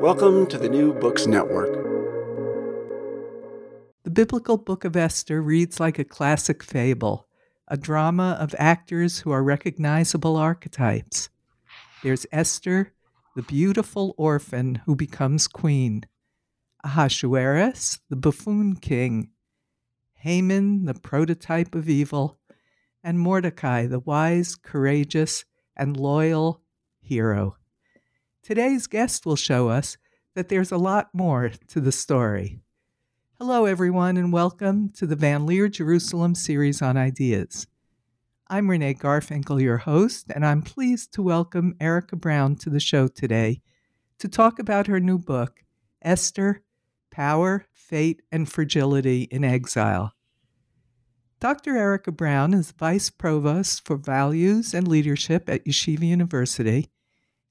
Welcome 0.00 0.46
to 0.46 0.58
the 0.58 0.68
New 0.68 0.94
Books 0.94 1.26
Network. 1.26 1.72
The 4.04 4.10
biblical 4.10 4.56
book 4.56 4.84
of 4.84 4.94
Esther 4.94 5.42
reads 5.42 5.80
like 5.80 5.98
a 5.98 6.04
classic 6.04 6.62
fable, 6.62 7.26
a 7.66 7.76
drama 7.76 8.36
of 8.38 8.54
actors 8.60 9.18
who 9.18 9.32
are 9.32 9.42
recognizable 9.42 10.36
archetypes. 10.36 11.30
There's 12.04 12.26
Esther, 12.30 12.92
the 13.34 13.42
beautiful 13.42 14.14
orphan 14.16 14.76
who 14.86 14.94
becomes 14.94 15.48
queen, 15.48 16.04
Ahasuerus, 16.84 17.98
the 18.08 18.14
buffoon 18.14 18.76
king, 18.76 19.30
Haman, 20.14 20.84
the 20.84 20.94
prototype 20.94 21.74
of 21.74 21.88
evil, 21.88 22.38
and 23.02 23.18
Mordecai, 23.18 23.86
the 23.86 23.98
wise, 23.98 24.54
courageous, 24.54 25.44
and 25.76 25.96
loyal 25.96 26.62
hero. 27.00 27.56
Today's 28.48 28.86
guest 28.86 29.26
will 29.26 29.36
show 29.36 29.68
us 29.68 29.98
that 30.34 30.48
there's 30.48 30.72
a 30.72 30.78
lot 30.78 31.10
more 31.12 31.50
to 31.66 31.82
the 31.82 31.92
story. 31.92 32.60
Hello, 33.38 33.66
everyone, 33.66 34.16
and 34.16 34.32
welcome 34.32 34.88
to 34.94 35.06
the 35.06 35.16
Van 35.16 35.44
Leer 35.44 35.68
Jerusalem 35.68 36.34
series 36.34 36.80
on 36.80 36.96
ideas. 36.96 37.66
I'm 38.48 38.70
Renee 38.70 38.94
Garfinkel, 38.94 39.60
your 39.60 39.76
host, 39.76 40.32
and 40.34 40.46
I'm 40.46 40.62
pleased 40.62 41.12
to 41.12 41.22
welcome 41.22 41.76
Erica 41.78 42.16
Brown 42.16 42.56
to 42.60 42.70
the 42.70 42.80
show 42.80 43.06
today 43.06 43.60
to 44.18 44.28
talk 44.28 44.58
about 44.58 44.86
her 44.86 44.98
new 44.98 45.18
book, 45.18 45.62
Esther 46.00 46.62
Power, 47.10 47.66
Fate, 47.70 48.22
and 48.32 48.50
Fragility 48.50 49.24
in 49.24 49.44
Exile. 49.44 50.14
Dr. 51.38 51.76
Erica 51.76 52.12
Brown 52.12 52.54
is 52.54 52.70
Vice 52.70 53.10
Provost 53.10 53.84
for 53.84 53.98
Values 53.98 54.72
and 54.72 54.88
Leadership 54.88 55.50
at 55.50 55.66
Yeshiva 55.66 56.04
University 56.04 56.90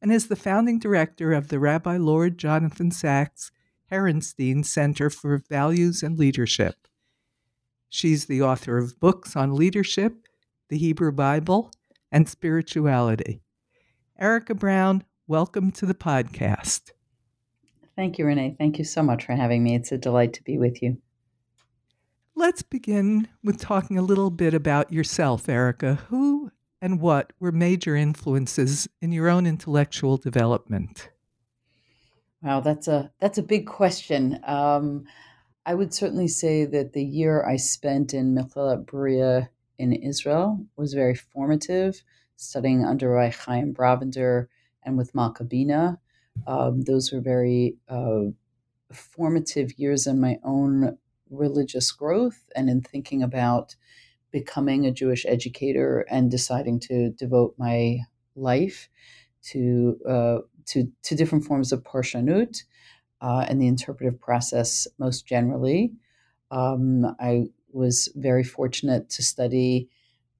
and 0.01 0.11
is 0.11 0.27
the 0.27 0.35
founding 0.35 0.79
director 0.79 1.33
of 1.33 1.47
the 1.47 1.59
Rabbi 1.59 1.97
Lord 1.97 2.37
Jonathan 2.37 2.91
Sacks 2.91 3.51
Herenstein 3.91 4.65
Center 4.65 5.09
for 5.09 5.37
Values 5.49 6.03
and 6.03 6.17
Leadership. 6.17 6.87
She's 7.89 8.25
the 8.25 8.41
author 8.41 8.77
of 8.77 8.99
books 8.99 9.35
on 9.35 9.55
leadership, 9.55 10.27
the 10.69 10.77
Hebrew 10.77 11.11
Bible, 11.11 11.71
and 12.11 12.27
spirituality. 12.27 13.41
Erica 14.19 14.55
Brown, 14.55 15.03
welcome 15.25 15.71
to 15.71 15.85
the 15.85 15.93
podcast. 15.93 16.91
Thank 17.95 18.17
you, 18.17 18.25
Renee. 18.25 18.55
Thank 18.57 18.77
you 18.77 18.83
so 18.83 19.01
much 19.01 19.25
for 19.25 19.33
having 19.33 19.63
me. 19.63 19.75
It's 19.75 19.91
a 19.91 19.97
delight 19.97 20.33
to 20.33 20.43
be 20.43 20.57
with 20.57 20.83
you. 20.83 20.97
Let's 22.35 22.61
begin 22.61 23.27
with 23.43 23.59
talking 23.59 23.97
a 23.97 24.03
little 24.03 24.29
bit 24.29 24.53
about 24.53 24.93
yourself, 24.93 25.49
Erica. 25.49 25.95
Who 26.09 26.46
and 26.81 26.99
what 26.99 27.33
were 27.39 27.51
major 27.51 27.95
influences 27.95 28.87
in 29.01 29.11
your 29.11 29.29
own 29.29 29.45
intellectual 29.45 30.17
development? 30.17 31.09
Wow, 32.41 32.59
that's 32.59 32.87
a 32.87 33.11
that's 33.19 33.37
a 33.37 33.43
big 33.43 33.65
question. 33.65 34.39
Um, 34.45 35.05
I 35.65 35.73
would 35.73 35.93
certainly 35.93 36.27
say 36.27 36.65
that 36.65 36.93
the 36.93 37.03
year 37.03 37.45
I 37.45 37.57
spent 37.57 38.13
in 38.13 38.35
Michlelet 38.35 38.85
Bruria 38.85 39.49
in 39.77 39.91
Israel 39.91 40.65
was 40.75 40.93
very 40.93 41.15
formative, 41.15 42.03
studying 42.35 42.85
under 42.85 43.09
Rabbi 43.09 43.35
Chaim 43.35 43.73
Brovender 43.73 44.47
and 44.83 44.97
with 44.97 45.13
Malka 45.13 45.43
Bina. 45.43 45.99
Um, 46.45 46.81
those 46.81 47.11
were 47.11 47.19
very 47.19 47.75
uh, 47.89 48.25
formative 48.93 49.77
years 49.77 50.07
in 50.07 50.21
my 50.21 50.39
own 50.43 50.97
religious 51.29 51.91
growth 51.91 52.49
and 52.55 52.69
in 52.69 52.81
thinking 52.81 53.21
about 53.21 53.75
becoming 54.31 54.85
a 54.85 54.91
Jewish 54.91 55.25
educator 55.27 56.05
and 56.09 56.29
deciding 56.31 56.79
to 56.81 57.11
devote 57.11 57.55
my 57.57 57.99
life 58.35 58.89
to 59.43 59.97
uh, 60.07 60.37
to, 60.67 60.91
to 61.03 61.15
different 61.15 61.45
forms 61.45 61.71
of 61.71 61.83
parshanut 61.83 62.63
uh, 63.21 63.45
and 63.47 63.61
the 63.61 63.67
interpretive 63.67 64.19
process 64.19 64.87
most 64.99 65.25
generally. 65.25 65.93
Um, 66.51 67.15
I 67.19 67.45
was 67.71 68.09
very 68.15 68.43
fortunate 68.43 69.09
to 69.11 69.23
study 69.23 69.89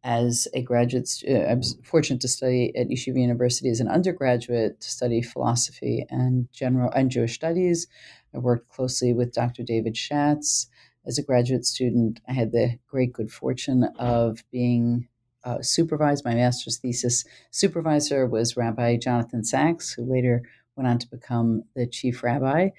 as 0.04 0.48
a 0.54 0.62
graduate. 0.62 1.10
Uh, 1.28 1.34
I 1.34 1.54
was 1.54 1.78
fortunate 1.84 2.22
to 2.22 2.28
study 2.28 2.76
at 2.76 2.88
Yeshiva 2.88 3.20
University 3.20 3.70
as 3.70 3.80
an 3.80 3.88
undergraduate 3.88 4.80
to 4.82 4.90
study 4.90 5.22
philosophy 5.22 6.06
and 6.10 6.52
general 6.52 6.92
and 6.92 7.10
Jewish 7.10 7.36
studies. 7.36 7.88
I 8.34 8.40
worked 8.40 8.70
closely 8.70 9.14
with 9.14 9.34
Dr. 9.34 9.64
David 9.64 9.96
Shatz 9.96 10.68
as 11.08 11.18
a 11.18 11.24
graduate 11.24 11.66
student, 11.66 12.20
I 12.28 12.34
had 12.34 12.52
the 12.52 12.78
great 12.88 13.14
good 13.14 13.32
fortune 13.32 13.86
of 13.98 14.44
being 14.52 15.08
uh, 15.44 15.62
supervised. 15.62 16.26
My 16.26 16.36
master's 16.36 16.78
thesis 16.78 17.24
supervisor 17.52 18.28
was 18.28 18.58
Rabbi 18.58 18.98
Jonathan 18.98 19.44
Sacks, 19.44 19.94
who 19.94 20.04
later 20.04 20.44
went 20.76 20.88
on 20.88 21.00
to 21.00 21.10
become 21.10 21.64
the 21.76 21.88
chief 21.88 22.24
rabbi, 22.24 22.70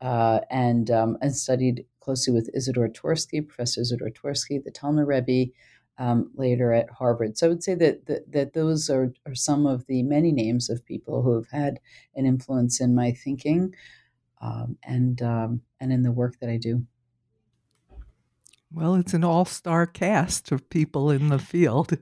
uh, 0.00 0.40
and 0.48 0.90
um, 0.90 1.18
and 1.20 1.34
studied 1.34 1.84
closely 2.00 2.32
with 2.32 2.50
Isidore 2.54 2.88
Twersky, 2.88 3.46
Professor 3.46 3.80
Isidore 3.80 4.10
Twersky, 4.10 4.62
the 4.62 4.70
Talner 4.72 5.06
Rebbe, 5.06 5.52
um, 5.98 6.30
later 6.34 6.72
at 6.72 6.90
Harvard. 6.90 7.36
So 7.36 7.46
I 7.46 7.50
would 7.50 7.62
say 7.62 7.74
that, 7.76 8.06
that, 8.06 8.32
that 8.32 8.52
those 8.54 8.90
are, 8.90 9.12
are 9.26 9.34
some 9.34 9.66
of 9.66 9.86
the 9.86 10.02
many 10.02 10.32
names 10.32 10.68
of 10.68 10.84
people 10.84 11.22
who 11.22 11.34
have 11.34 11.48
had 11.50 11.78
an 12.16 12.26
influence 12.26 12.80
in 12.80 12.94
my 12.94 13.12
thinking 13.12 13.74
um, 14.40 14.76
and 14.82 15.22
um, 15.22 15.62
and 15.80 15.92
in 15.92 16.02
the 16.02 16.12
work 16.12 16.38
that 16.40 16.50
I 16.50 16.56
do. 16.56 16.86
Well, 18.74 18.94
it's 18.94 19.12
an 19.12 19.22
all 19.22 19.44
star 19.44 19.86
cast 19.86 20.50
of 20.50 20.70
people 20.70 21.10
in 21.10 21.28
the 21.28 21.38
field. 21.38 21.98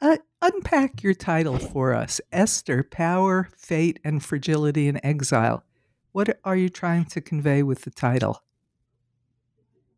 Uh, 0.00 0.16
unpack 0.40 1.02
your 1.02 1.12
title 1.12 1.58
for 1.58 1.92
us 1.92 2.20
Esther, 2.32 2.82
Power, 2.82 3.48
Fate, 3.56 4.00
and 4.02 4.24
Fragility 4.24 4.88
in 4.88 5.04
Exile. 5.04 5.64
What 6.12 6.38
are 6.44 6.56
you 6.56 6.70
trying 6.70 7.04
to 7.06 7.20
convey 7.20 7.62
with 7.62 7.82
the 7.82 7.90
title? 7.90 8.42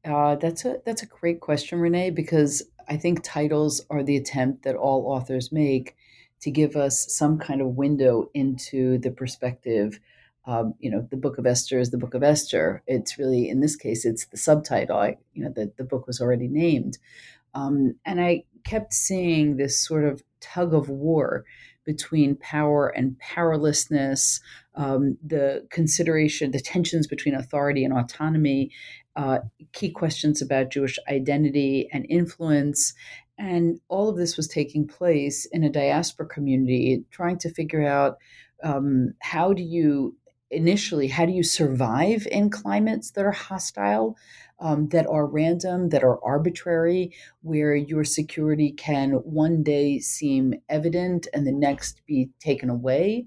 Uh, 0.04 0.34
that's 0.34 0.64
a 0.64 0.80
that's 0.84 1.02
a 1.02 1.06
great 1.06 1.40
question, 1.40 1.78
Renee, 1.78 2.10
because 2.10 2.62
I 2.88 2.96
think 2.96 3.22
titles 3.22 3.80
are 3.88 4.02
the 4.02 4.16
attempt 4.16 4.64
that 4.64 4.74
all 4.74 5.06
authors 5.06 5.52
make 5.52 5.96
to 6.40 6.50
give 6.50 6.76
us 6.76 7.06
some 7.16 7.38
kind 7.38 7.60
of 7.60 7.68
window 7.68 8.30
into 8.34 8.98
the 8.98 9.10
perspective 9.10 10.00
um, 10.46 10.74
you 10.78 10.90
know, 10.90 11.06
the 11.10 11.16
Book 11.16 11.38
of 11.38 11.46
Esther 11.46 11.78
is 11.78 11.90
the 11.90 11.98
Book 11.98 12.14
of 12.14 12.22
Esther. 12.22 12.82
It's 12.86 13.18
really, 13.18 13.48
in 13.48 13.60
this 13.60 13.76
case, 13.76 14.04
it's 14.04 14.26
the 14.26 14.36
subtitle. 14.36 14.98
I, 14.98 15.16
you 15.32 15.42
know, 15.42 15.50
the, 15.50 15.72
the 15.78 15.84
book 15.84 16.06
was 16.06 16.20
already 16.20 16.48
named. 16.48 16.98
Um, 17.54 17.94
and 18.04 18.20
I 18.20 18.44
kept 18.64 18.92
seeing 18.92 19.56
this 19.56 19.78
sort 19.78 20.04
of 20.04 20.22
tug 20.40 20.74
of 20.74 20.88
war 20.88 21.44
between 21.84 22.36
power 22.36 22.88
and 22.88 23.18
powerlessness, 23.18 24.40
um, 24.74 25.16
the 25.24 25.66
consideration, 25.70 26.50
the 26.50 26.60
tensions 26.60 27.06
between 27.06 27.34
authority 27.34 27.84
and 27.84 27.92
autonomy, 27.92 28.70
uh, 29.16 29.38
key 29.72 29.90
questions 29.90 30.42
about 30.42 30.70
Jewish 30.70 30.98
identity 31.08 31.88
and 31.92 32.06
influence. 32.08 32.94
And 33.38 33.80
all 33.88 34.08
of 34.08 34.16
this 34.16 34.36
was 34.36 34.48
taking 34.48 34.86
place 34.86 35.46
in 35.46 35.62
a 35.62 35.70
diaspora 35.70 36.26
community, 36.26 37.04
trying 37.10 37.38
to 37.38 37.50
figure 37.50 37.86
out 37.86 38.16
um, 38.62 39.14
how 39.20 39.52
do 39.52 39.62
you 39.62 40.16
initially 40.54 41.08
how 41.08 41.26
do 41.26 41.32
you 41.32 41.42
survive 41.42 42.26
in 42.30 42.50
climates 42.50 43.10
that 43.12 43.24
are 43.24 43.32
hostile 43.32 44.16
um, 44.60 44.88
that 44.88 45.06
are 45.06 45.26
random 45.26 45.88
that 45.90 46.04
are 46.04 46.22
arbitrary 46.24 47.12
where 47.42 47.74
your 47.74 48.04
security 48.04 48.70
can 48.70 49.10
one 49.10 49.62
day 49.62 49.98
seem 49.98 50.54
evident 50.68 51.26
and 51.34 51.46
the 51.46 51.52
next 51.52 52.02
be 52.06 52.30
taken 52.40 52.70
away? 52.70 53.26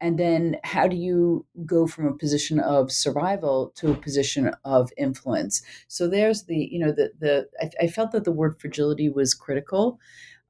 And 0.00 0.18
then 0.18 0.56
how 0.64 0.86
do 0.86 0.96
you 0.96 1.46
go 1.64 1.86
from 1.86 2.06
a 2.06 2.16
position 2.16 2.60
of 2.60 2.92
survival 2.92 3.72
to 3.76 3.92
a 3.92 3.96
position 3.96 4.50
of 4.64 4.90
influence? 4.98 5.62
So 5.88 6.08
there's 6.08 6.44
the 6.44 6.68
you 6.70 6.78
know 6.78 6.92
the 6.92 7.12
the 7.18 7.48
i, 7.60 7.84
I 7.84 7.86
felt 7.86 8.12
that 8.12 8.24
the 8.24 8.32
word 8.32 8.60
fragility 8.60 9.08
was 9.08 9.32
critical. 9.32 9.98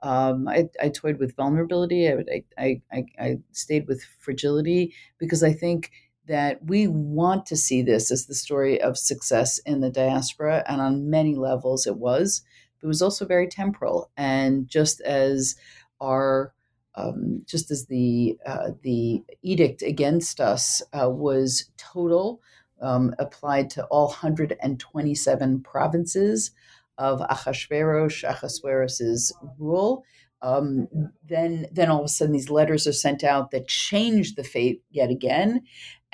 Um, 0.02 0.48
I, 0.48 0.68
I, 0.82 0.90
toyed 0.90 1.18
with 1.18 1.34
vulnerability. 1.34 2.06
I, 2.06 2.42
I, 2.58 2.82
I, 2.92 3.04
I, 3.18 3.38
stayed 3.52 3.88
with 3.88 4.04
fragility 4.18 4.92
because 5.16 5.42
I 5.42 5.54
think 5.54 5.92
that 6.26 6.64
we 6.64 6.86
want 6.86 7.46
to 7.46 7.56
see 7.56 7.82
this 7.82 8.10
as 8.10 8.26
the 8.26 8.34
story 8.34 8.80
of 8.80 8.96
success 8.96 9.58
in 9.58 9.80
the 9.80 9.90
diaspora, 9.90 10.64
and 10.66 10.80
on 10.80 11.10
many 11.10 11.34
levels 11.34 11.86
it 11.86 11.96
was. 11.96 12.42
But 12.80 12.86
it 12.86 12.88
was 12.88 13.02
also 13.02 13.26
very 13.26 13.48
temporal, 13.48 14.10
and 14.16 14.68
just 14.68 15.00
as 15.02 15.56
our 16.00 16.52
um, 16.96 17.42
just 17.46 17.70
as 17.70 17.86
the 17.86 18.38
uh, 18.46 18.70
the 18.82 19.22
edict 19.42 19.82
against 19.82 20.40
us 20.40 20.80
uh, 20.92 21.10
was 21.10 21.70
total, 21.76 22.40
um, 22.80 23.14
applied 23.18 23.70
to 23.70 23.84
all 23.86 24.08
127 24.08 25.62
provinces 25.62 26.52
of 26.98 27.20
Achashverosh, 27.20 28.28
Achashverosh's 28.28 29.32
rule. 29.58 30.04
Um, 30.42 30.88
then, 31.26 31.66
then 31.72 31.90
all 31.90 32.00
of 32.00 32.04
a 32.04 32.08
sudden, 32.08 32.34
these 32.34 32.50
letters 32.50 32.86
are 32.86 32.92
sent 32.92 33.24
out 33.24 33.50
that 33.50 33.66
change 33.66 34.34
the 34.34 34.44
fate 34.44 34.82
yet 34.90 35.10
again, 35.10 35.62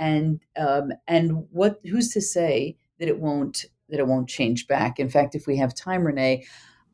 and 0.01 0.41
um, 0.57 0.93
and 1.07 1.47
what? 1.53 1.81
Who's 1.85 2.11
to 2.15 2.23
say 2.23 2.79
that 2.99 3.09
it 3.09 3.21
won't 3.21 3.67
that 3.91 4.01
it 4.01 4.09
won't 4.09 4.29
change 4.29 4.67
back? 4.67 4.99
In 4.99 5.11
fact, 5.11 5.37
if 5.37 5.47
we 5.47 5.59
have 5.59 5.75
time, 5.75 6.05
Renee, 6.05 6.47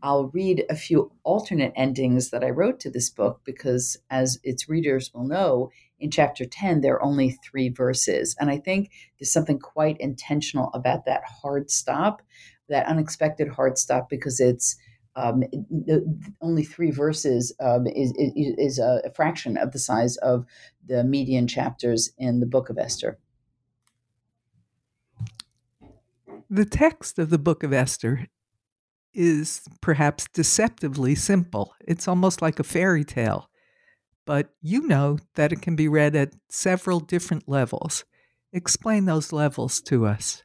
I'll 0.03 0.29
read 0.29 0.65
a 0.69 0.77
few 0.77 1.13
alternate 1.23 1.73
endings 1.77 2.31
that 2.31 2.45
I 2.45 2.51
wrote 2.51 2.81
to 2.81 2.91
this 2.91 3.09
book 3.09 3.41
because, 3.45 3.97
as 4.11 4.39
its 4.43 4.69
readers 4.69 5.11
will 5.15 5.27
know, 5.27 5.71
in 6.01 6.11
chapter 6.11 6.45
10, 6.45 6.81
there 6.81 6.95
are 6.95 7.03
only 7.05 7.31
three 7.31 7.69
verses. 7.71 8.37
And 8.41 8.51
I 8.51 8.59
think 8.59 8.91
there's 9.19 9.33
something 9.33 9.59
quite 9.59 9.97
intentional 9.99 10.71
about 10.75 11.07
that 11.07 11.23
hard 11.25 11.71
stop, 11.71 12.23
that 12.69 12.87
unexpected 12.87 13.49
hard 13.49 13.79
stop, 13.79 14.11
because 14.11 14.41
it's 14.41 14.77
um, 15.17 15.43
only 16.41 16.63
three 16.63 16.91
verses 16.91 17.55
um, 17.61 17.87
is, 17.87 18.13
is, 18.17 18.55
is 18.59 18.79
a 18.79 19.11
fraction 19.15 19.57
of 19.57 19.73
the 19.73 19.79
size 19.79 20.17
of 20.19 20.45
the 20.87 21.03
median 21.03 21.49
chapters 21.49 22.11
in 22.19 22.41
the 22.41 22.47
book 22.47 22.69
of 22.69 22.79
Esther. 22.79 23.19
The 26.49 26.67
text 26.67 27.19
of 27.19 27.31
the 27.31 27.39
book 27.39 27.63
of 27.63 27.73
Esther 27.73 28.29
is 29.13 29.63
perhaps 29.81 30.27
deceptively 30.33 31.15
simple. 31.15 31.75
It's 31.81 32.07
almost 32.07 32.43
like 32.43 32.61
a 32.61 32.65
fairy 32.65 33.03
tale. 33.03 33.49
But 34.27 34.51
you 34.61 34.87
know 34.87 35.19
that 35.37 35.53
it 35.53 35.63
can 35.63 35.77
be 35.77 35.89
read 35.89 36.15
at 36.15 36.35
several 36.49 37.01
different 37.01 37.49
levels. 37.49 38.05
Explain 38.53 39.07
those 39.07 39.33
levels 39.33 39.81
to 39.83 40.07
us. 40.07 40.43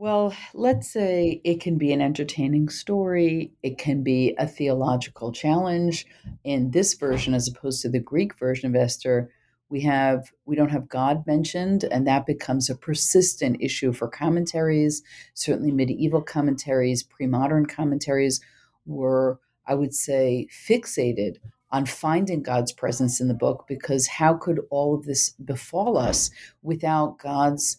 Well, 0.00 0.34
let's 0.54 0.90
say 0.90 1.42
it 1.44 1.60
can 1.60 1.76
be 1.76 1.92
an 1.92 2.00
entertaining 2.00 2.70
story, 2.70 3.52
it 3.62 3.76
can 3.76 4.02
be 4.02 4.34
a 4.38 4.46
theological 4.46 5.30
challenge. 5.30 6.06
In 6.42 6.70
this 6.70 6.94
version, 6.94 7.34
as 7.34 7.46
opposed 7.46 7.82
to 7.82 7.90
the 7.90 7.98
Greek 7.98 8.38
version 8.38 8.70
of 8.70 8.80
Esther, 8.80 9.30
we 9.68 9.82
have 9.82 10.32
we 10.46 10.56
don't 10.56 10.70
have 10.70 10.88
god 10.88 11.26
mentioned 11.26 11.84
and 11.84 12.06
that 12.06 12.24
becomes 12.24 12.70
a 12.70 12.74
persistent 12.74 13.58
issue 13.60 13.92
for 13.92 14.08
commentaries 14.08 15.02
certainly 15.34 15.70
medieval 15.70 16.22
commentaries 16.22 17.04
pre-modern 17.04 17.66
commentaries 17.66 18.40
were 18.86 19.38
i 19.68 19.74
would 19.74 19.94
say 19.94 20.48
fixated 20.50 21.36
on 21.70 21.86
finding 21.86 22.42
god's 22.42 22.72
presence 22.72 23.20
in 23.20 23.28
the 23.28 23.34
book 23.34 23.64
because 23.68 24.08
how 24.08 24.34
could 24.34 24.60
all 24.70 24.92
of 24.92 25.04
this 25.04 25.30
befall 25.44 25.96
us 25.96 26.32
without 26.62 27.16
god's 27.18 27.76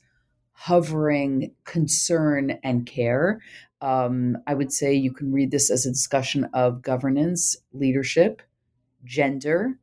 hovering 0.63 1.51
concern 1.65 2.59
and 2.63 2.85
care 2.85 3.41
um, 3.81 4.37
i 4.47 4.53
would 4.53 4.71
say 4.71 4.93
you 4.93 5.13
can 5.13 5.31
read 5.31 5.51
this 5.51 5.71
as 5.71 5.85
a 5.85 5.91
discussion 5.91 6.47
of 6.53 6.81
governance 6.81 7.55
leadership 7.73 8.41
gender 9.03 9.77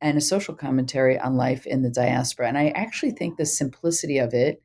and 0.00 0.16
a 0.16 0.20
social 0.20 0.54
commentary 0.54 1.18
on 1.18 1.36
life 1.36 1.66
in 1.66 1.82
the 1.82 1.90
diaspora. 1.90 2.48
And 2.48 2.58
I 2.58 2.68
actually 2.68 3.12
think 3.12 3.36
the 3.36 3.46
simplicity 3.46 4.18
of 4.18 4.32
it, 4.32 4.62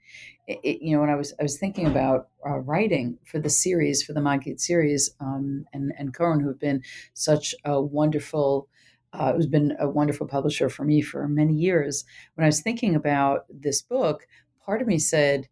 it 0.47 0.81
you 0.81 0.95
know, 0.95 1.01
when 1.01 1.09
I 1.09 1.15
was 1.15 1.33
I 1.39 1.43
was 1.43 1.57
thinking 1.57 1.87
about 1.87 2.29
uh, 2.47 2.59
writing 2.59 3.17
for 3.25 3.39
the 3.39 3.49
series 3.49 4.03
for 4.03 4.13
the 4.13 4.21
Maggid 4.21 4.61
series, 4.61 5.11
um, 5.19 5.65
and 5.73 5.91
and 5.97 6.13
Koren, 6.13 6.39
who 6.39 6.47
have 6.47 6.59
been 6.59 6.83
such 7.13 7.55
a 7.63 7.81
wonderful. 7.81 8.67
Uh, 9.13 9.33
has 9.33 9.47
been 9.47 9.73
a 9.79 9.87
wonderful 9.87 10.27
publisher 10.27 10.67
for 10.67 10.83
me 10.83 10.99
for 10.99 11.25
many 11.25 11.53
years. 11.53 12.03
When 12.33 12.43
I 12.43 12.49
was 12.49 12.61
thinking 12.61 12.95
about 12.95 13.45
this 13.49 13.81
book, 13.81 14.27
part 14.65 14.81
of 14.81 14.87
me 14.87 14.97
said, 14.99 15.47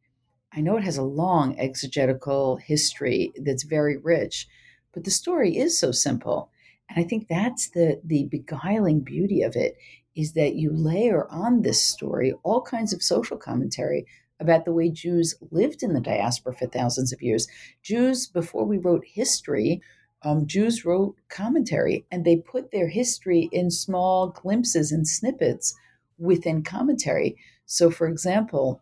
I 0.55 0.61
know 0.61 0.77
it 0.77 0.83
has 0.83 0.97
a 0.97 1.03
long 1.03 1.57
exegetical 1.59 2.57
history 2.57 3.31
that's 3.37 3.63
very 3.63 3.97
rich, 3.97 4.47
but 4.93 5.03
the 5.03 5.11
story 5.11 5.57
is 5.57 5.77
so 5.77 5.91
simple. 5.91 6.51
And 6.89 7.03
I 7.03 7.07
think 7.07 7.27
that's 7.27 7.69
the 7.69 7.99
the 8.03 8.25
beguiling 8.25 8.99
beauty 8.99 9.41
of 9.41 9.55
it 9.55 9.77
is 10.15 10.33
that 10.33 10.55
you 10.55 10.71
layer 10.71 11.27
on 11.31 11.61
this 11.61 11.81
story 11.81 12.33
all 12.43 12.61
kinds 12.61 12.93
of 12.93 13.01
social 13.01 13.37
commentary 13.37 14.05
about 14.39 14.65
the 14.65 14.73
way 14.73 14.89
Jews 14.89 15.35
lived 15.51 15.81
in 15.81 15.93
the 15.93 16.01
diaspora 16.01 16.53
for 16.53 16.67
thousands 16.67 17.13
of 17.13 17.21
years. 17.21 17.47
Jews, 17.81 18.27
before 18.27 18.65
we 18.65 18.77
wrote 18.77 19.05
history, 19.05 19.81
um, 20.21 20.45
Jews 20.45 20.85
wrote 20.85 21.15
commentary 21.29 22.05
and 22.11 22.23
they 22.25 22.37
put 22.37 22.71
their 22.71 22.89
history 22.89 23.49
in 23.51 23.71
small 23.71 24.29
glimpses 24.29 24.91
and 24.91 25.07
snippets 25.07 25.73
within 26.17 26.63
commentary. 26.63 27.37
So, 27.65 27.89
for 27.89 28.07
example, 28.07 28.81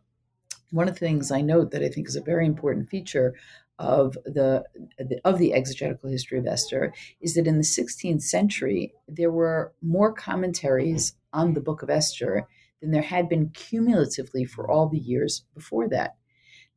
one 0.72 0.88
of 0.88 0.96
the 0.96 1.00
things 1.00 1.32
I 1.32 1.42
note 1.42 1.72
that 1.72 1.84
I 1.84 1.90
think 1.90 2.08
is 2.08 2.16
a 2.16 2.22
very 2.22 2.46
important 2.46 2.90
feature 2.90 3.36
of 3.78 4.18
the 4.26 4.64
of 5.26 5.40
the 5.40 5.54
exegetical 5.54 6.10
history 6.10 6.38
of 6.38 6.46
Esther 6.46 6.94
is 7.20 7.34
that 7.34 7.48
in 7.48 7.58
the 7.58 7.64
16th 7.64 8.22
century 8.22 8.94
there 9.08 9.32
were 9.32 9.74
more 9.82 10.14
commentaries 10.14 11.16
on 11.34 11.54
the 11.54 11.62
book 11.62 11.82
of 11.82 11.90
Esther 11.90 12.48
than 12.82 12.92
there 12.92 13.02
had 13.02 13.28
been 13.28 13.50
cumulatively 13.50 14.46
for 14.46 14.70
all 14.70 14.88
the 14.88 15.00
years 15.00 15.46
before 15.56 15.88
that. 15.90 16.16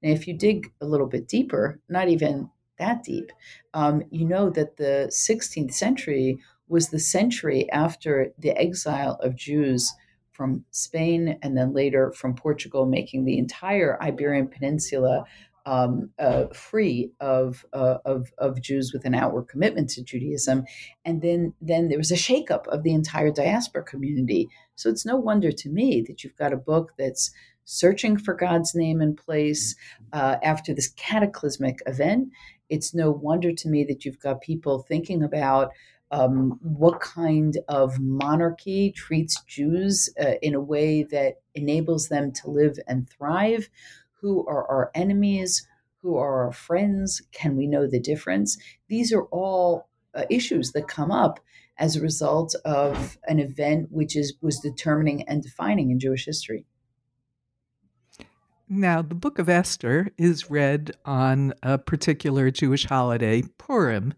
Now, 0.03 0.11
if 0.11 0.27
you 0.27 0.37
dig 0.37 0.71
a 0.81 0.87
little 0.87 1.07
bit 1.07 1.29
deeper, 1.29 1.81
not 1.89 2.09
even 2.09 2.51
that 2.79 3.03
deep, 3.03 3.31
um, 3.73 4.03
you 4.11 4.25
know 4.25 4.51
that 4.51 4.77
the 4.77 5.09
16th 5.11 5.73
century 5.73 6.39
was 6.69 6.89
the 6.89 6.99
century 6.99 7.71
after 7.71 8.33
the 8.39 8.51
exile 8.59 9.19
of 9.23 9.37
Jews 9.37 9.93
from 10.35 10.65
Spain 10.71 11.39
and 11.43 11.57
then 11.57 11.73
later 11.73 12.13
from 12.13 12.35
Portugal, 12.35 12.85
making 12.85 13.25
the 13.25 13.39
entire 13.39 14.01
Iberian 14.03 14.49
Peninsula 14.49 15.25
um, 15.67 16.11
uh, 16.19 16.47
free 16.53 17.11
of, 17.21 17.65
uh, 17.73 17.97
of, 18.05 18.31
of 18.37 18.61
Jews 18.61 18.93
with 18.93 19.07
an 19.07 19.15
outward 19.15 19.49
commitment 19.49 19.89
to 19.91 20.03
Judaism, 20.03 20.65
and 21.07 21.23
then 21.23 21.55
then 21.63 21.89
there 21.89 21.97
was 21.97 22.11
a 22.11 22.17
shakeup 22.17 22.67
of 22.69 22.83
the 22.83 22.93
entire 22.93 23.31
diaspora 23.31 23.83
community. 23.83 24.49
So 24.75 24.91
it's 24.91 25.07
no 25.07 25.17
wonder 25.17 25.51
to 25.53 25.69
me 25.71 26.05
that 26.07 26.23
you've 26.23 26.37
got 26.37 26.53
a 26.53 26.59
book 26.59 26.93
that's 26.99 27.31
searching 27.65 28.19
for 28.19 28.35
God's 28.35 28.75
name 28.75 29.01
and 29.01 29.17
place 29.17 29.75
uh, 30.13 30.37
after 30.43 30.75
this 30.75 30.89
cataclysmic 30.89 31.79
event. 31.87 32.29
It's 32.69 32.95
no 32.95 33.11
wonder 33.11 33.53
to 33.53 33.69
me 33.69 33.85
that 33.85 34.05
you've 34.05 34.21
got 34.21 34.43
people 34.43 34.81
thinking 34.81 35.23
about 35.23 35.71
um, 36.15 36.61
what 36.63 37.01
kind 37.01 37.59
of 37.69 37.99
monarchy 37.99 38.93
treats 38.93 39.43
Jews 39.49 40.09
uh, 40.21 40.35
in 40.43 40.55
a 40.55 40.61
way 40.61 41.03
that 41.03 41.41
enables 41.55 42.09
them 42.09 42.31
to 42.33 42.51
live 42.51 42.79
and 42.87 43.09
thrive 43.11 43.69
who 44.21 44.47
are 44.47 44.67
our 44.71 44.91
enemies? 44.95 45.67
Who 46.03 46.17
are 46.17 46.45
our 46.45 46.53
friends? 46.53 47.21
Can 47.33 47.57
we 47.57 47.67
know 47.67 47.87
the 47.87 48.01
difference? 48.01 48.57
These 48.89 49.13
are 49.13 49.25
all 49.25 49.89
uh, 50.15 50.25
issues 50.31 50.73
that 50.73 50.87
come 50.87 51.11
up 51.11 51.41
as 51.79 51.97
a 51.97 52.01
result 52.01 52.55
of 52.65 53.19
an 53.27 53.41
event 53.41 53.89
which 53.91 54.15
is 54.15 54.35
was 54.41 54.61
determining 54.61 55.29
and 55.29 55.43
defining 55.43 55.91
in 55.91 55.99
Jewish 55.99 56.27
history. 56.27 56.65
Now, 58.69 59.03
the 59.03 59.15
book 59.15 59.39
of 59.39 59.49
Esther 59.49 60.09
is 60.17 60.49
read 60.49 60.93
on 61.05 61.53
a 61.63 61.77
particular 61.77 62.51
Jewish 62.51 62.87
holiday, 62.87 63.43
Purim, 63.59 64.15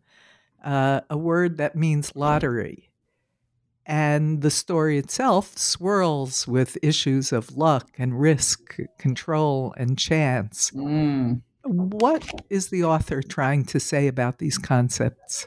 uh, 0.66 1.00
a 1.08 1.16
word 1.16 1.56
that 1.56 1.76
means 1.76 2.14
lottery. 2.14 2.90
And 3.87 4.42
the 4.42 4.50
story 4.50 4.99
itself 4.99 5.56
swirls 5.56 6.49
with 6.49 6.76
issues 6.82 7.32
of 7.32 7.56
luck 7.56 7.90
and 7.99 8.20
risk, 8.20 8.76
control 8.99 9.73
and 9.76 9.96
chance. 9.96 10.73
Mm. 10.73 11.42
What 11.62 12.42
is 12.50 12.68
the 12.68 12.82
author 12.82 13.23
trying 13.23 13.64
to 13.66 13.78
say 13.78 14.08
about 14.08 14.38
these 14.38 14.58
concepts? 14.58 15.46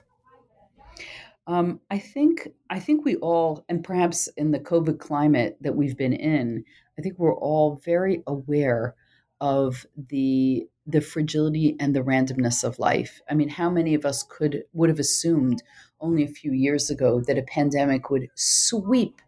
Um, 1.47 1.81
I 1.89 1.99
think 1.99 2.47
I 2.69 2.79
think 2.79 3.03
we 3.03 3.15
all, 3.17 3.65
and 3.67 3.83
perhaps 3.83 4.27
in 4.37 4.51
the 4.51 4.59
COVID 4.59 4.99
climate 4.99 5.57
that 5.61 5.75
we've 5.75 5.97
been 5.97 6.13
in, 6.13 6.63
I 6.97 7.01
think 7.01 7.17
we're 7.17 7.35
all 7.35 7.81
very 7.83 8.23
aware 8.27 8.95
of 9.41 9.85
the 10.09 10.67
the 10.91 11.01
fragility 11.01 11.75
and 11.79 11.95
the 11.95 12.01
randomness 12.01 12.63
of 12.63 12.79
life. 12.79 13.21
I 13.29 13.33
mean, 13.33 13.49
how 13.49 13.69
many 13.69 13.93
of 13.93 14.05
us 14.05 14.23
could 14.23 14.63
would 14.73 14.89
have 14.89 14.99
assumed 14.99 15.61
only 16.01 16.23
a 16.23 16.27
few 16.27 16.51
years 16.51 16.89
ago 16.89 17.21
that 17.21 17.37
a 17.37 17.43
pandemic 17.43 18.09
would 18.09 18.29
sweep 18.35 19.21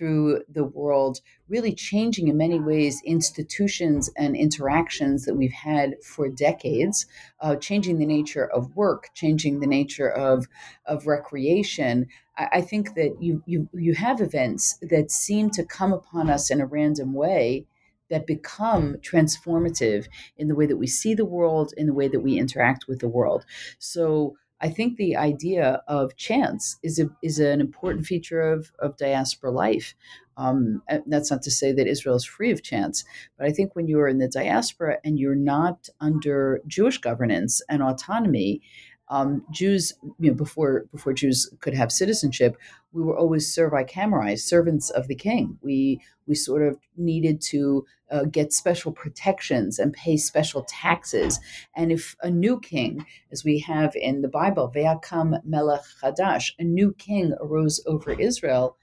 through 0.00 0.42
the 0.48 0.64
world, 0.64 1.20
really 1.48 1.74
changing 1.74 2.28
in 2.28 2.36
many 2.36 2.58
ways 2.58 3.02
institutions 3.04 4.08
and 4.16 4.34
interactions 4.34 5.26
that 5.26 5.34
we've 5.34 5.52
had 5.52 5.94
for 6.02 6.28
decades, 6.28 7.04
uh, 7.40 7.54
changing 7.56 7.98
the 7.98 8.06
nature 8.06 8.46
of 8.46 8.74
work, 8.74 9.10
changing 9.14 9.60
the 9.60 9.66
nature 9.66 10.08
of, 10.08 10.46
of 10.86 11.06
recreation. 11.06 12.06
I, 12.38 12.48
I 12.52 12.60
think 12.62 12.94
that 12.94 13.16
you, 13.20 13.42
you, 13.44 13.68
you 13.74 13.92
have 13.94 14.22
events 14.22 14.78
that 14.80 15.10
seem 15.10 15.50
to 15.50 15.66
come 15.66 15.92
upon 15.92 16.30
us 16.30 16.50
in 16.50 16.62
a 16.62 16.66
random 16.66 17.12
way 17.12 17.66
that 18.10 18.26
become 18.26 18.96
transformative 18.96 20.06
in 20.36 20.48
the 20.48 20.54
way 20.54 20.66
that 20.66 20.76
we 20.76 20.86
see 20.86 21.14
the 21.14 21.24
world, 21.24 21.72
in 21.76 21.86
the 21.86 21.94
way 21.94 22.08
that 22.08 22.20
we 22.20 22.38
interact 22.38 22.86
with 22.88 22.98
the 23.00 23.08
world. 23.08 23.44
So 23.78 24.36
I 24.60 24.68
think 24.68 24.96
the 24.96 25.16
idea 25.16 25.82
of 25.88 26.16
chance 26.16 26.78
is 26.82 26.98
a, 26.98 27.08
is 27.22 27.38
an 27.38 27.60
important 27.60 28.06
feature 28.06 28.42
of, 28.42 28.70
of 28.78 28.96
diaspora 28.96 29.52
life. 29.52 29.94
Um, 30.36 30.82
that's 31.06 31.30
not 31.30 31.42
to 31.42 31.50
say 31.50 31.72
that 31.72 31.86
Israel 31.86 32.16
is 32.16 32.24
free 32.24 32.50
of 32.50 32.62
chance, 32.62 33.04
but 33.36 33.46
I 33.46 33.52
think 33.52 33.74
when 33.74 33.86
you 33.88 33.98
are 34.00 34.08
in 34.08 34.18
the 34.18 34.28
diaspora 34.28 34.98
and 35.04 35.18
you're 35.18 35.34
not 35.34 35.88
under 36.00 36.60
Jewish 36.66 36.98
governance 36.98 37.60
and 37.68 37.82
autonomy, 37.82 38.62
um, 39.10 39.44
Jews, 39.50 39.92
you 40.20 40.30
know, 40.30 40.36
before 40.36 40.86
before 40.92 41.12
Jews 41.12 41.52
could 41.60 41.74
have 41.74 41.90
citizenship, 41.90 42.56
we 42.92 43.02
were 43.02 43.18
always 43.18 43.52
servi 43.52 43.84
camerae, 43.84 44.38
servants 44.38 44.88
of 44.88 45.08
the 45.08 45.16
king. 45.16 45.58
We 45.62 46.00
we 46.26 46.36
sort 46.36 46.62
of 46.62 46.78
needed 46.96 47.40
to 47.50 47.84
uh, 48.10 48.24
get 48.24 48.52
special 48.52 48.92
protections 48.92 49.80
and 49.80 49.92
pay 49.92 50.16
special 50.16 50.64
taxes. 50.68 51.40
And 51.74 51.90
if 51.90 52.14
a 52.22 52.30
new 52.30 52.60
king, 52.60 53.04
as 53.32 53.44
we 53.44 53.58
have 53.60 53.96
in 53.96 54.22
the 54.22 54.28
Bible, 54.28 54.72
Ve'akam 54.74 55.40
Melech 55.44 55.82
Chadash, 56.00 56.52
a 56.58 56.64
new 56.64 56.92
king 56.94 57.34
arose 57.40 57.82
over 57.86 58.12
Israel, 58.12 58.76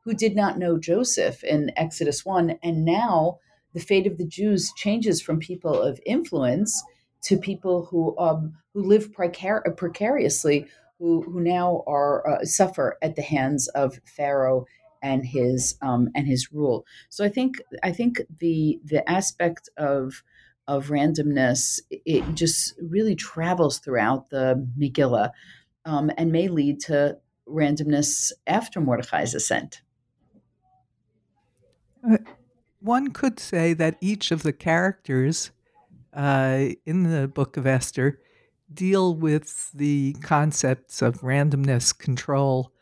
who 0.00 0.14
did 0.14 0.34
not 0.34 0.58
know 0.58 0.78
Joseph 0.78 1.44
in 1.44 1.70
Exodus 1.76 2.24
one, 2.24 2.58
and 2.62 2.86
now 2.86 3.38
the 3.74 3.80
fate 3.80 4.06
of 4.06 4.16
the 4.16 4.26
Jews 4.26 4.72
changes 4.76 5.20
from 5.20 5.40
people 5.40 5.78
of 5.78 6.00
influence 6.06 6.82
to 7.24 7.36
people 7.36 7.86
who 7.86 8.16
um, 8.18 8.54
who 8.72 8.82
live 8.82 9.12
precar- 9.12 9.76
precariously, 9.76 10.66
who 10.98 11.22
who 11.22 11.40
now 11.40 11.82
are 11.86 12.28
uh, 12.28 12.44
suffer 12.44 12.96
at 13.02 13.16
the 13.16 13.22
hands 13.22 13.68
of 13.68 13.98
Pharaoh 14.04 14.66
and 15.02 15.24
his 15.24 15.76
um, 15.82 16.08
and 16.14 16.26
his 16.26 16.52
rule. 16.52 16.86
So 17.08 17.24
I 17.24 17.28
think 17.28 17.56
I 17.82 17.92
think 17.92 18.22
the 18.38 18.80
the 18.84 19.08
aspect 19.10 19.68
of 19.76 20.22
of 20.66 20.88
randomness 20.88 21.80
it 21.90 22.24
just 22.34 22.74
really 22.80 23.14
travels 23.14 23.78
throughout 23.78 24.30
the 24.30 24.66
Megillah 24.78 25.30
um, 25.84 26.10
and 26.16 26.32
may 26.32 26.48
lead 26.48 26.80
to 26.80 27.18
randomness 27.46 28.32
after 28.46 28.80
Mordechai's 28.80 29.34
ascent. 29.34 29.82
Uh, 32.08 32.18
one 32.80 33.10
could 33.12 33.38
say 33.38 33.72
that 33.74 33.96
each 34.00 34.30
of 34.30 34.42
the 34.42 34.52
characters 34.52 35.50
uh, 36.14 36.68
in 36.86 37.02
the 37.04 37.28
book 37.28 37.56
of 37.56 37.66
Esther 37.66 38.20
deal 38.72 39.14
with 39.14 39.70
the 39.72 40.14
concepts 40.22 41.02
of 41.02 41.20
randomness, 41.20 41.96
control, 41.96 42.72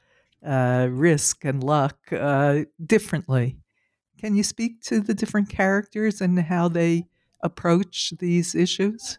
uh, 0.47 0.89
risk, 0.91 1.45
and 1.45 1.63
luck 1.63 1.97
uh, 2.13 2.61
differently. 2.85 3.57
Can 4.19 4.37
you 4.37 4.43
speak 4.43 4.81
to 4.83 5.01
the 5.01 5.15
different 5.15 5.49
characters 5.49 6.21
and 6.21 6.39
how 6.39 6.69
they 6.69 7.07
approach 7.43 8.13
these 8.19 8.55
issues? 8.55 9.19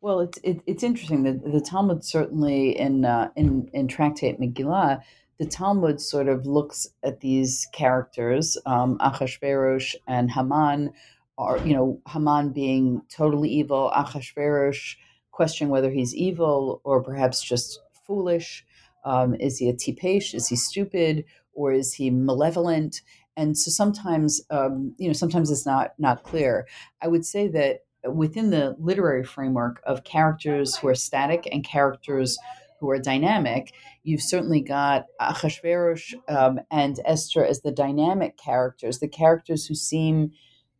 Well, 0.00 0.20
it's 0.20 0.38
it, 0.42 0.60
it's 0.66 0.82
interesting. 0.82 1.22
The, 1.22 1.50
the 1.50 1.60
Talmud 1.60 2.04
certainly 2.04 2.78
in 2.78 3.04
uh, 3.04 3.28
in 3.36 3.70
in 3.72 3.86
Tractate 3.88 4.40
Megillah, 4.40 5.00
the 5.38 5.46
Talmud 5.46 6.00
sort 6.00 6.28
of 6.28 6.44
looks 6.46 6.88
at 7.02 7.20
these 7.20 7.68
characters, 7.72 8.58
um, 8.66 8.98
Achashverosh 8.98 9.94
and 10.06 10.30
Haman, 10.30 10.92
are 11.38 11.58
you 11.58 11.74
know 11.74 12.00
Haman 12.08 12.50
being 12.52 13.02
totally 13.08 13.48
evil, 13.48 13.92
Achashverosh 13.94 14.96
questioning 15.30 15.70
whether 15.70 15.90
he's 15.90 16.14
evil 16.14 16.80
or 16.84 17.02
perhaps 17.02 17.42
just 17.42 17.80
foolish. 18.06 18.64
Um, 19.04 19.34
is 19.34 19.58
he 19.58 19.68
a 19.68 19.72
tipesh? 19.72 20.34
Is 20.34 20.48
he 20.48 20.56
stupid? 20.56 21.24
Or 21.54 21.72
is 21.72 21.94
he 21.94 22.10
malevolent? 22.10 23.02
And 23.36 23.58
so 23.58 23.70
sometimes, 23.70 24.42
um, 24.50 24.94
you 24.98 25.06
know, 25.06 25.12
sometimes 25.12 25.50
it's 25.50 25.66
not 25.66 25.92
not 25.98 26.22
clear. 26.22 26.66
I 27.02 27.08
would 27.08 27.26
say 27.26 27.48
that 27.48 27.80
within 28.10 28.50
the 28.50 28.76
literary 28.78 29.24
framework 29.24 29.80
of 29.84 30.04
characters 30.04 30.76
who 30.76 30.88
are 30.88 30.94
static 30.94 31.48
and 31.50 31.64
characters 31.64 32.38
who 32.80 32.90
are 32.90 32.98
dynamic, 32.98 33.72
you've 34.02 34.22
certainly 34.22 34.60
got 34.60 35.06
Achashverosh 35.20 36.14
um, 36.28 36.60
and 36.70 37.00
Esther 37.04 37.44
as 37.44 37.62
the 37.62 37.70
dynamic 37.70 38.36
characters, 38.36 38.98
the 38.98 39.08
characters 39.08 39.66
who 39.66 39.74
seem 39.74 40.32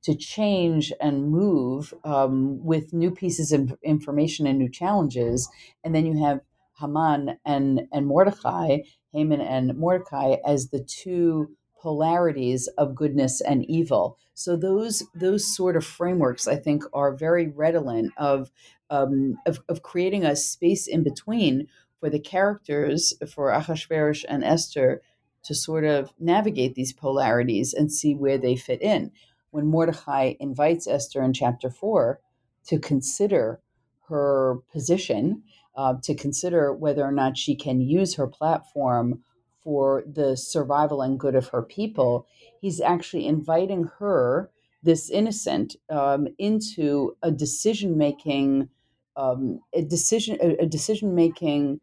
to 0.02 0.16
change 0.16 0.92
and 1.00 1.30
move 1.30 1.94
um, 2.04 2.64
with 2.64 2.92
new 2.92 3.10
pieces 3.10 3.52
of 3.52 3.76
information 3.82 4.46
and 4.46 4.58
new 4.58 4.68
challenges. 4.68 5.48
And 5.84 5.94
then 5.94 6.06
you 6.06 6.24
have 6.24 6.40
Haman 6.80 7.38
and, 7.44 7.82
and 7.92 8.06
Mordecai, 8.06 8.78
Haman 9.12 9.40
and 9.40 9.76
Mordecai, 9.76 10.36
as 10.44 10.68
the 10.68 10.82
two 10.82 11.54
polarities 11.80 12.68
of 12.78 12.94
goodness 12.94 13.40
and 13.40 13.68
evil. 13.68 14.16
So 14.34 14.56
those 14.56 15.02
those 15.14 15.54
sort 15.54 15.76
of 15.76 15.84
frameworks, 15.84 16.46
I 16.46 16.56
think, 16.56 16.84
are 16.92 17.14
very 17.14 17.48
redolent 17.48 18.12
of 18.16 18.50
um, 18.88 19.36
of, 19.46 19.60
of 19.68 19.82
creating 19.82 20.24
a 20.24 20.36
space 20.36 20.86
in 20.86 21.02
between 21.02 21.66
for 22.00 22.08
the 22.08 22.20
characters, 22.20 23.14
for 23.32 23.50
Achashverosh 23.50 24.24
and 24.28 24.42
Esther, 24.42 25.02
to 25.44 25.54
sort 25.54 25.84
of 25.84 26.12
navigate 26.18 26.74
these 26.74 26.92
polarities 26.92 27.72
and 27.74 27.92
see 27.92 28.14
where 28.14 28.38
they 28.38 28.56
fit 28.56 28.80
in 28.80 29.10
when 29.52 29.66
Mordecai 29.66 30.34
invites 30.40 30.88
Esther 30.88 31.22
in 31.22 31.32
chapter 31.32 31.70
four 31.70 32.20
to 32.66 32.78
consider 32.78 33.60
her 34.08 34.58
position, 34.72 35.42
uh, 35.76 35.94
to 36.02 36.14
consider 36.14 36.72
whether 36.72 37.04
or 37.04 37.12
not 37.12 37.38
she 37.38 37.54
can 37.54 37.80
use 37.80 38.16
her 38.16 38.26
platform 38.26 39.22
for 39.62 40.02
the 40.10 40.36
survival 40.36 41.02
and 41.02 41.20
good 41.20 41.34
of 41.34 41.48
her 41.48 41.62
people, 41.62 42.26
he's 42.60 42.80
actually 42.80 43.26
inviting 43.26 43.88
her, 43.98 44.50
this 44.82 45.08
innocent, 45.08 45.76
um, 45.88 46.26
into 46.38 47.16
a 47.22 47.30
decision 47.30 47.96
making, 47.96 48.68
um, 49.16 49.60
a 49.72 49.82
decision, 49.82 50.36
a, 50.42 50.62
a 50.62 50.66
decision 50.66 51.14
making 51.14 51.80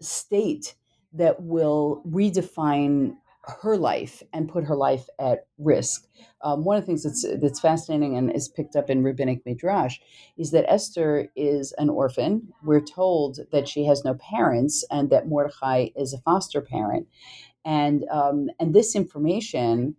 state 0.00 0.74
that 1.12 1.40
will 1.42 2.02
redefine 2.06 3.16
her 3.62 3.76
life 3.76 4.22
and 4.32 4.48
put 4.48 4.64
her 4.64 4.76
life 4.76 5.06
at 5.18 5.46
risk. 5.58 6.06
Um, 6.42 6.64
one 6.64 6.76
of 6.76 6.82
the 6.82 6.86
things 6.86 7.02
that's 7.02 7.24
that's 7.40 7.60
fascinating 7.60 8.16
and 8.16 8.32
is 8.32 8.48
picked 8.48 8.76
up 8.76 8.90
in 8.90 9.02
rabbinic 9.02 9.44
midrash 9.44 9.98
is 10.36 10.50
that 10.52 10.70
Esther 10.70 11.28
is 11.36 11.72
an 11.78 11.90
orphan. 11.90 12.52
We're 12.62 12.80
told 12.80 13.40
that 13.52 13.68
she 13.68 13.84
has 13.84 14.04
no 14.04 14.14
parents 14.14 14.84
and 14.90 15.10
that 15.10 15.28
Mordechai 15.28 15.88
is 15.96 16.12
a 16.12 16.20
foster 16.20 16.60
parent, 16.60 17.06
and 17.64 18.04
um, 18.10 18.48
and 18.58 18.74
this 18.74 18.94
information 18.96 19.96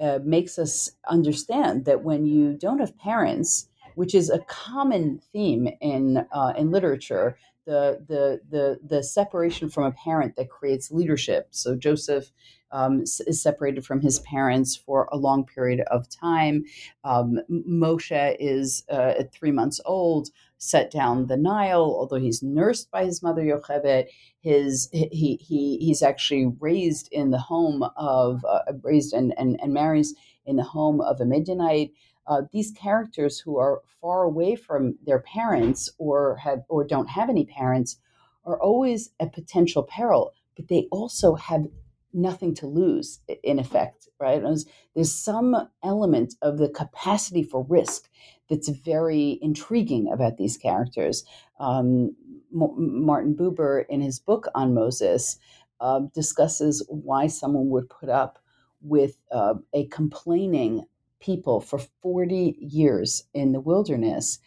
uh, 0.00 0.20
makes 0.24 0.58
us 0.58 0.92
understand 1.08 1.84
that 1.84 2.04
when 2.04 2.24
you 2.24 2.54
don't 2.54 2.78
have 2.78 2.96
parents, 2.98 3.68
which 3.96 4.14
is 4.14 4.30
a 4.30 4.40
common 4.40 5.20
theme 5.32 5.68
in 5.80 6.24
uh, 6.32 6.52
in 6.56 6.70
literature, 6.70 7.36
the 7.68 8.02
the 8.08 8.40
the 8.48 8.80
the 8.82 9.02
separation 9.02 9.68
from 9.68 9.84
a 9.84 9.92
parent 9.92 10.34
that 10.36 10.48
creates 10.48 10.90
leadership. 10.90 11.48
So 11.50 11.76
Joseph 11.76 12.32
um, 12.70 13.02
is 13.02 13.42
separated 13.42 13.84
from 13.84 14.00
his 14.00 14.20
parents 14.20 14.76
for 14.76 15.08
a 15.12 15.16
long 15.16 15.44
period 15.44 15.80
of 15.90 16.08
time. 16.08 16.64
Um, 17.04 17.40
Moshe 17.50 18.36
is 18.40 18.84
uh, 18.90 19.14
at 19.18 19.32
three 19.32 19.52
months 19.52 19.80
old, 19.84 20.28
set 20.58 20.90
down 20.90 21.26
the 21.26 21.36
Nile, 21.36 21.82
although 21.82 22.18
he's 22.18 22.42
nursed 22.42 22.90
by 22.90 23.04
his 23.04 23.22
mother 23.22 23.42
Yocheved. 23.42 24.06
His 24.40 24.88
he 24.92 25.38
he 25.40 25.78
he's 25.78 26.02
actually 26.02 26.52
raised 26.60 27.08
in 27.10 27.30
the 27.30 27.38
home 27.38 27.84
of 27.96 28.44
uh, 28.44 28.60
raised 28.82 29.12
and, 29.12 29.32
and 29.38 29.58
and 29.62 29.72
marries 29.72 30.14
in 30.44 30.56
the 30.56 30.62
home 30.62 31.00
of 31.00 31.20
a 31.20 31.24
Midianite. 31.24 31.92
Uh, 32.26 32.42
these 32.52 32.72
characters 32.72 33.38
who 33.40 33.56
are 33.56 33.80
far 34.00 34.24
away 34.24 34.54
from 34.54 34.98
their 35.04 35.20
parents 35.20 35.90
or 35.98 36.36
have 36.36 36.60
or 36.68 36.84
don't 36.84 37.08
have 37.08 37.30
any 37.30 37.46
parents 37.46 37.96
are 38.44 38.60
always 38.60 39.10
a 39.20 39.26
potential 39.26 39.82
peril, 39.82 40.32
but 40.56 40.68
they 40.68 40.88
also 40.90 41.34
have 41.34 41.66
nothing 42.12 42.54
to 42.54 42.66
lose 42.66 43.20
in 43.42 43.58
effect 43.58 44.08
right 44.18 44.42
there's, 44.42 44.64
there's 44.94 45.12
some 45.12 45.68
element 45.84 46.34
of 46.40 46.56
the 46.56 46.68
capacity 46.70 47.42
for 47.42 47.66
risk 47.68 48.08
that's 48.48 48.68
very 48.68 49.38
intriguing 49.42 50.10
about 50.12 50.36
these 50.36 50.56
characters 50.56 51.24
um, 51.60 52.14
M- 52.52 53.04
martin 53.04 53.34
buber 53.34 53.84
in 53.88 54.00
his 54.00 54.18
book 54.18 54.48
on 54.54 54.74
moses 54.74 55.38
uh, 55.80 56.00
discusses 56.14 56.84
why 56.88 57.26
someone 57.26 57.68
would 57.70 57.88
put 57.88 58.08
up 58.08 58.38
with 58.80 59.16
uh, 59.32 59.54
a 59.72 59.86
complaining 59.86 60.84
people 61.20 61.60
for 61.60 61.80
40 62.02 62.56
years 62.60 63.24
in 63.34 63.52
the 63.52 63.60
wilderness 63.60 64.38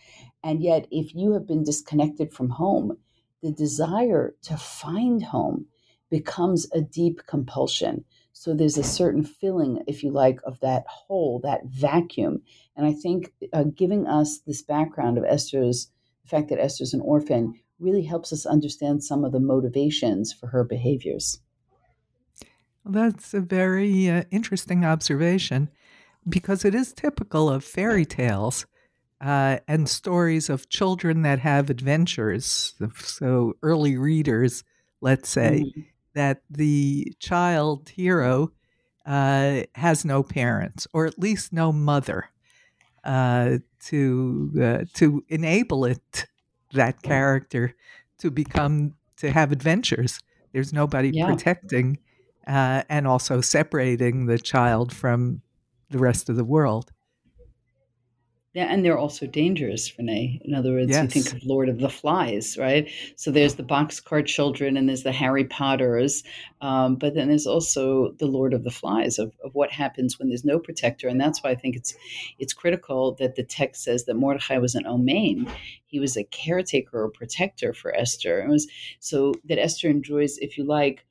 and 0.43 0.62
yet 0.63 0.88
if 0.91 1.13
you 1.13 1.34
have 1.34 1.48
been 1.48 1.63
disconnected 1.63 2.34
from 2.34 2.50
home 2.50 2.98
the 3.41 3.51
desire 3.51 4.36
to 4.43 4.58
find 4.58 5.24
home 5.24 5.65
becomes 6.10 6.67
a 6.74 6.81
deep 6.81 7.22
compulsion. 7.25 8.05
So 8.34 8.53
there's 8.53 8.77
a 8.77 8.84
certain 8.84 9.24
feeling, 9.24 9.81
if 9.88 10.03
you 10.03 10.12
like, 10.12 10.39
of 10.43 10.60
that 10.60 10.86
hole, 10.88 11.39
that 11.43 11.65
vacuum. 11.65 12.41
And 12.81 12.89
I 12.89 12.93
think 12.93 13.31
uh, 13.53 13.65
giving 13.65 14.07
us 14.07 14.39
this 14.39 14.63
background 14.63 15.19
of 15.19 15.23
Esther's, 15.23 15.91
the 16.23 16.29
fact 16.29 16.50
that 16.50 16.59
Esther's 16.59 16.95
an 16.95 17.01
orphan, 17.01 17.53
really 17.77 18.01
helps 18.01 18.33
us 18.33 18.47
understand 18.47 19.03
some 19.03 19.23
of 19.23 19.31
the 19.31 19.39
motivations 19.39 20.33
for 20.33 20.47
her 20.47 20.63
behaviors. 20.63 21.38
That's 22.83 23.35
a 23.35 23.39
very 23.39 24.09
uh, 24.09 24.23
interesting 24.31 24.83
observation 24.83 25.69
because 26.27 26.65
it 26.65 26.73
is 26.73 26.91
typical 26.91 27.51
of 27.51 27.63
fairy 27.63 28.03
tales 28.03 28.65
uh, 29.23 29.59
and 29.67 29.88
stories 29.88 30.50
of 30.50 30.67
children 30.67 31.21
that 31.21 31.38
have 31.38 31.69
adventures. 31.69 32.73
So, 32.95 33.53
early 33.61 33.95
readers, 33.95 34.63
let's 35.01 35.29
say, 35.29 35.65
mm-hmm. 35.67 35.81
that 36.15 36.41
the 36.50 37.13
child 37.19 37.89
hero 37.89 38.53
uh, 39.05 39.65
has 39.75 40.03
no 40.03 40.23
parents, 40.23 40.88
or 40.93 41.05
at 41.05 41.19
least 41.19 41.53
no 41.53 41.71
mother, 41.71 42.30
uh, 43.03 43.58
to 43.86 44.51
uh, 44.62 44.86
to 44.93 45.24
enable 45.29 45.86
it 45.86 46.25
that 46.74 47.01
character 47.01 47.75
to 48.20 48.31
become 48.31 48.93
to 49.17 49.31
have 49.31 49.51
adventures. 49.51 50.20
There's 50.53 50.74
nobody 50.74 51.12
yeah. 51.13 51.27
protecting 51.27 52.00
uh, 52.48 52.84
and 52.89 53.08
also 53.08 53.41
separating 53.41 54.25
the 54.25 54.38
child 54.38 54.93
from 54.93 55.41
the 55.89 56.00
rest 56.00 56.29
of 56.29 56.36
the 56.36 56.43
world. 56.43 56.91
Yeah, 58.53 58.65
and 58.65 58.84
they're 58.84 58.98
also 58.98 59.27
dangerous, 59.27 59.98
Renee. 59.98 60.41
In 60.43 60.53
other 60.53 60.74
words, 60.74 60.89
yes. 60.89 61.03
you 61.03 61.22
think 61.22 61.34
of 61.34 61.48
Lord 61.48 61.70
of 61.70 61.79
the 61.79 61.89
Flies, 61.89 62.58
right? 62.58 62.89
So 63.15 63.31
there's 63.31 63.55
the 63.55 63.63
boxcar 63.63 64.25
children 64.25 64.75
and 64.75 64.89
there's 64.89 65.03
the 65.03 65.13
Harry 65.13 65.46
Potters, 65.46 66.24
um, 66.60 66.98
but 66.98 67.15
then 67.15 67.29
there's 67.29 67.48
also 67.48 68.12
the 68.20 68.25
Lord 68.25 68.53
of 68.53 68.65
the 68.65 68.70
Flies 68.70 69.20
of, 69.20 69.31
of 69.41 69.55
what 69.55 69.72
happens 69.72 70.20
when 70.20 70.27
there's 70.27 70.43
no 70.43 70.60
protector, 70.60 71.08
and 71.08 71.20
that's 71.20 71.41
why 71.41 71.51
I 71.51 71.55
think 71.55 71.77
it's 71.77 71.96
it's 72.39 72.51
critical 72.51 73.13
that 73.20 73.36
the 73.36 73.43
text 73.43 73.84
says 73.84 74.03
that 74.03 74.15
Mordechai 74.15 74.58
was 74.58 74.75
an 74.75 74.84
omain. 74.84 75.50
He 75.86 76.01
was 76.01 76.17
a 76.17 76.25
caretaker 76.25 77.03
or 77.03 77.10
protector 77.10 77.74
for 77.74 77.96
Esther. 77.96 78.41
It 78.41 78.50
was 78.50 78.67
so 79.00 79.34
that 79.46 79.60
Esther 79.60 79.88
enjoys, 79.89 80.38
if 80.39 80.58
you 80.58 80.65
like, 80.65 81.05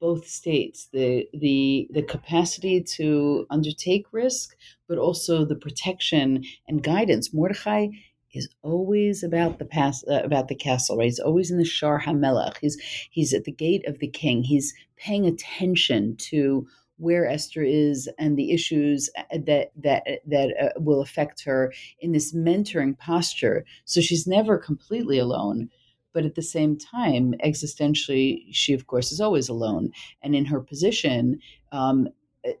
both 0.00 0.26
states 0.26 0.88
the 0.92 1.28
the 1.34 1.88
the 1.90 2.02
capacity 2.02 2.82
to 2.82 3.46
undertake 3.50 4.06
risk 4.12 4.56
but 4.88 4.98
also 4.98 5.44
the 5.44 5.54
protection 5.54 6.42
and 6.66 6.82
guidance. 6.82 7.32
Mordechai 7.32 7.88
is 8.32 8.48
always 8.62 9.22
about 9.22 9.58
the 9.58 9.64
past 9.64 10.04
uh, 10.08 10.22
about 10.24 10.48
the 10.48 10.54
castle 10.54 10.96
right? 10.96 11.04
He's 11.04 11.18
always 11.18 11.50
in 11.50 11.58
the 11.58 11.64
shar 11.64 12.00
hamelech. 12.00 12.56
He's 12.60 12.78
he's 13.10 13.34
at 13.34 13.44
the 13.44 13.52
gate 13.52 13.86
of 13.86 13.98
the 13.98 14.08
king. 14.08 14.42
He's 14.42 14.74
paying 14.96 15.26
attention 15.26 16.16
to 16.30 16.66
where 16.96 17.26
Esther 17.26 17.62
is 17.62 18.08
and 18.18 18.36
the 18.36 18.52
issues 18.52 19.10
uh, 19.16 19.38
that 19.46 19.72
that 19.76 20.04
that 20.26 20.54
uh, 20.60 20.80
will 20.80 21.00
affect 21.00 21.44
her 21.44 21.72
in 21.98 22.12
this 22.12 22.34
mentoring 22.34 22.96
posture. 22.98 23.64
So 23.84 24.00
she's 24.00 24.26
never 24.26 24.58
completely 24.58 25.18
alone 25.18 25.70
but 26.12 26.24
at 26.24 26.34
the 26.34 26.42
same 26.42 26.76
time, 26.76 27.34
existentially, 27.44 28.44
she 28.50 28.72
of 28.72 28.86
course 28.86 29.12
is 29.12 29.20
always 29.20 29.48
alone. 29.48 29.92
And 30.22 30.34
in 30.34 30.44
her 30.46 30.60
position, 30.60 31.40
um, 31.72 32.08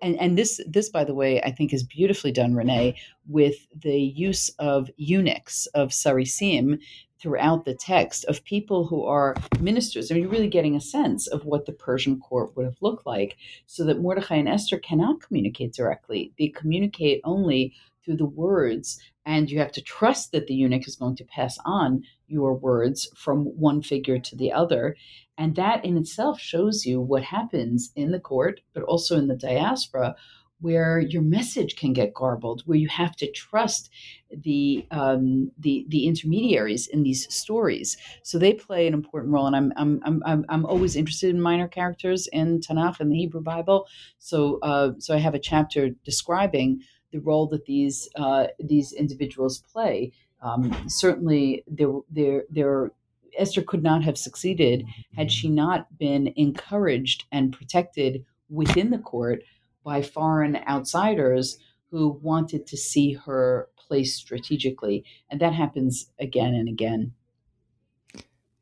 and, 0.02 0.16
and 0.20 0.36
this 0.36 0.60
this 0.66 0.88
by 0.90 1.04
the 1.04 1.14
way 1.14 1.40
I 1.42 1.50
think 1.50 1.72
is 1.72 1.82
beautifully 1.82 2.32
done, 2.32 2.54
Renee, 2.54 2.96
with 3.26 3.66
the 3.74 3.98
use 3.98 4.50
of 4.58 4.90
eunuchs 4.96 5.66
of 5.68 5.88
sarisim 5.90 6.78
throughout 7.20 7.64
the 7.64 7.74
text 7.74 8.24
of 8.26 8.44
people 8.44 8.86
who 8.86 9.04
are 9.04 9.36
ministers. 9.60 10.10
I 10.10 10.14
mean, 10.14 10.22
you're 10.22 10.32
really 10.32 10.48
getting 10.48 10.74
a 10.74 10.80
sense 10.80 11.26
of 11.26 11.44
what 11.44 11.66
the 11.66 11.72
Persian 11.72 12.18
court 12.18 12.56
would 12.56 12.64
have 12.64 12.80
looked 12.80 13.06
like, 13.06 13.36
so 13.66 13.84
that 13.84 14.00
Mordecai 14.00 14.36
and 14.36 14.48
Esther 14.48 14.78
cannot 14.78 15.20
communicate 15.20 15.74
directly. 15.74 16.32
They 16.38 16.48
communicate 16.48 17.20
only 17.24 17.74
through 18.04 18.16
the 18.16 18.26
words, 18.26 18.98
and 19.30 19.48
you 19.48 19.60
have 19.60 19.70
to 19.70 19.80
trust 19.80 20.32
that 20.32 20.48
the 20.48 20.54
eunuch 20.54 20.88
is 20.88 20.96
going 20.96 21.14
to 21.14 21.24
pass 21.24 21.56
on 21.64 22.02
your 22.26 22.52
words 22.52 23.08
from 23.14 23.44
one 23.44 23.80
figure 23.80 24.18
to 24.18 24.34
the 24.34 24.50
other. 24.50 24.96
And 25.38 25.54
that 25.54 25.84
in 25.84 25.96
itself 25.96 26.40
shows 26.40 26.84
you 26.84 27.00
what 27.00 27.22
happens 27.22 27.92
in 27.94 28.10
the 28.10 28.18
court, 28.18 28.60
but 28.74 28.82
also 28.82 29.16
in 29.16 29.28
the 29.28 29.36
diaspora, 29.36 30.16
where 30.60 30.98
your 30.98 31.22
message 31.22 31.76
can 31.76 31.92
get 31.92 32.12
garbled, 32.12 32.62
where 32.66 32.76
you 32.76 32.88
have 32.88 33.14
to 33.16 33.30
trust 33.30 33.88
the 34.32 34.84
um, 34.90 35.52
the 35.56 35.86
the 35.88 36.06
intermediaries 36.06 36.88
in 36.88 37.04
these 37.04 37.32
stories. 37.32 37.96
So 38.24 38.36
they 38.36 38.52
play 38.52 38.88
an 38.88 38.94
important 38.94 39.32
role, 39.32 39.46
and 39.46 39.54
I'm 39.54 39.72
I'm 39.76 40.22
I'm 40.26 40.44
I'm 40.48 40.66
always 40.66 40.96
interested 40.96 41.30
in 41.30 41.40
minor 41.40 41.68
characters 41.68 42.26
in 42.32 42.60
Tanakh 42.60 42.98
and 42.98 43.12
the 43.12 43.16
Hebrew 43.16 43.42
Bible. 43.42 43.86
So 44.18 44.58
uh, 44.62 44.94
so 44.98 45.14
I 45.14 45.18
have 45.18 45.36
a 45.36 45.46
chapter 45.50 45.90
describing 46.04 46.82
the 47.12 47.20
role 47.20 47.46
that 47.48 47.66
these 47.66 48.08
uh, 48.16 48.46
these 48.58 48.92
individuals 48.92 49.58
play 49.72 50.12
um, 50.42 50.88
certainly, 50.88 51.64
there, 51.66 51.92
there, 52.10 52.44
there, 52.50 52.92
Esther 53.36 53.62
could 53.62 53.82
not 53.82 54.02
have 54.02 54.18
succeeded 54.18 54.86
had 55.14 55.30
she 55.30 55.48
not 55.48 55.98
been 55.98 56.32
encouraged 56.36 57.24
and 57.30 57.52
protected 57.52 58.24
within 58.48 58.90
the 58.90 58.98
court 58.98 59.42
by 59.84 60.02
foreign 60.02 60.56
outsiders 60.68 61.58
who 61.90 62.18
wanted 62.22 62.66
to 62.66 62.76
see 62.76 63.12
her 63.12 63.68
placed 63.76 64.16
strategically. 64.16 65.04
And 65.28 65.40
that 65.40 65.52
happens 65.52 66.10
again 66.18 66.54
and 66.54 66.68
again. 66.68 67.12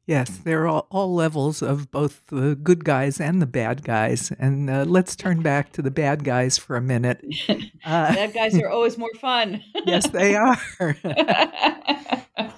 Yes, 0.09 0.38
there 0.38 0.66
are 0.66 0.85
all, 0.90 1.14
levels 1.14 1.61
of 1.61 1.90
both 1.90 2.23
the 2.29 2.55
good 2.57 2.83
guys 2.83 3.21
and 3.21 3.42
the 3.42 3.47
bad 3.47 3.85
guys. 3.85 4.33
And 4.38 4.71
uh, 4.71 4.87
let's 4.88 5.14
turn 5.14 5.42
back 5.42 5.71
to 5.73 5.83
the 5.83 5.90
bad 5.90 6.25
guys 6.25 6.57
for 6.57 6.77
a 6.77 6.81
minute. 6.81 7.23
Uh, 7.85 8.14
bad 8.14 8.35
guys 8.35 8.59
are 8.59 8.68
always 8.68 8.99
more 8.99 9.14
fun. 9.14 9.62
yes, 9.87 10.09
they 10.09 10.35
are. 10.35 10.59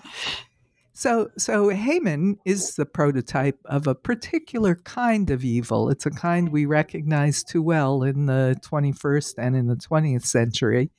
so, 0.92 1.30
so 1.36 1.68
Haman 1.68 2.38
is 2.44 2.74
the 2.74 2.86
prototype 2.86 3.58
of 3.66 3.86
a 3.86 3.94
particular 3.94 4.74
kind 4.74 5.30
of 5.30 5.44
evil. 5.44 5.88
It's 5.88 6.06
a 6.06 6.10
kind 6.10 6.48
we 6.48 6.66
recognize 6.66 7.44
too 7.44 7.62
well 7.62 8.02
in 8.02 8.26
the 8.26 8.56
21st 8.64 9.34
and 9.38 9.54
in 9.54 9.68
the 9.68 9.76
20th 9.76 10.24
century. 10.24 10.90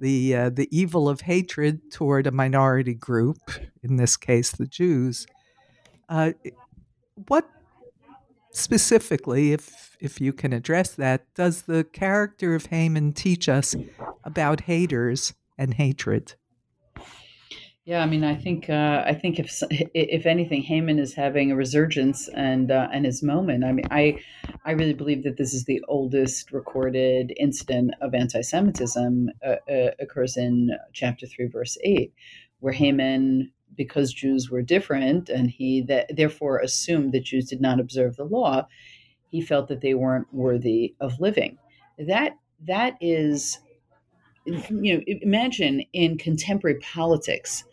The, 0.00 0.34
uh, 0.34 0.50
the 0.50 0.68
evil 0.76 1.08
of 1.08 1.20
hatred 1.20 1.92
toward 1.92 2.26
a 2.26 2.32
minority 2.32 2.94
group, 2.94 3.38
in 3.82 3.96
this 3.96 4.16
case, 4.16 4.50
the 4.50 4.66
Jews 4.66 5.26
uh, 6.12 6.32
what 7.26 7.48
specifically, 8.50 9.52
if 9.52 9.96
if 9.98 10.20
you 10.20 10.32
can 10.32 10.52
address 10.52 10.94
that, 10.94 11.24
does 11.34 11.62
the 11.62 11.84
character 11.84 12.54
of 12.54 12.66
Haman 12.66 13.12
teach 13.12 13.48
us 13.48 13.74
about 14.22 14.62
haters 14.62 15.32
and 15.56 15.74
hatred? 15.74 16.34
Yeah, 17.84 18.02
I 18.02 18.06
mean, 18.06 18.24
I 18.24 18.36
think 18.36 18.68
uh, 18.68 19.02
I 19.06 19.14
think 19.14 19.38
if 19.38 19.62
if 19.94 20.26
anything, 20.26 20.62
Haman 20.62 20.98
is 20.98 21.14
having 21.14 21.50
a 21.50 21.56
resurgence 21.56 22.28
and 22.28 22.70
uh, 22.70 22.88
and 22.92 23.06
his 23.06 23.22
moment. 23.22 23.64
I 23.64 23.72
mean, 23.72 23.86
I 23.90 24.18
I 24.66 24.72
really 24.72 24.94
believe 24.94 25.22
that 25.24 25.38
this 25.38 25.54
is 25.54 25.64
the 25.64 25.82
oldest 25.88 26.52
recorded 26.52 27.32
incident 27.38 27.94
of 28.02 28.14
anti-Semitism 28.14 29.30
uh, 29.44 29.48
uh 29.48 29.90
occurs 29.98 30.36
in 30.36 30.70
chapter 30.92 31.26
three, 31.26 31.46
verse 31.46 31.78
eight, 31.82 32.12
where 32.60 32.74
Haman 32.74 33.50
because 33.76 34.12
Jews 34.12 34.50
were 34.50 34.62
different, 34.62 35.28
and 35.28 35.50
he 35.50 35.82
that 35.82 36.14
therefore 36.14 36.58
assumed 36.58 37.12
that 37.12 37.24
Jews 37.24 37.48
did 37.48 37.60
not 37.60 37.80
observe 37.80 38.16
the 38.16 38.24
law, 38.24 38.66
he 39.30 39.40
felt 39.40 39.68
that 39.68 39.80
they 39.80 39.94
weren't 39.94 40.32
worthy 40.32 40.94
of 41.00 41.20
living. 41.20 41.58
That 41.98 42.32
that 42.66 42.94
is, 43.00 43.58
you 44.46 44.96
know, 44.96 45.02
imagine 45.06 45.84
in 45.92 46.18
contemporary 46.18 46.78
politics 46.80 47.64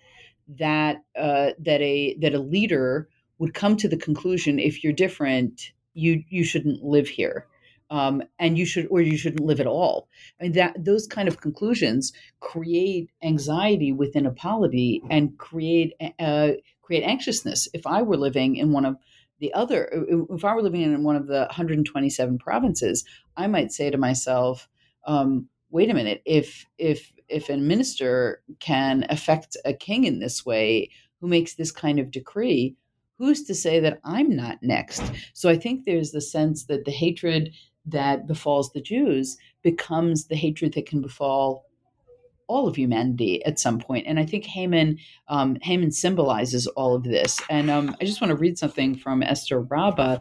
that 0.58 0.98
uh, 1.18 1.52
that 1.60 1.82
a 1.82 2.16
that 2.22 2.34
a 2.34 2.40
leader 2.40 3.10
would 3.38 3.54
come 3.54 3.78
to 3.78 3.88
the 3.88 3.98
conclusion 3.98 4.60
if 4.60 4.84
you're 4.84 4.94
different, 4.94 5.72
you 5.94 6.24
you 6.30 6.44
shouldn't 6.44 6.84
live 6.84 7.08
here 7.08 7.46
um, 7.90 8.22
and 8.38 8.58
you 8.58 8.66
should 8.66 8.88
or 8.90 9.02
you 9.02 9.18
shouldn't 9.18 9.46
live 9.46 9.60
at 9.60 9.68
all. 9.68 10.08
I 10.40 10.44
mean 10.44 10.52
that 10.54 10.84
those 10.84 11.08
kind 11.08 11.28
of 11.28 11.42
conclusions 11.42 12.14
create 12.40 13.10
anxiety 13.24 13.92
within 13.92 14.26
a 14.26 14.32
polity 14.32 15.02
and 15.10 15.38
create 15.38 15.94
uh, 16.20 16.52
create 16.82 17.04
anxiousness. 17.04 17.68
If 17.74 17.86
I 17.88 18.02
were 18.02 18.18
living 18.18 18.56
in 18.56 18.72
one 18.72 18.86
of 18.86 18.98
the 19.40 19.54
other, 19.54 19.90
if 20.30 20.44
I 20.44 20.54
were 20.54 20.62
living 20.62 20.82
in 20.82 21.04
one 21.04 21.16
of 21.16 21.28
the 21.28 21.46
127 21.50 22.38
provinces, 22.40 23.06
I 23.38 23.48
might 23.48 23.72
say 23.72 23.90
to 23.90 23.98
myself, 23.98 24.68
um, 25.06 25.48
"Wait 25.72 25.90
a 25.90 25.94
minute! 25.94 26.22
If 26.26 26.66
if 26.78 27.14
if 27.28 27.50
a 27.50 27.58
minister 27.58 28.42
can 28.60 29.06
affect 29.10 29.56
a 29.66 29.74
king 29.74 30.04
in 30.04 30.20
this 30.20 30.46
way, 30.46 30.90
who 31.22 31.28
makes 31.28 31.56
this 31.56 31.72
kind 31.72 32.00
of 32.00 32.12
decree?" 32.12 32.76
Who's 33.18 33.44
to 33.44 33.54
say 33.54 33.82
that 33.82 34.00
I'm 34.06 34.34
not 34.34 34.64
next? 34.64 35.04
So 35.34 35.50
I 35.50 35.58
think 35.58 35.84
there's 35.84 36.12
the 36.12 36.22
sense 36.22 36.64
that 36.68 36.86
the 36.86 36.92
hatred 36.92 37.54
that 37.92 38.28
befalls 38.28 38.72
the 38.72 38.82
Jews 38.82 39.38
becomes 39.64 40.28
the 40.28 40.36
hatred 40.36 40.74
that 40.74 40.86
can 40.86 41.02
befall 41.02 41.66
all 42.50 42.68
of 42.68 42.76
humanity 42.76 43.46
at 43.46 43.60
some 43.60 43.80
point. 43.80 44.08
And 44.08 44.20
I 44.20 44.26
think 44.26 44.44
Haman 44.44 44.98
um, 45.28 45.58
Haman 45.62 45.92
symbolizes 45.92 46.68
all 46.68 46.96
of 46.96 47.04
this. 47.04 47.40
And 47.50 47.70
um, 47.70 47.96
I 48.02 48.06
just 48.06 48.20
want 48.20 48.32
to 48.32 48.36
read 48.38 48.58
something 48.58 48.98
from 48.98 49.22
Esther 49.22 49.62
Rabbah, 49.62 50.18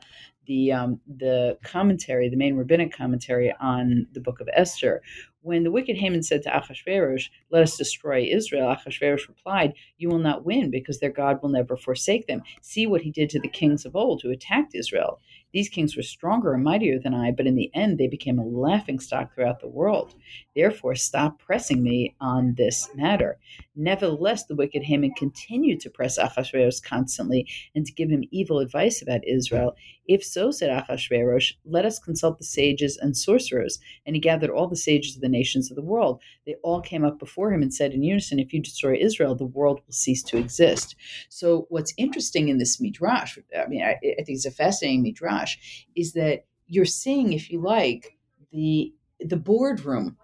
the 0.47 0.73
um, 0.73 1.01
the 1.07 1.59
commentary, 1.65 2.29
the 2.29 2.37
main 2.37 2.57
rabbinic 2.57 2.93
commentary 2.93 3.55
on 3.61 4.07
the 4.13 4.21
book 4.21 4.41
of 4.41 4.49
Esther. 4.53 5.03
When 5.41 5.63
the 5.63 5.71
wicked 5.71 5.97
Haman 5.97 6.23
said 6.23 6.43
to 6.43 6.51
Achashverosh, 6.51 7.31
"Let 7.51 7.63
us 7.63 7.79
destroy 7.79 8.29
Israel," 8.31 8.75
Achashverosh 8.75 9.29
replied, 9.29 9.73
"You 9.97 10.09
will 10.11 10.19
not 10.19 10.45
win, 10.45 10.71
because 10.71 11.01
their 11.01 11.11
God 11.11 11.41
will 11.43 11.49
never 11.49 11.77
forsake 11.77 12.27
them. 12.27 12.43
See 12.61 12.87
what 12.87 13.03
he 13.03 13.11
did 13.11 13.31
to 13.31 13.41
the 13.41 13.49
kings 13.49 13.87
of 13.87 13.97
old 13.97 14.21
who 14.23 14.31
attacked 14.31 14.75
Israel. 14.75 15.21
These 15.53 15.69
kings 15.69 15.97
were 15.97 16.03
stronger 16.03 16.53
and 16.55 16.63
mightier 16.63 16.99
than 16.99 17.15
I, 17.15 17.31
but 17.31 17.47
in 17.47 17.55
the 17.55 17.71
end 17.75 17.99
they 17.99 18.09
became 18.09 18.39
a 18.39 18.45
laughing 18.45 18.99
stock 18.99 19.35
throughout 19.35 19.61
the 19.61 19.69
world. 19.69 20.15
Therefore, 20.55 20.95
stop 20.95 21.39
pressing 21.39 21.83
me 21.83 22.15
on 22.21 22.55
this 22.55 22.89
matter. 22.95 23.39
Nevertheless, 23.79 24.45
the 24.45 24.57
wicked 24.57 24.83
Haman 24.83 25.13
continued 25.17 25.79
to 25.81 25.91
press 25.91 26.19
Achashverosh 26.19 26.83
constantly 26.83 27.49
and 27.77 27.87
to 27.87 27.93
give 27.93 28.11
him 28.11 28.25
evil 28.33 28.59
advice 28.59 29.01
about 29.01 29.25
Israel. 29.25 29.77
If 30.05 30.25
so, 30.25 30.51
said 30.51 30.71
Achashverosh, 30.71 31.53
let 31.65 31.85
us 31.85 32.01
consult 32.01 32.39
the 32.39 32.45
sages 32.45 32.97
and 32.97 33.17
sorcerers. 33.17 33.79
And 34.05 34.17
he 34.17 34.21
gathered 34.21 34.51
all 34.51 34.67
the 34.67 34.75
sages 34.75 35.15
of 35.15 35.23
the 35.23 35.29
nations 35.29 35.71
of 35.71 35.77
the 35.77 35.83
world. 35.83 36.21
They 36.45 36.57
all 36.65 36.81
came 36.81 37.05
up 37.05 37.21
before 37.21 37.53
him 37.53 37.63
and 37.63 37.73
said 37.73 37.93
in 37.93 38.03
unison, 38.03 38.41
If 38.41 38.53
you 38.53 38.61
destroy 38.61 38.97
Israel, 39.01 39.37
the 39.37 39.47
world 39.47 39.81
will 39.87 39.93
cease 39.93 40.25
to 40.25 40.39
exist. 40.39 40.97
So, 41.29 41.67
what's 41.69 41.95
interesting 41.97 42.49
in 42.49 42.59
this 42.59 42.81
midrash, 42.81 43.39
I 43.57 43.69
mean, 43.69 43.83
I, 43.83 43.93
I 43.93 44.23
think 44.25 44.31
it's 44.31 44.45
a 44.45 44.51
fascinating 44.51 45.03
midrash, 45.05 45.57
is 45.95 46.15
that 46.15 46.47
you're 46.67 46.85
seeing, 46.85 47.33
if 47.33 47.49
you 47.49 47.61
like, 47.61 48.19
the 48.51 48.93
the 49.21 49.37
boardroom 49.37 50.17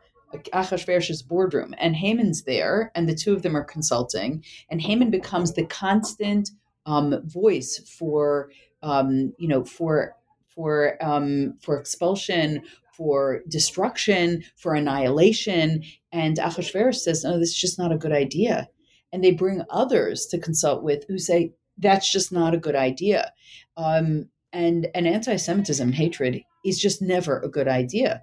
Achashverosh's 0.52 1.22
boardroom, 1.22 1.74
and 1.78 1.96
Haman's 1.96 2.42
there, 2.44 2.90
and 2.94 3.08
the 3.08 3.14
two 3.14 3.32
of 3.32 3.42
them 3.42 3.56
are 3.56 3.64
consulting, 3.64 4.44
and 4.70 4.80
Haman 4.80 5.10
becomes 5.10 5.52
the 5.52 5.64
constant 5.66 6.50
um, 6.86 7.20
voice 7.24 7.78
for 7.98 8.50
um, 8.82 9.32
you 9.38 9.48
know 9.48 9.64
for 9.64 10.16
for 10.54 11.02
um, 11.02 11.54
for 11.62 11.78
expulsion, 11.78 12.62
for 12.92 13.42
destruction, 13.48 14.44
for 14.56 14.74
annihilation, 14.74 15.82
and 16.12 16.38
Achashverosh 16.38 16.96
says, 16.96 17.24
"No, 17.24 17.38
this 17.38 17.50
is 17.50 17.56
just 17.56 17.78
not 17.78 17.92
a 17.92 17.98
good 17.98 18.12
idea," 18.12 18.68
and 19.12 19.22
they 19.22 19.32
bring 19.32 19.62
others 19.70 20.26
to 20.26 20.38
consult 20.38 20.82
with 20.82 21.04
who 21.08 21.18
say 21.18 21.52
that's 21.78 22.10
just 22.10 22.32
not 22.32 22.54
a 22.54 22.58
good 22.58 22.76
idea. 22.76 23.32
Um, 23.76 24.28
and 24.52 24.86
and 24.94 25.06
anti-Semitism, 25.08 25.92
hatred, 25.92 26.42
is 26.64 26.80
just 26.80 27.02
never 27.02 27.40
a 27.40 27.48
good 27.48 27.68
idea 27.68 28.22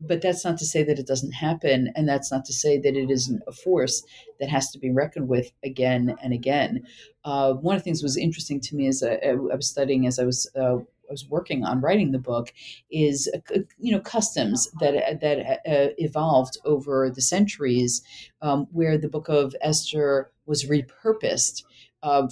but 0.00 0.20
that's 0.20 0.44
not 0.44 0.58
to 0.58 0.66
say 0.66 0.82
that 0.82 0.98
it 0.98 1.06
doesn't 1.06 1.32
happen, 1.32 1.92
and 1.96 2.08
that's 2.08 2.30
not 2.30 2.44
to 2.46 2.52
say 2.52 2.78
that 2.78 2.96
it 2.96 3.10
isn't 3.10 3.42
a 3.46 3.52
force 3.52 4.02
that 4.40 4.48
has 4.48 4.70
to 4.70 4.78
be 4.78 4.90
reckoned 4.90 5.28
with 5.28 5.50
again 5.64 6.16
and 6.22 6.32
again. 6.32 6.86
Uh, 7.24 7.54
one 7.54 7.76
of 7.76 7.80
the 7.80 7.84
things 7.84 8.00
that 8.00 8.06
was 8.06 8.16
interesting 8.16 8.60
to 8.60 8.76
me 8.76 8.86
as 8.86 9.02
I, 9.02 9.14
I 9.14 9.34
was 9.34 9.68
studying, 9.68 10.06
as 10.06 10.18
I 10.18 10.24
was 10.24 10.50
uh, 10.56 10.76
I 10.76 11.12
was 11.12 11.26
working 11.28 11.64
on 11.64 11.80
writing 11.80 12.12
the 12.12 12.18
book, 12.18 12.52
is 12.90 13.30
uh, 13.34 13.60
you 13.78 13.92
know 13.92 14.00
customs 14.00 14.70
that 14.80 15.20
that 15.20 15.60
uh, 15.66 15.92
evolved 15.98 16.58
over 16.64 17.10
the 17.10 17.22
centuries, 17.22 18.02
um, 18.42 18.66
where 18.72 18.98
the 18.98 19.08
Book 19.08 19.28
of 19.28 19.54
Esther 19.60 20.30
was 20.46 20.64
repurposed. 20.64 21.64
Uh, 22.02 22.28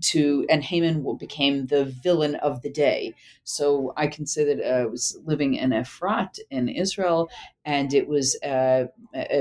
to 0.00 0.46
and 0.50 0.64
Haman 0.64 1.04
became 1.18 1.66
the 1.66 1.84
villain 1.84 2.34
of 2.36 2.62
the 2.62 2.70
day. 2.70 3.14
So 3.44 3.92
I 3.96 4.06
can 4.08 4.26
say 4.26 4.44
that 4.44 4.60
uh, 4.60 4.82
I 4.82 4.86
was 4.86 5.18
living 5.24 5.54
in 5.54 5.70
Efrat 5.70 6.38
in 6.50 6.68
Israel, 6.68 7.28
and 7.64 7.92
it 7.94 8.08
was 8.08 8.40
uh, 8.42 8.86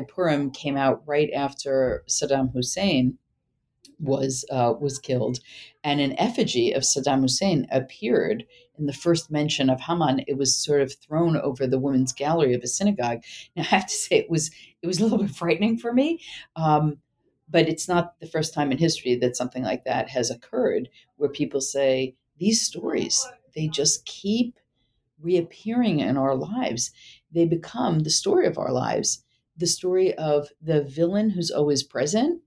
Purim 0.08 0.52
came 0.52 0.78
out 0.78 1.02
right 1.06 1.30
after 1.34 2.04
Saddam 2.08 2.54
Hussein 2.54 3.18
was 4.00 4.46
uh, 4.52 4.74
was 4.80 5.00
killed, 5.00 5.40
and 5.84 6.00
an 6.00 6.20
effigy 6.20 6.74
of 6.74 6.84
Saddam 6.84 7.22
Hussein 7.22 7.68
appeared 7.72 8.46
in 8.78 8.86
the 8.86 8.94
first 8.94 9.32
mention 9.32 9.70
of 9.70 9.82
Haman. 9.82 10.24
It 10.28 10.38
was 10.38 10.58
sort 10.58 10.82
of 10.82 10.94
thrown 10.94 11.38
over 11.38 11.66
the 11.66 11.80
women's 11.80 12.14
gallery 12.14 12.54
of 12.54 12.62
a 12.64 12.68
synagogue. 12.68 13.24
Now 13.56 13.64
I 13.64 13.66
have 13.66 13.88
to 13.88 13.94
say 13.94 14.18
it 14.18 14.30
was 14.30 14.52
it 14.82 14.88
was 14.88 15.00
a 15.00 15.04
little 15.04 15.18
bit 15.18 15.32
frightening 15.32 15.78
for 15.78 15.94
me. 15.94 16.20
Um, 16.56 16.98
but 17.50 17.68
it's 17.70 17.88
not 17.88 18.20
the 18.20 18.28
first 18.28 18.54
time 18.54 18.72
in 18.72 18.78
history 18.78 19.16
that 19.16 19.36
something 19.36 19.64
like 19.64 19.86
that 19.86 20.10
has 20.10 20.30
occurred 20.32 20.90
where 21.18 21.30
people 21.30 21.62
say, 21.62 22.16
these 22.38 22.62
stories, 22.62 23.26
they 23.56 23.68
just 23.68 24.06
keep 24.06 24.60
reappearing 25.22 26.00
in 26.00 26.18
our 26.18 26.36
lives. 26.36 26.92
They 27.32 27.46
become 27.46 28.00
the 28.00 28.10
story 28.10 28.48
of 28.48 28.58
our 28.58 28.72
lives, 28.72 29.24
the 29.58 29.68
story 29.68 30.14
of 30.16 30.50
the 30.62 30.84
villain 30.84 31.30
who's 31.32 31.52
always 31.52 31.84
present, 31.84 32.42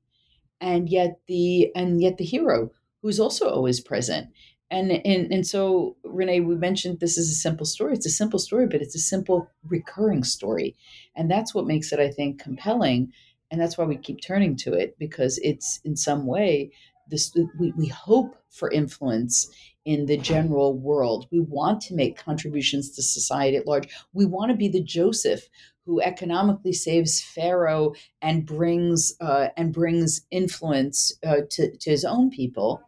and 0.60 0.88
yet 0.88 1.20
the 1.26 1.72
and 1.74 2.00
yet 2.00 2.18
the 2.18 2.24
hero 2.24 2.70
who's 3.02 3.20
also 3.20 3.48
always 3.48 3.80
present. 3.80 4.28
And, 4.70 4.92
and 4.92 5.32
and 5.32 5.46
so 5.46 5.96
Renee, 6.04 6.40
we 6.40 6.54
mentioned 6.54 7.00
this 7.00 7.16
is 7.16 7.30
a 7.30 7.34
simple 7.34 7.64
story. 7.64 7.94
It's 7.94 8.06
a 8.06 8.10
simple 8.10 8.38
story, 8.38 8.66
but 8.66 8.82
it's 8.82 8.94
a 8.96 9.00
simple 9.00 9.50
recurring 9.64 10.24
story, 10.24 10.76
and 11.16 11.30
that's 11.30 11.54
what 11.54 11.66
makes 11.66 11.92
it, 11.92 12.00
I 12.00 12.10
think, 12.10 12.40
compelling 12.42 13.12
and 13.50 13.60
that's 13.60 13.78
why 13.78 13.84
we 13.84 13.96
keep 13.96 14.20
turning 14.20 14.56
to 14.56 14.74
it 14.74 14.96
because 14.98 15.38
it's 15.42 15.80
in 15.84 15.96
some 15.96 16.26
way 16.26 16.70
this 17.10 17.34
we, 17.58 17.72
we 17.72 17.86
hope 17.86 18.36
for 18.50 18.70
influence 18.70 19.50
in 19.84 20.04
the 20.04 20.18
general 20.18 20.76
world. 20.76 21.26
We 21.30 21.40
want 21.40 21.80
to 21.82 21.94
make 21.94 22.22
contributions 22.22 22.90
to 22.90 23.02
society 23.02 23.56
at 23.56 23.66
large. 23.66 23.88
We 24.12 24.26
want 24.26 24.50
to 24.50 24.56
be 24.56 24.68
the 24.68 24.82
joseph 24.82 25.48
who 25.88 26.02
economically 26.02 26.74
saves 26.74 27.22
pharaoh 27.22 27.94
and 28.20 28.44
brings 28.44 29.14
uh, 29.22 29.48
and 29.56 29.72
brings 29.72 30.20
influence 30.30 31.14
uh, 31.26 31.40
to, 31.48 31.74
to 31.78 31.90
his 31.90 32.04
own 32.04 32.28
people 32.28 32.82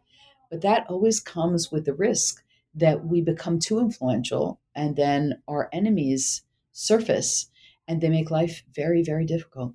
but 0.51 0.61
that 0.61 0.85
always 0.87 1.19
comes 1.19 1.71
with 1.71 1.85
the 1.85 1.95
risk 1.95 2.43
that 2.75 3.03
we 3.03 3.19
become 3.19 3.57
too 3.57 3.79
influential 3.79 4.59
and 4.75 4.95
then 4.95 5.41
our 5.47 5.67
enemies 5.73 6.43
surface 6.73 7.49
and 7.87 8.01
they 8.01 8.09
make 8.09 8.29
life 8.29 8.61
very 8.75 9.01
very 9.01 9.25
difficult 9.25 9.73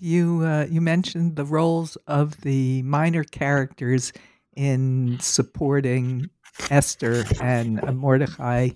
you 0.00 0.42
uh, 0.44 0.66
you 0.70 0.80
mentioned 0.80 1.36
the 1.36 1.44
roles 1.44 1.96
of 2.06 2.40
the 2.42 2.82
minor 2.82 3.24
characters 3.24 4.12
in 4.54 5.18
supporting 5.20 6.30
Esther 6.70 7.24
and 7.40 7.80
Mordecai, 7.96 8.70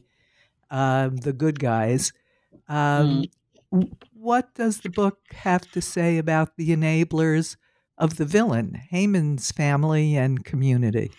uh, 0.71 1.11
the 1.13 1.33
good 1.33 1.59
guys. 1.59 2.13
Um, 2.69 3.25
mm. 3.73 3.91
What 4.13 4.55
does 4.55 4.81
the 4.81 4.91
book 4.91 5.19
have 5.33 5.71
to 5.73 5.81
say 5.81 6.19
about 6.19 6.57
the 6.57 6.71
enablers 6.71 7.57
of 7.97 8.17
the 8.17 8.25
villain, 8.25 8.75
Haman's 8.91 9.51
family 9.53 10.17
and 10.17 10.45
community? 10.45 11.11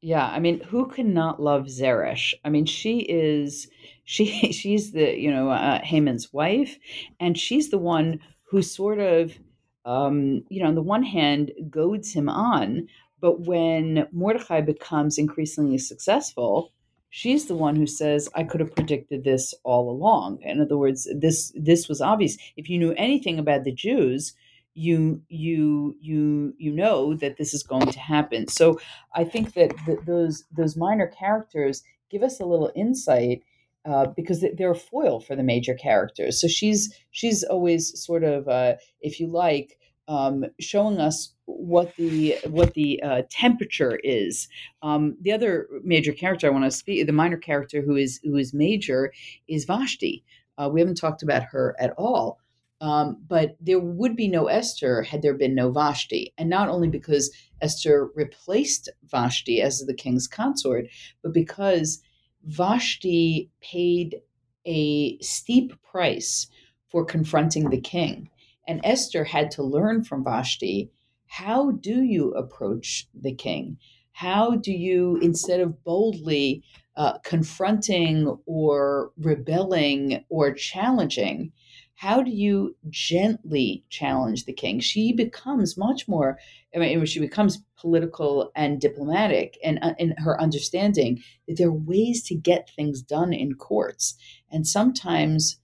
Yeah, 0.00 0.26
I 0.26 0.38
mean, 0.38 0.60
who 0.60 0.86
cannot 0.86 1.40
love 1.40 1.64
Zeresh? 1.64 2.34
I 2.44 2.50
mean, 2.50 2.66
she 2.66 2.98
is 3.00 3.68
she 4.04 4.52
she's 4.52 4.92
the 4.92 5.18
you 5.18 5.30
know 5.30 5.50
uh, 5.50 5.80
Haman's 5.82 6.32
wife, 6.32 6.78
and 7.18 7.38
she's 7.38 7.70
the 7.70 7.78
one 7.78 8.20
who 8.54 8.62
sort 8.62 9.00
of, 9.00 9.36
um, 9.84 10.44
you 10.48 10.62
know, 10.62 10.68
on 10.68 10.76
the 10.76 10.80
one 10.80 11.02
hand, 11.02 11.50
goads 11.68 12.12
him 12.12 12.28
on, 12.28 12.86
but 13.20 13.40
when 13.40 14.06
Mordecai 14.12 14.60
becomes 14.60 15.18
increasingly 15.18 15.76
successful, 15.76 16.72
she's 17.10 17.46
the 17.46 17.56
one 17.56 17.74
who 17.74 17.88
says, 17.88 18.28
"I 18.32 18.44
could 18.44 18.60
have 18.60 18.76
predicted 18.76 19.24
this 19.24 19.54
all 19.64 19.90
along." 19.90 20.40
In 20.42 20.60
other 20.60 20.78
words, 20.78 21.08
this 21.12 21.52
this 21.56 21.88
was 21.88 22.00
obvious. 22.00 22.38
If 22.56 22.70
you 22.70 22.78
knew 22.78 22.92
anything 22.92 23.40
about 23.40 23.64
the 23.64 23.72
Jews, 23.72 24.34
you 24.74 25.20
you 25.28 25.96
you 26.00 26.54
you 26.56 26.70
know 26.70 27.14
that 27.14 27.36
this 27.38 27.54
is 27.54 27.64
going 27.64 27.90
to 27.90 27.98
happen. 27.98 28.46
So 28.46 28.78
I 29.16 29.24
think 29.24 29.54
that 29.54 29.72
those 30.06 30.44
those 30.56 30.76
minor 30.76 31.08
characters 31.08 31.82
give 32.08 32.22
us 32.22 32.38
a 32.38 32.46
little 32.46 32.70
insight 32.76 33.42
uh, 33.84 34.06
because 34.16 34.44
they're 34.56 34.70
a 34.70 34.76
foil 34.76 35.20
for 35.20 35.36
the 35.36 35.42
major 35.42 35.74
characters. 35.74 36.40
So 36.40 36.48
she's 36.48 36.94
she's 37.10 37.44
always 37.44 37.98
sort 38.02 38.24
of, 38.24 38.48
uh, 38.48 38.74
if 39.00 39.20
you 39.20 39.26
like, 39.26 39.78
um, 40.08 40.44
showing 40.60 40.98
us 40.98 41.34
what 41.46 41.94
the 41.96 42.36
what 42.46 42.74
the 42.74 43.02
uh, 43.02 43.22
temperature 43.30 43.98
is. 44.02 44.48
Um, 44.82 45.16
the 45.20 45.32
other 45.32 45.68
major 45.82 46.12
character 46.12 46.46
I 46.46 46.50
want 46.50 46.64
to 46.64 46.70
speak, 46.70 47.06
the 47.06 47.12
minor 47.12 47.36
character 47.36 47.82
who 47.82 47.96
is 47.96 48.20
who 48.24 48.36
is 48.36 48.54
major, 48.54 49.12
is 49.48 49.64
Vashti. 49.64 50.24
Uh, 50.56 50.70
we 50.72 50.80
haven't 50.80 50.96
talked 50.96 51.22
about 51.22 51.42
her 51.42 51.74
at 51.78 51.92
all. 51.96 52.38
Um, 52.80 53.16
but 53.28 53.56
there 53.60 53.80
would 53.80 54.14
be 54.14 54.28
no 54.28 54.46
Esther 54.46 55.02
had 55.02 55.22
there 55.22 55.34
been 55.34 55.54
no 55.54 55.70
Vashti. 55.70 56.34
And 56.36 56.50
not 56.50 56.68
only 56.68 56.88
because 56.88 57.34
Esther 57.62 58.10
replaced 58.14 58.90
Vashti 59.04 59.62
as 59.62 59.78
the 59.80 59.94
king's 59.94 60.28
consort, 60.28 60.86
but 61.22 61.32
because 61.32 62.02
Vashti 62.46 63.50
paid 63.60 64.20
a 64.66 65.18
steep 65.18 65.72
price 65.82 66.48
for 66.88 67.04
confronting 67.04 67.70
the 67.70 67.80
king. 67.80 68.30
And 68.66 68.80
Esther 68.84 69.24
had 69.24 69.50
to 69.52 69.62
learn 69.62 70.04
from 70.04 70.24
Vashti 70.24 70.90
how 71.26 71.72
do 71.72 72.02
you 72.02 72.30
approach 72.32 73.08
the 73.12 73.34
king? 73.34 73.78
How 74.12 74.54
do 74.54 74.70
you, 74.70 75.18
instead 75.20 75.58
of 75.58 75.82
boldly 75.82 76.62
uh, 76.96 77.18
confronting 77.24 78.38
or 78.46 79.10
rebelling 79.16 80.24
or 80.28 80.52
challenging, 80.52 81.50
how 81.96 82.22
do 82.22 82.30
you 82.30 82.76
gently 82.90 83.84
challenge 83.88 84.44
the 84.44 84.52
king? 84.52 84.80
She 84.80 85.12
becomes 85.12 85.76
much 85.76 86.08
more, 86.08 86.38
I 86.74 86.78
mean, 86.78 87.04
she 87.06 87.20
becomes 87.20 87.62
political 87.76 88.50
and 88.56 88.80
diplomatic 88.80 89.58
and 89.62 89.78
uh, 89.80 89.94
in 89.98 90.14
her 90.18 90.40
understanding 90.40 91.22
that 91.46 91.56
there 91.56 91.68
are 91.68 91.72
ways 91.72 92.22
to 92.24 92.34
get 92.34 92.70
things 92.70 93.00
done 93.00 93.32
in 93.32 93.54
courts. 93.54 94.16
And 94.50 94.66
sometimes 94.66 95.58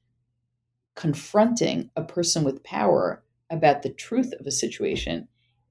confronting 0.94 1.90
a 1.96 2.02
person 2.02 2.44
with 2.44 2.62
power 2.62 3.24
about 3.50 3.82
the 3.82 3.92
truth 3.92 4.32
of 4.38 4.46
a 4.46 4.52
situation 4.52 5.28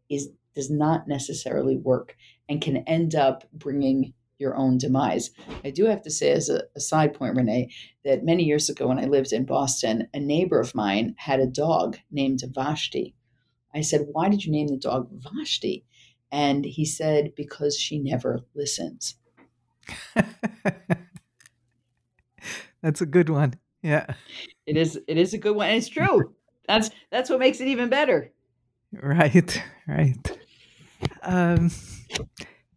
is 0.09 0.29
does 0.55 0.69
not 0.69 1.07
necessarily 1.07 1.77
work 1.77 2.15
and 2.49 2.61
can 2.61 2.77
end 2.77 3.15
up 3.15 3.43
bringing 3.53 4.13
your 4.39 4.55
own 4.55 4.77
demise. 4.77 5.29
I 5.63 5.69
do 5.69 5.85
have 5.85 6.01
to 6.03 6.09
say, 6.09 6.31
as 6.31 6.49
a, 6.49 6.63
a, 6.75 6.79
side 6.79 7.13
point, 7.13 7.35
Renee, 7.35 7.71
that 8.05 8.23
many 8.23 8.43
years 8.43 8.69
ago 8.69 8.87
when 8.87 8.97
I 8.97 9.05
lived 9.05 9.33
in 9.33 9.45
Boston, 9.45 10.07
a 10.13 10.19
neighbor 10.19 10.59
of 10.59 10.73
mine 10.73 11.13
had 11.17 11.39
a 11.39 11.45
dog 11.45 11.97
named 12.09 12.41
Vashti. 12.55 13.13
I 13.75 13.81
said, 13.81 14.07
Why 14.11 14.29
did 14.29 14.45
you 14.45 14.51
name 14.51 14.67
the 14.67 14.77
dog 14.77 15.09
Vashti? 15.11 15.85
And 16.31 16.65
he 16.65 16.85
said, 16.85 17.35
Because 17.35 17.77
she 17.77 17.99
never 17.99 18.39
listens. 18.55 19.15
that's 22.81 23.01
a 23.01 23.05
good 23.05 23.29
one. 23.29 23.55
Yeah. 23.81 24.05
It 24.65 24.77
is 24.77 24.99
it 25.07 25.17
is 25.17 25.33
a 25.33 25.37
good 25.37 25.55
one. 25.55 25.67
And 25.67 25.77
it's 25.77 25.89
true. 25.89 26.33
that's 26.67 26.89
that's 27.11 27.29
what 27.29 27.39
makes 27.39 27.59
it 27.59 27.67
even 27.67 27.89
better. 27.89 28.31
Right, 28.91 29.63
right. 29.87 30.37
Um 31.23 31.71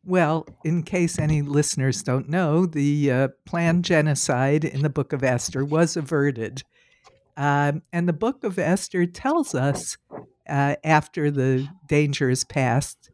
well, 0.05 0.47
in 0.65 0.83
case 0.83 1.19
any 1.19 1.43
listeners 1.43 2.03
don't 2.03 2.29
know, 2.29 2.67
the 2.67 3.11
uh, 3.11 3.29
planned 3.45 3.85
genocide 3.85 4.65
in 4.65 4.83
the 4.83 4.91
Book 4.91 5.13
of 5.13 5.23
Esther 5.23 5.65
was 5.65 5.97
averted. 5.97 6.63
Um, 7.37 7.83
and 7.93 8.09
the 8.09 8.13
Book 8.13 8.45
of 8.45 8.59
Esther 8.59 9.07
tells 9.07 9.55
us, 9.55 9.97
uh, 10.49 10.77
after 10.85 11.31
the 11.31 11.69
danger 11.89 12.29
is 12.29 12.45
past, 12.45 13.11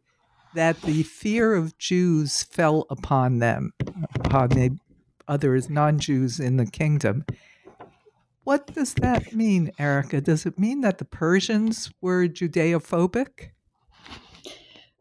that 0.55 0.81
the 0.81 1.03
fear 1.03 1.53
of 1.53 1.77
Jews 1.77 2.43
fell 2.43 2.85
upon 2.89 3.37
them, 3.39 3.71
upon 4.15 4.49
the 4.49 4.77
others, 5.27 5.69
non 5.69 5.99
Jews 5.99 6.39
in 6.39 6.57
the 6.57 6.65
kingdom. 6.65 7.23
What 8.43 8.73
does 8.73 8.95
that 8.95 9.31
mean, 9.33 9.71
Erica? 9.77 10.21
Does 10.21 10.47
it 10.47 10.57
mean 10.57 10.81
that 10.81 10.97
the 10.97 11.05
Persians 11.05 11.91
were 12.01 12.27
Judeophobic? 12.27 13.51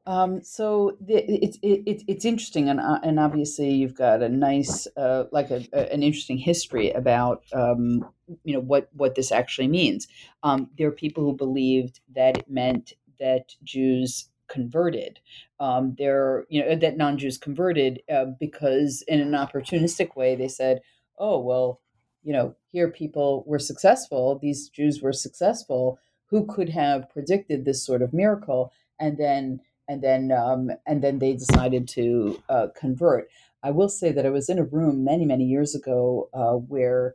Um, 0.09 0.43
so 0.43 0.97
it's 1.07 1.59
it, 1.61 2.03
it's 2.09 2.25
interesting, 2.25 2.71
and 2.71 2.81
uh, 2.81 2.99
and 3.03 3.21
obviously 3.21 3.75
you've 3.75 3.95
got 3.95 4.23
a 4.23 4.29
nice 4.31 4.89
uh, 4.97 5.25
like 5.33 5.51
a, 5.51 5.67
a, 5.75 5.93
an 5.93 6.03
interesting 6.03 6.39
history 6.39 6.91
about 6.93 7.45
um, 7.53 8.09
you 8.43 8.55
know 8.55 8.61
what 8.61 8.89
what 8.95 9.17
this 9.17 9.31
actually 9.31 9.69
means. 9.69 10.09
Um, 10.43 10.71
there 10.79 10.89
are 10.89 10.93
people 10.93 11.25
who 11.25 11.37
believed 11.37 12.01
that 12.15 12.39
it 12.39 12.51
meant 12.51 12.95
that 13.21 13.55
Jews 13.63 14.31
converted. 14.49 15.21
Um, 15.61 15.95
there 15.99 16.47
you 16.49 16.65
know 16.65 16.75
that 16.75 16.97
non-Jews 16.97 17.37
converted 17.37 18.01
uh, 18.11 18.27
because 18.41 19.05
in 19.09 19.21
an 19.21 19.33
opportunistic 19.33 20.17
way 20.17 20.37
they 20.37 20.49
said, 20.49 20.81
oh 21.19 21.39
well, 21.39 21.83
you 22.23 22.33
know 22.33 22.57
here 22.73 22.91
people 22.91 23.45
were 23.47 23.59
successful. 23.59 24.39
These 24.41 24.71
Jews 24.71 25.03
were 25.03 25.13
successful. 25.13 25.99
Who 26.31 26.47
could 26.47 26.71
have 26.71 27.11
predicted 27.11 27.67
this 27.67 27.85
sort 27.85 28.01
of 28.01 28.15
miracle? 28.15 28.73
And 28.99 29.17
then 29.19 29.61
and 29.89 30.03
then 30.03 30.31
um, 30.33 30.71
and 30.87 31.03
then 31.03 31.19
they 31.19 31.35
decided 31.35 31.89
to 31.89 32.43
uh, 32.49 32.69
convert. 32.77 33.29
I 33.63 33.71
will 33.71 33.89
say 33.89 34.13
that 34.13 34.27
I 34.27 34.31
was 34.31 34.49
in 34.49 34.59
a 34.59 34.65
room 34.65 35.05
many 35.05 35.25
many 35.25 35.45
years 35.45 35.75
ago 35.75 36.29
uh, 36.33 36.53
where 36.53 37.15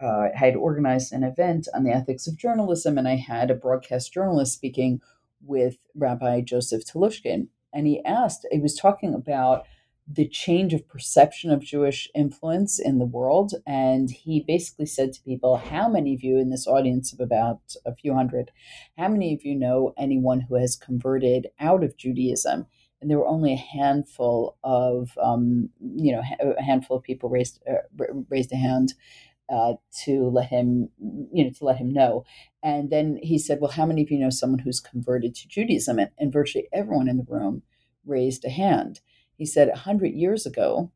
uh, 0.00 0.28
I 0.34 0.38
had 0.38 0.56
organized 0.56 1.12
an 1.12 1.24
event 1.24 1.68
on 1.74 1.84
the 1.84 1.92
ethics 1.92 2.26
of 2.26 2.36
journalism, 2.36 2.98
and 2.98 3.08
I 3.08 3.16
had 3.16 3.50
a 3.50 3.54
broadcast 3.54 4.12
journalist 4.12 4.52
speaking 4.52 5.00
with 5.44 5.78
Rabbi 5.94 6.42
Joseph 6.42 6.84
Telushkin, 6.84 7.48
and 7.72 7.86
he 7.86 8.04
asked, 8.04 8.46
he 8.50 8.58
was 8.58 8.76
talking 8.76 9.14
about 9.14 9.64
the 10.12 10.26
change 10.26 10.74
of 10.74 10.88
perception 10.88 11.52
of 11.52 11.62
Jewish 11.62 12.08
influence 12.14 12.80
in 12.80 12.98
the 12.98 13.06
world. 13.06 13.54
And 13.66 14.10
he 14.10 14.44
basically 14.46 14.86
said 14.86 15.12
to 15.12 15.22
people, 15.22 15.56
How 15.56 15.88
many 15.88 16.14
of 16.14 16.22
you 16.22 16.36
in 16.38 16.50
this 16.50 16.66
audience 16.66 17.12
of 17.12 17.20
about 17.20 17.60
a 17.86 17.94
few 17.94 18.14
hundred, 18.14 18.50
how 18.98 19.08
many 19.08 19.32
of 19.32 19.44
you 19.44 19.54
know 19.54 19.94
anyone 19.96 20.40
who 20.42 20.56
has 20.56 20.74
converted 20.76 21.48
out 21.60 21.84
of 21.84 21.96
Judaism? 21.96 22.66
And 23.00 23.10
there 23.10 23.18
were 23.18 23.26
only 23.26 23.52
a 23.52 23.56
handful 23.56 24.58
of, 24.64 25.16
um, 25.22 25.70
you 25.80 26.12
know, 26.12 26.22
a 26.58 26.62
handful 26.62 26.96
of 26.98 27.02
people 27.02 27.30
raised 27.30 27.62
uh, 27.70 28.04
raised 28.28 28.52
a 28.52 28.56
hand 28.56 28.94
uh, 29.48 29.74
to 30.04 30.28
let 30.28 30.48
him, 30.48 30.90
you 31.32 31.44
know, 31.44 31.50
to 31.50 31.64
let 31.64 31.78
him 31.78 31.90
know. 31.90 32.24
And 32.62 32.90
then 32.90 33.18
he 33.22 33.38
said, 33.38 33.58
"Well, 33.60 33.70
how 33.70 33.86
many 33.86 34.02
of 34.02 34.10
you 34.10 34.18
know 34.18 34.28
someone 34.28 34.58
who's 34.58 34.80
converted 34.80 35.34
to 35.36 35.48
Judaism?" 35.48 35.98
And, 35.98 36.10
and 36.18 36.32
virtually 36.32 36.68
everyone 36.74 37.08
in 37.08 37.16
the 37.16 37.26
room 37.26 37.62
raised 38.04 38.44
a 38.44 38.50
hand. 38.50 39.00
He 39.40 39.46
said 39.46 39.68
100 39.68 40.12
years 40.12 40.44
ago, 40.44 40.90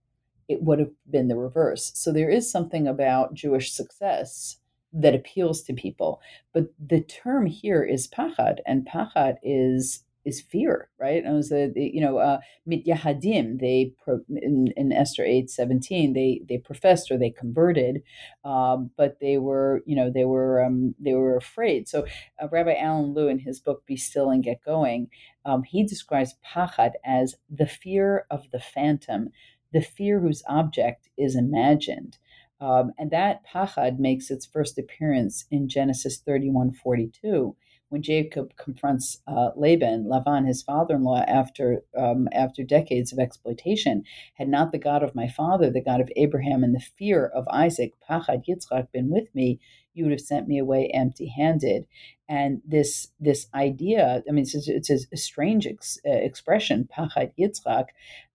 it 0.49 0.63
would 0.63 0.79
have 0.79 0.91
been 1.11 1.29
the 1.29 1.35
reverse. 1.35 1.93
So 1.95 2.13
there 2.13 2.29
is 2.29 2.53
something 2.53 2.87
about 2.87 3.33
Jewish 3.33 3.73
success 3.73 4.59
that 4.93 5.15
appeals 5.15 5.63
to 5.63 5.73
people. 5.73 6.21
But 6.53 6.67
the 6.79 7.01
term 7.01 7.47
here 7.47 7.83
is 7.83 8.07
pachad, 8.07 8.59
and 8.67 8.87
pachad 8.87 9.39
is 9.43 10.05
is 10.25 10.41
fear, 10.41 10.89
right? 10.99 11.23
And 11.23 11.35
it 11.35 11.37
was 11.37 11.53
a, 11.53 11.71
you 11.75 12.01
know, 12.01 12.19
uh, 12.19 12.39
mityahadim. 12.69 13.61
They 13.61 13.93
in, 14.29 14.73
in 14.77 14.93
Esther 14.93 15.25
eight 15.25 15.51
seventeen, 15.51 16.13
they 16.13 16.41
they 16.49 16.59
professed 16.59 17.11
or 17.11 17.19
they 17.19 17.31
converted, 17.31 18.03
um, 18.45 18.91
but 18.97 19.21
they 19.21 19.39
were, 19.39 19.83
you 19.87 19.97
know, 19.97 20.11
they 20.11 20.25
were 20.25 20.63
um, 20.63 20.95
they 20.99 21.15
were 21.15 21.37
afraid. 21.37 21.89
So 21.89 22.07
uh, 22.43 22.49
Rabbi 22.51 22.75
Alan 22.75 23.15
Lew 23.15 23.29
in 23.29 23.41
his 23.41 23.61
book 23.61 23.85
"Be 23.87 23.97
Still 23.97 24.31
and 24.31 24.43
Get 24.43 24.65
Going," 24.65 25.09
um, 25.45 25.63
he 25.63 25.85
describes 25.85 26.35
pachad 26.45 26.93
as 27.05 27.37
the 27.51 27.67
fear 27.67 28.27
of 28.31 28.51
the 28.51 28.61
phantom, 28.61 29.31
the 29.73 29.83
fear 29.83 30.21
whose 30.21 30.43
object 30.49 31.09
is 31.19 31.37
imagined. 31.37 32.19
Um, 32.61 32.93
and 32.99 33.11
that 33.11 33.43
pachad 33.47 33.99
makes 33.99 34.31
its 34.31 34.47
first 34.47 34.79
appearance 34.79 35.45
in 35.51 35.69
Genesis 35.69 36.19
31 36.19 36.73
42 36.73 37.57
when 37.95 38.03
Jacob 38.03 38.57
confronts 38.57 39.23
uh, 39.29 39.51
Laban, 39.55 40.07
Lavan, 40.07 40.49
his 40.49 40.65
father-in-law, 40.65 41.23
after 41.29 41.85
um, 41.97 42.29
after 42.33 42.65
decades 42.65 43.13
of 43.13 43.21
exploitation, 43.21 44.03
had 44.35 44.49
not 44.49 44.73
the 44.73 44.79
God 44.79 45.05
of 45.05 45.15
my 45.15 45.29
father, 45.29 45.71
the 45.71 45.81
God 45.81 46.01
of 46.01 46.11
Abraham, 46.17 46.65
and 46.65 46.75
the 46.75 46.85
fear 46.99 47.25
of 47.25 47.47
Isaac, 47.47 47.93
Pachad 48.11 48.47
Yitzchak, 48.49 48.91
been 48.91 49.11
with 49.11 49.33
me, 49.33 49.61
you 49.93 50.03
would 50.03 50.11
have 50.11 50.21
sent 50.21 50.49
me 50.49 50.59
away 50.59 50.91
empty-handed. 50.93 51.87
And 52.29 52.63
this 52.67 53.13
this 53.21 53.47
idea, 53.55 54.25
I 54.29 54.33
mean, 54.33 54.43
it's, 54.43 54.67
it's 54.67 54.91
a, 54.91 55.17
strange 55.17 55.65
ex, 55.65 55.97
uh, 56.05 56.11
expression, 56.11 56.89
Pachad 56.93 57.31
Yitzchak, 57.39 57.91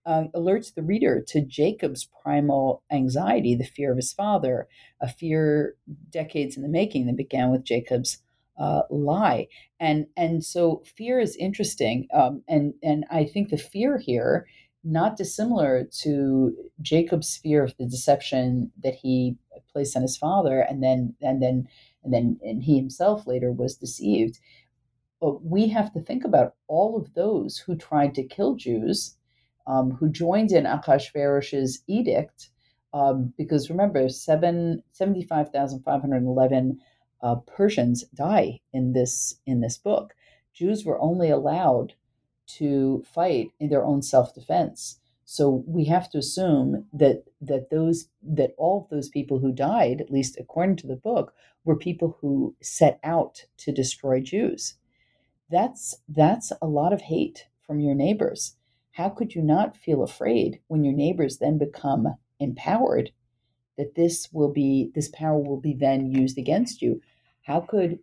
uh, 0.05 0.23
alerts 0.33 0.73
the 0.73 0.83
reader 0.83 1.21
to 1.27 1.41
Jacob's 1.41 2.07
primal 2.23 2.81
anxiety, 2.89 3.55
the 3.55 3.65
fear 3.65 3.91
of 3.91 3.97
his 3.97 4.13
father, 4.13 4.69
a 5.01 5.09
fear 5.09 5.75
decades 6.09 6.55
in 6.55 6.63
the 6.63 6.69
making 6.69 7.07
that 7.07 7.17
began 7.17 7.51
with 7.51 7.65
Jacob's 7.65 8.19
uh, 8.59 8.81
lie. 8.89 9.47
And 9.79 10.07
and 10.17 10.43
so 10.43 10.83
fear 10.97 11.19
is 11.19 11.35
interesting, 11.37 12.07
um, 12.13 12.43
and 12.47 12.73
and 12.83 13.05
I 13.09 13.25
think 13.25 13.49
the 13.49 13.57
fear 13.57 13.97
here, 13.97 14.45
not 14.83 15.17
dissimilar 15.17 15.85
to 16.01 16.55
Jacob's 16.81 17.37
fear 17.37 17.63
of 17.63 17.75
the 17.77 17.85
deception 17.85 18.71
that 18.83 18.95
he 18.95 19.37
placed 19.71 19.95
on 19.95 20.01
his 20.01 20.17
father, 20.17 20.59
and 20.59 20.83
then 20.83 21.15
and 21.21 21.41
then 21.41 21.67
and 22.03 22.13
then 22.13 22.39
and 22.43 22.63
he 22.63 22.77
himself 22.77 23.25
later 23.25 23.51
was 23.51 23.75
deceived. 23.75 24.39
But 25.21 25.43
we 25.43 25.67
have 25.69 25.91
to 25.93 26.01
think 26.01 26.23
about 26.23 26.55
all 26.67 26.97
of 26.97 27.13
those 27.13 27.57
who 27.57 27.75
tried 27.75 28.13
to 28.15 28.23
kill 28.23 28.55
Jews, 28.55 29.17
um, 29.67 29.91
who 29.91 30.09
joined 30.09 30.51
in 30.51 30.63
Achashverosh's 30.63 31.83
edict, 31.87 32.49
um, 32.93 33.33
because 33.37 33.69
remember, 33.69 34.09
seven, 34.09 34.81
75,511 34.93 36.79
uh, 37.21 37.35
Persians 37.35 38.03
die 38.15 38.61
in 38.73 38.93
this 38.93 39.35
in 39.45 39.61
this 39.61 39.77
book. 39.77 40.15
Jews 40.53 40.85
were 40.85 40.99
only 40.99 41.29
allowed 41.29 41.93
to 42.57 43.03
fight 43.13 43.51
in 43.59 43.69
their 43.69 43.85
own 43.85 44.01
self 44.01 44.33
defense. 44.33 44.99
So 45.25 45.63
we 45.67 45.85
have 45.85 46.09
to 46.11 46.17
assume 46.17 46.87
that 46.91 47.25
that 47.41 47.69
those 47.69 48.09
that 48.23 48.55
all 48.57 48.83
of 48.83 48.89
those 48.89 49.09
people 49.09 49.39
who 49.39 49.51
died, 49.51 50.01
at 50.01 50.11
least 50.11 50.37
according 50.39 50.77
to 50.77 50.87
the 50.87 50.95
book, 50.95 51.33
were 51.63 51.75
people 51.75 52.17
who 52.19 52.55
set 52.61 52.99
out 53.03 53.45
to 53.57 53.71
destroy 53.71 54.21
Jews. 54.21 54.75
That's 55.49 55.97
that's 56.07 56.51
a 56.61 56.67
lot 56.67 56.93
of 56.93 57.01
hate 57.01 57.47
from 57.61 57.79
your 57.79 57.95
neighbors. 57.95 58.55
How 58.93 59.09
could 59.09 59.35
you 59.35 59.41
not 59.41 59.77
feel 59.77 60.03
afraid 60.03 60.59
when 60.67 60.83
your 60.83 60.95
neighbors 60.95 61.37
then 61.37 61.57
become 61.57 62.15
empowered 62.39 63.11
that 63.77 63.95
this 63.95 64.29
will 64.33 64.51
be 64.51 64.91
this 64.95 65.09
power 65.09 65.39
will 65.39 65.61
be 65.61 65.73
then 65.73 66.11
used 66.11 66.37
against 66.37 66.81
you 66.81 67.01
how 67.49 67.61
could 67.61 67.99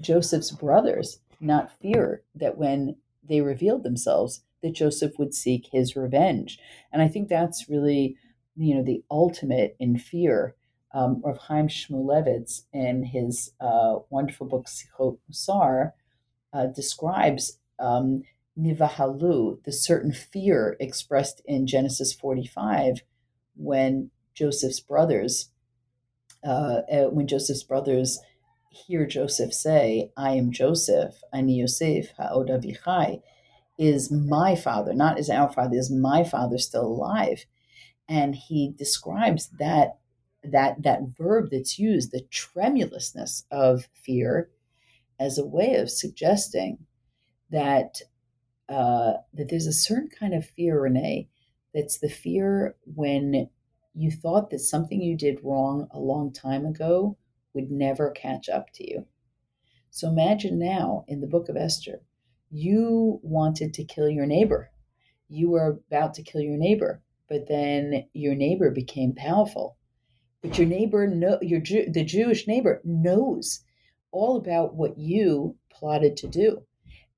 joseph's 0.00 0.50
brothers 0.50 1.20
not 1.40 1.70
fear 1.80 2.22
that 2.34 2.58
when 2.58 2.96
they 3.22 3.40
revealed 3.40 3.84
themselves 3.84 4.42
that 4.62 4.74
joseph 4.74 5.12
would 5.18 5.32
seek 5.34 5.68
his 5.72 5.96
revenge? 5.96 6.58
And 6.92 7.00
i 7.00 7.08
think 7.08 7.28
that's 7.28 7.68
really 7.68 8.16
you 8.56 8.74
know 8.74 8.82
the 8.82 9.02
ultimate 9.10 9.76
in 9.78 9.96
fear 9.96 10.56
um, 10.92 11.22
Rav 11.24 11.38
Chaim 11.38 11.68
Shmulevitz, 11.68 12.62
in 12.72 13.04
his 13.04 13.52
uh, 13.60 14.00
wonderful 14.10 14.46
book 14.48 14.66
Sichot 14.66 15.18
Musar, 15.30 15.92
uh, 16.52 16.66
describes 16.66 17.58
um, 17.78 18.22
nivahalu, 18.58 19.62
the 19.64 19.72
certain 19.72 20.12
fear 20.12 20.76
expressed 20.80 21.42
in 21.44 21.66
Genesis 21.66 22.12
45 22.12 23.02
when 23.56 24.10
Joseph's 24.34 24.80
brothers, 24.80 25.50
uh, 26.44 26.80
uh, 26.92 27.04
when 27.10 27.28
Joseph's 27.28 27.62
brothers 27.62 28.18
hear 28.70 29.06
Joseph 29.06 29.52
say, 29.52 30.10
I 30.16 30.32
am 30.32 30.52
Joseph, 30.52 31.20
Ani 31.32 31.58
Yosef, 31.58 32.12
Ha'od 32.16 32.50
is 33.78 34.10
my 34.10 34.54
father, 34.54 34.92
not 34.92 35.18
is 35.18 35.30
our 35.30 35.50
father, 35.50 35.76
is 35.76 35.90
my 35.90 36.22
father 36.22 36.58
still 36.58 36.86
alive? 36.86 37.46
And 38.08 38.34
he 38.34 38.74
describes 38.76 39.48
that 39.58 39.98
that 40.42 40.82
that 40.82 41.00
verb 41.18 41.48
that's 41.50 41.78
used, 41.78 42.12
the 42.12 42.22
tremulousness 42.30 43.44
of 43.50 43.88
fear, 43.94 44.50
as 45.18 45.38
a 45.38 45.46
way 45.46 45.74
of 45.74 45.90
suggesting 45.90 46.78
that 47.50 48.02
uh, 48.68 49.14
that 49.34 49.48
there's 49.48 49.66
a 49.66 49.72
certain 49.72 50.10
kind 50.10 50.34
of 50.34 50.46
fear, 50.46 50.80
Renee, 50.80 51.28
that's 51.74 51.98
the 51.98 52.08
fear 52.08 52.76
when 52.84 53.48
you 53.94 54.10
thought 54.10 54.50
that 54.50 54.60
something 54.60 55.00
you 55.00 55.16
did 55.16 55.42
wrong 55.42 55.88
a 55.90 55.98
long 55.98 56.32
time 56.32 56.64
ago 56.66 57.16
would 57.54 57.70
never 57.70 58.10
catch 58.10 58.48
up 58.48 58.72
to 58.74 58.88
you. 58.88 59.06
So 59.90 60.08
imagine 60.08 60.58
now 60.58 61.04
in 61.08 61.20
the 61.20 61.26
book 61.26 61.48
of 61.48 61.56
Esther, 61.56 62.00
you 62.50 63.20
wanted 63.22 63.74
to 63.74 63.84
kill 63.84 64.08
your 64.08 64.26
neighbor. 64.26 64.70
You 65.28 65.50
were 65.50 65.80
about 65.90 66.14
to 66.14 66.22
kill 66.22 66.40
your 66.40 66.56
neighbor, 66.56 67.02
but 67.28 67.48
then 67.48 68.06
your 68.12 68.34
neighbor 68.34 68.70
became 68.70 69.14
powerful. 69.14 69.76
But 70.42 70.58
your 70.58 70.66
neighbor, 70.66 71.06
know, 71.06 71.38
your 71.42 71.60
Jew, 71.60 71.86
the 71.90 72.04
Jewish 72.04 72.46
neighbor, 72.46 72.80
knows 72.84 73.60
all 74.10 74.36
about 74.36 74.74
what 74.74 74.98
you 74.98 75.56
plotted 75.70 76.16
to 76.18 76.28
do, 76.28 76.62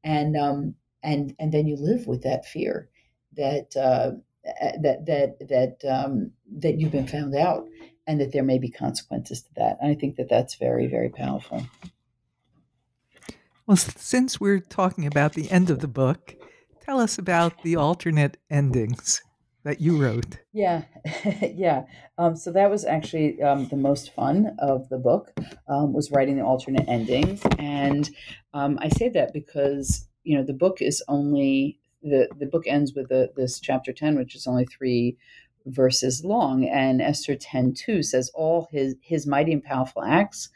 and 0.03 0.37
um, 0.37 0.75
and 1.03 1.35
and 1.39 1.53
then 1.53 1.67
you 1.67 1.77
live 1.77 2.07
with 2.07 2.23
that 2.23 2.45
fear 2.45 2.89
that 3.35 3.77
uh, 3.77 4.13
that 4.45 5.07
that 5.07 5.49
that 5.49 5.89
um, 5.89 6.33
that 6.59 6.81
you've 6.81 6.93
been 6.93 7.07
found 7.07 7.35
out, 7.35 7.67
and 8.07 8.21
that 8.21 8.33
there 8.33 8.43
may 8.43 8.59
be 8.59 8.71
consequences 8.71 9.43
to 9.43 9.49
that. 9.57 9.79
And 9.81 9.91
I 9.91 9.95
think 9.95 10.17
that 10.17 10.29
that's 10.29 10.57
very 10.57 10.87
very 10.87 11.11
powerful. 11.11 11.67
Well, 13.67 13.77
since 13.77 14.41
we're 14.41 14.61
talking 14.61 15.07
about 15.07 15.35
the 15.35 15.51
end 15.51 15.71
of 15.71 15.79
the 15.79 15.89
book, 15.89 16.35
tell 16.81 17.01
us 17.01 17.17
about 17.17 17.63
the 17.63 17.77
alternate 17.77 18.37
endings 18.51 19.23
that 19.65 19.81
you 19.81 19.97
wrote. 19.97 20.39
Yeah, 20.53 20.83
yeah. 21.43 21.85
Um, 22.19 22.37
so 22.37 22.51
that 22.53 22.71
was 22.71 22.85
actually 22.85 23.41
um, 23.41 23.69
the 23.69 23.77
most 23.77 24.13
fun 24.15 24.57
of 24.59 24.89
the 24.89 24.99
book 24.99 25.33
um, 25.69 25.93
was 25.93 26.11
writing 26.11 26.37
the 26.37 26.45
alternate 26.45 26.89
endings, 26.89 27.41
and 27.59 28.11
um, 28.55 28.79
I 28.81 28.89
say 28.89 29.09
that 29.11 29.33
because 29.33 30.07
you 30.25 30.37
know 30.37 30.45
the 30.45 30.53
book 30.53 30.83
is 30.83 31.03
only 31.09 31.79
the 32.03 32.29
the 32.39 32.47
book 32.47 32.65
ends 32.67 32.93
with 32.95 33.09
the, 33.09 33.31
this 33.37 33.61
chapter 33.61 33.93
ten, 33.93 34.17
which 34.17 34.35
is 34.35 34.47
only 34.47 34.67
three 34.67 35.17
verses 35.67 36.25
long, 36.25 36.65
and 36.65 37.01
Esther 37.03 37.37
ten 37.37 37.75
two 37.75 38.03
says 38.03 38.31
all 38.35 38.69
his 38.71 38.95
his 39.01 39.27
mighty 39.27 39.53
and 39.53 39.63
powerful 39.63 40.03
acts 40.03 40.51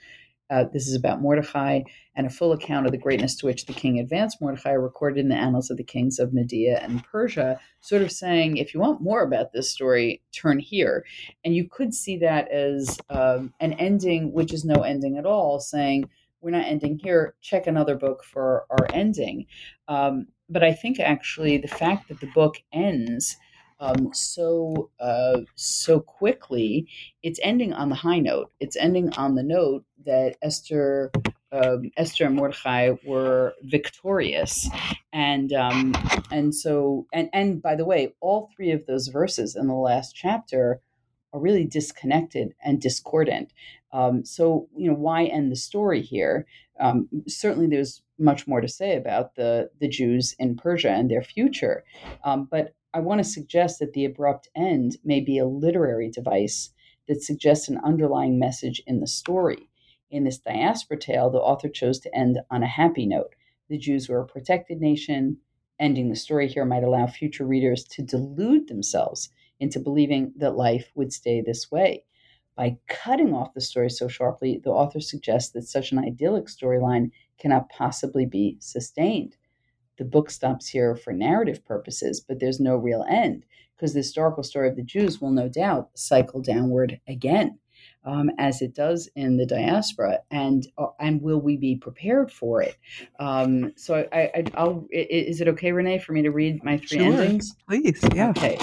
uh, 0.48 0.64
this 0.72 0.86
is 0.86 0.94
about 0.94 1.20
Mordecai 1.20 1.82
and 2.14 2.26
a 2.26 2.30
full 2.30 2.52
account 2.52 2.86
of 2.86 2.92
the 2.92 2.98
greatness 2.98 3.34
to 3.36 3.46
which 3.46 3.66
the 3.66 3.72
king 3.72 3.98
advanced 3.98 4.40
Mordecai, 4.40 4.72
recorded 4.72 5.20
in 5.20 5.28
the 5.28 5.34
annals 5.34 5.70
of 5.70 5.76
the 5.76 5.84
kings 5.84 6.18
of 6.18 6.32
Media 6.32 6.78
and 6.82 7.04
Persia, 7.04 7.58
sort 7.80 8.02
of 8.02 8.12
saying, 8.12 8.56
if 8.56 8.72
you 8.72 8.80
want 8.80 9.02
more 9.02 9.22
about 9.22 9.52
this 9.52 9.70
story, 9.70 10.22
turn 10.32 10.58
here. 10.58 11.04
And 11.44 11.54
you 11.54 11.68
could 11.68 11.92
see 11.92 12.16
that 12.18 12.50
as 12.50 12.98
um, 13.10 13.52
an 13.60 13.72
ending, 13.74 14.32
which 14.32 14.52
is 14.52 14.64
no 14.64 14.82
ending 14.82 15.18
at 15.18 15.26
all, 15.26 15.58
saying, 15.58 16.08
we're 16.40 16.50
not 16.50 16.66
ending 16.66 17.00
here, 17.02 17.34
check 17.40 17.66
another 17.66 17.96
book 17.96 18.22
for 18.22 18.66
our 18.70 18.86
ending. 18.92 19.46
Um, 19.88 20.28
but 20.48 20.62
I 20.62 20.72
think 20.72 21.00
actually 21.00 21.58
the 21.58 21.66
fact 21.66 22.08
that 22.08 22.20
the 22.20 22.30
book 22.34 22.58
ends 22.72 23.36
um, 23.78 24.10
so 24.12 24.90
uh, 25.00 25.40
so 25.54 26.00
quickly. 26.00 26.88
It's 27.22 27.40
ending 27.42 27.72
on 27.72 27.88
the 27.88 27.94
high 27.94 28.20
note. 28.20 28.52
It's 28.60 28.76
ending 28.76 29.12
on 29.14 29.34
the 29.34 29.42
note 29.42 29.84
that 30.04 30.36
Esther 30.42 31.10
um, 31.52 31.90
Esther 31.96 32.26
and 32.26 32.36
Mordechai 32.36 32.92
were 33.04 33.54
victorious, 33.62 34.68
and 35.12 35.52
um, 35.52 35.94
and 36.30 36.54
so 36.54 37.06
and 37.12 37.28
and 37.32 37.62
by 37.62 37.76
the 37.76 37.84
way, 37.84 38.14
all 38.20 38.50
three 38.54 38.72
of 38.72 38.86
those 38.86 39.08
verses 39.08 39.56
in 39.56 39.66
the 39.66 39.74
last 39.74 40.14
chapter 40.14 40.80
are 41.32 41.40
really 41.40 41.64
disconnected 41.64 42.54
and 42.64 42.80
discordant. 42.80 43.52
Um, 43.92 44.24
so 44.24 44.68
you 44.76 44.88
know 44.90 44.96
why 44.96 45.24
end 45.24 45.52
the 45.52 45.56
story 45.56 46.02
here? 46.02 46.46
Um, 46.80 47.08
certainly, 47.28 47.66
there's 47.66 48.02
much 48.18 48.46
more 48.46 48.60
to 48.60 48.68
say 48.68 48.96
about 48.96 49.34
the 49.36 49.70
the 49.80 49.88
Jews 49.88 50.34
in 50.38 50.56
Persia 50.56 50.90
and 50.90 51.10
their 51.10 51.22
future, 51.22 51.84
um, 52.24 52.48
but 52.50 52.74
I 52.96 53.00
want 53.00 53.18
to 53.18 53.24
suggest 53.24 53.78
that 53.80 53.92
the 53.92 54.06
abrupt 54.06 54.48
end 54.56 54.96
may 55.04 55.20
be 55.20 55.36
a 55.36 55.44
literary 55.44 56.08
device 56.08 56.70
that 57.06 57.22
suggests 57.22 57.68
an 57.68 57.78
underlying 57.84 58.38
message 58.38 58.82
in 58.86 59.00
the 59.00 59.06
story. 59.06 59.68
In 60.10 60.24
this 60.24 60.38
diaspora 60.38 60.98
tale, 60.98 61.28
the 61.28 61.36
author 61.36 61.68
chose 61.68 61.98
to 62.00 62.16
end 62.16 62.38
on 62.50 62.62
a 62.62 62.66
happy 62.66 63.04
note. 63.04 63.34
The 63.68 63.76
Jews 63.76 64.08
were 64.08 64.20
a 64.20 64.26
protected 64.26 64.80
nation. 64.80 65.36
Ending 65.78 66.08
the 66.08 66.16
story 66.16 66.48
here 66.48 66.64
might 66.64 66.84
allow 66.84 67.06
future 67.06 67.44
readers 67.44 67.84
to 67.84 68.02
delude 68.02 68.66
themselves 68.66 69.28
into 69.60 69.78
believing 69.78 70.32
that 70.36 70.56
life 70.56 70.90
would 70.94 71.12
stay 71.12 71.42
this 71.42 71.70
way. 71.70 72.02
By 72.56 72.78
cutting 72.88 73.34
off 73.34 73.52
the 73.52 73.60
story 73.60 73.90
so 73.90 74.08
sharply, 74.08 74.58
the 74.64 74.70
author 74.70 75.00
suggests 75.00 75.52
that 75.52 75.68
such 75.68 75.92
an 75.92 75.98
idyllic 75.98 76.46
storyline 76.46 77.10
cannot 77.36 77.68
possibly 77.68 78.24
be 78.24 78.56
sustained 78.58 79.36
the 79.98 80.04
book 80.04 80.30
stops 80.30 80.68
here 80.68 80.94
for 80.94 81.12
narrative 81.12 81.64
purposes, 81.64 82.20
but 82.20 82.40
there's 82.40 82.60
no 82.60 82.76
real 82.76 83.04
end 83.08 83.44
because 83.76 83.92
the 83.92 84.00
historical 84.00 84.42
story 84.42 84.68
of 84.68 84.76
the 84.76 84.82
Jews 84.82 85.20
will 85.20 85.30
no 85.30 85.48
doubt 85.48 85.90
cycle 85.94 86.40
downward 86.40 87.00
again. 87.08 87.58
Um, 88.04 88.30
as 88.38 88.62
it 88.62 88.72
does 88.72 89.08
in 89.16 89.36
the 89.36 89.46
diaspora, 89.46 90.20
and 90.30 90.64
uh, 90.78 90.86
and 91.00 91.20
will 91.20 91.40
we 91.40 91.56
be 91.56 91.74
prepared 91.74 92.30
for 92.30 92.62
it? 92.62 92.76
Um, 93.18 93.72
so 93.76 94.06
I, 94.12 94.44
I, 94.54 94.64
will 94.64 94.86
is 94.92 95.40
it 95.40 95.48
okay, 95.48 95.72
Renee, 95.72 95.98
for 95.98 96.12
me 96.12 96.22
to 96.22 96.30
read 96.30 96.62
my 96.62 96.78
three 96.78 96.98
sure. 96.98 97.12
endings? 97.12 97.52
Please, 97.68 98.00
yeah. 98.14 98.30
Okay, 98.30 98.58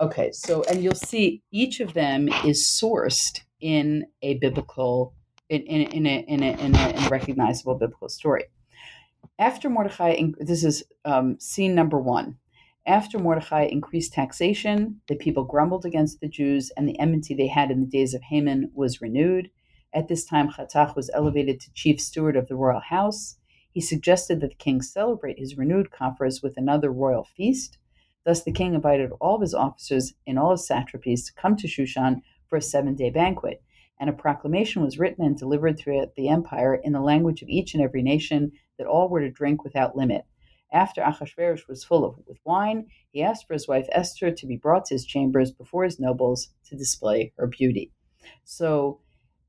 okay. 0.00 0.30
So 0.30 0.62
and 0.70 0.82
you'll 0.82 0.94
see 0.94 1.42
each 1.50 1.80
of 1.80 1.92
them 1.94 2.28
is 2.44 2.64
sourced 2.64 3.40
in 3.60 4.06
a 4.22 4.34
biblical, 4.34 5.12
in 5.48 5.62
in, 5.62 5.82
in, 5.92 6.06
a, 6.06 6.24
in, 6.28 6.42
a, 6.42 6.52
in, 6.52 6.74
a, 6.76 6.88
in 6.90 7.04
a 7.04 7.08
recognizable 7.08 7.74
biblical 7.74 8.08
story. 8.08 8.44
After 9.38 9.70
Mordechai, 9.70 10.20
this 10.38 10.62
is 10.62 10.84
um, 11.04 11.38
scene 11.40 11.74
number 11.74 11.98
one. 11.98 12.36
After 12.86 13.18
Mordechai 13.18 13.64
increased 13.64 14.12
taxation, 14.12 15.00
the 15.08 15.16
people 15.16 15.44
grumbled 15.44 15.86
against 15.86 16.20
the 16.20 16.28
Jews, 16.28 16.70
and 16.76 16.86
the 16.86 16.98
enmity 16.98 17.34
they 17.34 17.46
had 17.46 17.70
in 17.70 17.80
the 17.80 17.86
days 17.86 18.12
of 18.12 18.22
Haman 18.22 18.70
was 18.74 19.00
renewed. 19.00 19.50
At 19.94 20.08
this 20.08 20.24
time, 20.24 20.50
Chatach 20.50 20.94
was 20.94 21.10
elevated 21.14 21.60
to 21.60 21.72
chief 21.72 22.00
steward 22.00 22.36
of 22.36 22.48
the 22.48 22.56
royal 22.56 22.80
house. 22.80 23.36
He 23.70 23.80
suggested 23.80 24.40
that 24.40 24.50
the 24.50 24.56
king 24.56 24.82
celebrate 24.82 25.38
his 25.38 25.56
renewed 25.56 25.90
conference 25.90 26.42
with 26.42 26.56
another 26.56 26.90
royal 26.90 27.24
feast. 27.24 27.78
Thus, 28.24 28.42
the 28.42 28.52
king 28.52 28.74
invited 28.74 29.12
all 29.20 29.36
of 29.36 29.40
his 29.40 29.54
officers 29.54 30.12
in 30.26 30.36
all 30.36 30.50
his 30.50 30.68
satrapies 30.68 31.26
to 31.26 31.32
come 31.34 31.56
to 31.56 31.66
Shushan 31.66 32.20
for 32.48 32.56
a 32.56 32.62
seven 32.62 32.94
day 32.94 33.10
banquet 33.10 33.62
and 34.02 34.10
a 34.10 34.12
proclamation 34.12 34.82
was 34.82 34.98
written 34.98 35.24
and 35.24 35.38
delivered 35.38 35.78
throughout 35.78 36.16
the 36.16 36.28
empire 36.28 36.74
in 36.74 36.92
the 36.92 37.00
language 37.00 37.40
of 37.40 37.48
each 37.48 37.72
and 37.72 37.80
every 37.80 38.02
nation 38.02 38.50
that 38.82 38.88
all 38.88 39.08
were 39.08 39.20
to 39.20 39.30
drink 39.30 39.62
without 39.62 39.96
limit. 39.96 40.24
After 40.72 41.02
Achashverosh 41.02 41.68
was 41.68 41.84
full 41.84 42.04
of 42.04 42.16
with 42.26 42.38
wine, 42.44 42.86
he 43.12 43.22
asked 43.22 43.46
for 43.46 43.52
his 43.52 43.68
wife 43.68 43.86
Esther 43.92 44.30
to 44.32 44.46
be 44.46 44.56
brought 44.56 44.86
to 44.86 44.94
his 44.94 45.04
chambers 45.04 45.52
before 45.52 45.84
his 45.84 46.00
nobles 46.00 46.48
to 46.64 46.76
display 46.76 47.32
her 47.36 47.46
beauty. 47.46 47.92
So 48.44 48.98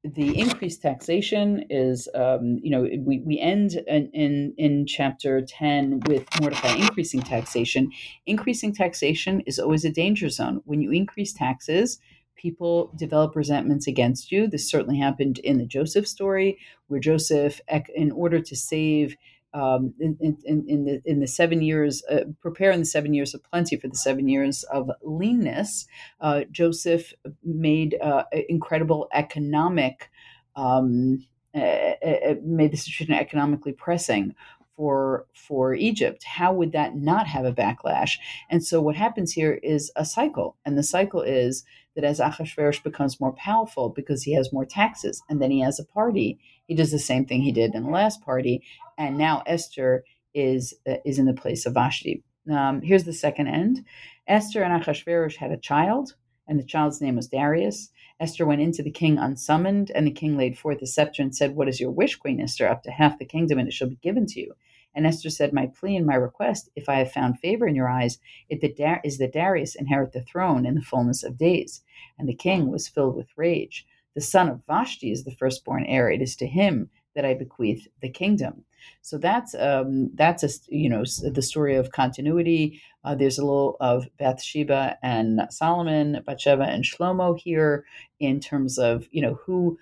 the 0.04 0.38
increased 0.38 0.82
taxation 0.82 1.66
is, 1.70 2.10
um, 2.14 2.60
you 2.62 2.70
know, 2.70 2.82
we, 3.06 3.20
we 3.26 3.40
end 3.40 3.82
in, 3.88 4.12
in, 4.14 4.54
in 4.58 4.86
chapter 4.86 5.42
10 5.42 6.02
with 6.08 6.28
Mordecai 6.42 6.76
increasing 6.76 7.22
taxation. 7.22 7.90
Increasing 8.26 8.76
taxation 8.76 9.42
is 9.48 9.60
always 9.60 9.86
a 9.86 9.90
danger 9.90 10.28
zone. 10.28 10.62
When 10.66 10.82
you 10.82 10.92
increase 10.92 11.32
taxes, 11.32 12.00
people 12.36 12.92
develop 12.96 13.36
resentments 13.36 13.88
against 13.88 14.32
you. 14.32 14.48
This 14.48 14.70
certainly 14.70 15.00
happened 15.00 15.40
in 15.40 15.58
the 15.58 15.66
Joseph 15.66 16.08
story, 16.08 16.58
where 16.88 17.00
Joseph, 17.00 17.62
in 17.96 18.12
order 18.12 18.40
to 18.40 18.56
save 18.56 19.16
um, 19.54 19.94
in, 20.00 20.18
in, 20.20 20.66
in, 20.68 20.86
the 20.86 21.02
in 21.06 21.20
the 21.20 21.28
seven 21.28 21.62
years, 21.62 22.04
uh, 22.10 22.24
preparing 22.42 22.80
the 22.80 22.86
seven 22.86 23.14
years 23.14 23.36
of 23.36 23.44
plenty 23.44 23.78
for 23.78 23.88
the 23.88 23.96
seven 23.96 24.28
years 24.28 24.64
of 24.64 24.90
leanness, 25.04 25.86
uh, 26.22 26.42
Joseph 26.52 27.14
made 27.44 27.96
uh, 28.02 28.24
incredible 28.50 29.08
economic. 29.14 30.10
Um, 30.56 31.26
uh, 31.56 31.94
uh, 32.04 32.32
uh, 32.32 32.36
made 32.44 32.72
the 32.72 32.78
situation 32.78 33.14
economically 33.14 33.74
pressing 33.74 34.34
for 34.76 35.26
for 35.34 35.74
Egypt. 35.76 36.24
How 36.24 36.54
would 36.54 36.72
that 36.72 36.96
not 36.96 37.28
have 37.28 37.46
a 37.46 37.54
backlash? 37.54 38.18
And 38.50 38.64
so 38.64 38.82
what 38.82 38.96
happens 38.96 39.34
here 39.34 39.60
is 39.64 39.92
a 39.96 40.06
cycle, 40.06 40.58
and 40.66 40.78
the 40.78 40.84
cycle 40.84 41.22
is 41.22 41.64
that 41.96 42.04
as 42.04 42.20
Achashverosh 42.20 42.84
becomes 42.84 43.20
more 43.20 43.34
powerful 43.34 43.90
because 43.90 44.24
he 44.24 44.34
has 44.34 44.52
more 44.52 44.66
taxes, 44.66 45.22
and 45.30 45.42
then 45.42 45.52
he 45.52 45.62
has 45.62 45.80
a 45.80 45.86
party, 45.86 46.40
he 46.68 46.76
does 46.76 46.92
the 46.92 47.00
same 47.00 47.26
thing 47.26 47.42
he 47.42 47.52
did 47.52 47.76
in 47.76 47.84
the 47.84 47.90
last 47.90 48.22
party, 48.22 48.64
and 48.98 49.18
now 49.18 49.44
Esther 49.46 50.04
is 50.34 50.74
uh, 50.88 50.96
is 51.06 51.20
in 51.20 51.26
the 51.26 51.34
place 51.34 51.66
of 51.66 51.74
Vashti. 51.74 52.24
Um, 52.52 52.82
here's 52.82 53.06
the 53.06 53.14
second 53.14 53.48
end. 53.48 53.86
Esther 54.28 54.64
and 54.64 54.84
Achashverosh 54.84 55.36
had 55.36 55.52
a 55.52 55.58
child, 55.58 56.16
and 56.48 56.60
the 56.60 56.64
child's 56.64 57.02
name 57.02 57.16
was 57.16 57.28
Darius. 57.28 57.90
Esther 58.20 58.46
went 58.46 58.62
into 58.62 58.84
the 58.84 58.92
king 58.92 59.18
unsummoned, 59.18 59.92
and 59.96 60.06
the 60.06 60.12
king 60.12 60.38
laid 60.38 60.58
forth 60.58 60.80
the 60.80 60.88
scepter 60.88 61.22
and 61.22 61.36
said, 61.36 61.56
What 61.56 61.68
is 61.68 61.80
your 61.80 61.92
wish, 61.92 62.16
Queen 62.16 62.40
Esther? 62.40 62.68
Up 62.68 62.84
to 62.84 62.92
half 62.92 63.18
the 63.20 63.26
kingdom, 63.26 63.60
and 63.60 63.68
it 63.68 63.74
shall 63.74 63.90
be 63.90 63.96
given 63.98 64.26
to 64.28 64.40
you. 64.40 64.54
And 64.96 65.08
Esther 65.08 65.30
said, 65.30 65.54
My 65.54 65.68
plea 65.68 65.96
and 65.98 66.06
my 66.06 66.16
request, 66.16 66.70
if 66.76 66.88
I 66.88 66.96
have 66.96 67.12
found 67.12 67.40
favor 67.40 67.68
in 67.68 67.76
your 67.76 67.90
eyes, 67.90 68.20
is 68.50 68.60
that 68.62 69.34
Darius 69.34 69.76
inherit 69.76 70.12
the 70.12 70.22
throne 70.22 70.66
in 70.66 70.76
the 70.76 70.82
fullness 70.82 71.24
of 71.24 71.38
days. 71.38 71.82
And 72.18 72.30
the 72.30 72.36
king 72.36 72.70
was 72.70 72.88
filled 72.88 73.16
with 73.16 73.36
rage. 73.36 73.86
The 74.14 74.22
son 74.22 74.48
of 74.48 74.66
Vashti 74.68 75.12
is 75.12 75.24
the 75.24 75.32
firstborn 75.32 75.86
heir. 75.86 76.12
It 76.12 76.22
is 76.22 76.36
to 76.36 76.48
him 76.48 76.92
that 77.16 77.26
I 77.26 77.34
bequeath 77.34 77.88
the 78.02 78.10
kingdom. 78.10 78.66
So 79.02 79.18
that's 79.18 79.56
um, 79.56 80.12
that's 80.16 80.44
a 80.44 80.50
you 80.70 80.90
know 80.90 81.04
the 81.32 81.42
story 81.42 81.76
of 81.76 81.92
continuity. 81.92 82.82
Uh, 83.04 83.16
there's 83.16 83.38
a 83.38 83.46
little 83.46 83.78
of 83.80 84.08
Bathsheba 84.18 84.98
and 85.04 85.42
Solomon, 85.50 86.24
Bathsheba 86.26 86.64
and 86.64 86.84
Shlomo 86.84 87.38
here 87.38 87.86
in 88.20 88.40
terms 88.40 88.78
of 88.78 89.08
you 89.12 89.22
know 89.22 89.40
who 89.46 89.78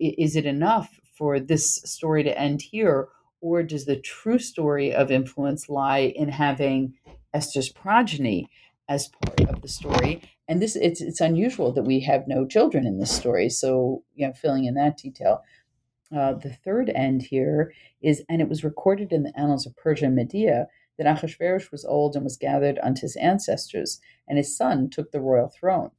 is 0.00 0.36
it 0.36 0.46
enough 0.46 1.00
for 1.16 1.40
this 1.40 1.76
story 1.84 2.22
to 2.22 2.38
end 2.38 2.62
here, 2.62 3.08
or 3.40 3.62
does 3.62 3.86
the 3.86 3.96
true 3.96 4.38
story 4.38 4.92
of 4.92 5.10
influence 5.10 5.68
lie 5.68 6.12
in 6.14 6.28
having 6.28 6.94
Esther's 7.32 7.70
progeny 7.70 8.48
as 8.88 9.08
part 9.08 9.40
of 9.48 9.62
the 9.62 9.68
story? 9.68 10.22
And 10.48 10.60
this 10.60 10.76
it's 10.76 11.00
it's 11.00 11.20
unusual 11.20 11.72
that 11.72 11.84
we 11.84 12.00
have 12.00 12.28
no 12.28 12.46
children 12.46 12.86
in 12.86 12.98
this 12.98 13.10
story. 13.10 13.48
So 13.48 14.02
you 14.14 14.26
know, 14.26 14.32
filling 14.32 14.64
in 14.64 14.74
that 14.74 14.98
detail. 14.98 15.42
Uh, 16.14 16.34
the 16.34 16.52
third 16.52 16.90
end 16.90 17.22
here 17.22 17.72
is, 18.00 18.22
and 18.28 18.40
it 18.40 18.48
was 18.48 18.64
recorded 18.64 19.12
in 19.12 19.22
the 19.22 19.38
annals 19.38 19.66
of 19.66 19.76
Persia 19.76 20.06
and 20.06 20.14
Media 20.14 20.68
that 20.98 21.06
Achashverosh 21.06 21.70
was 21.70 21.84
old 21.84 22.14
and 22.14 22.24
was 22.24 22.36
gathered 22.36 22.78
unto 22.82 23.02
his 23.02 23.16
ancestors, 23.16 24.00
and 24.28 24.38
his 24.38 24.56
son 24.56 24.88
took 24.88 25.10
the 25.10 25.20
royal 25.20 25.48
throne. 25.48 25.90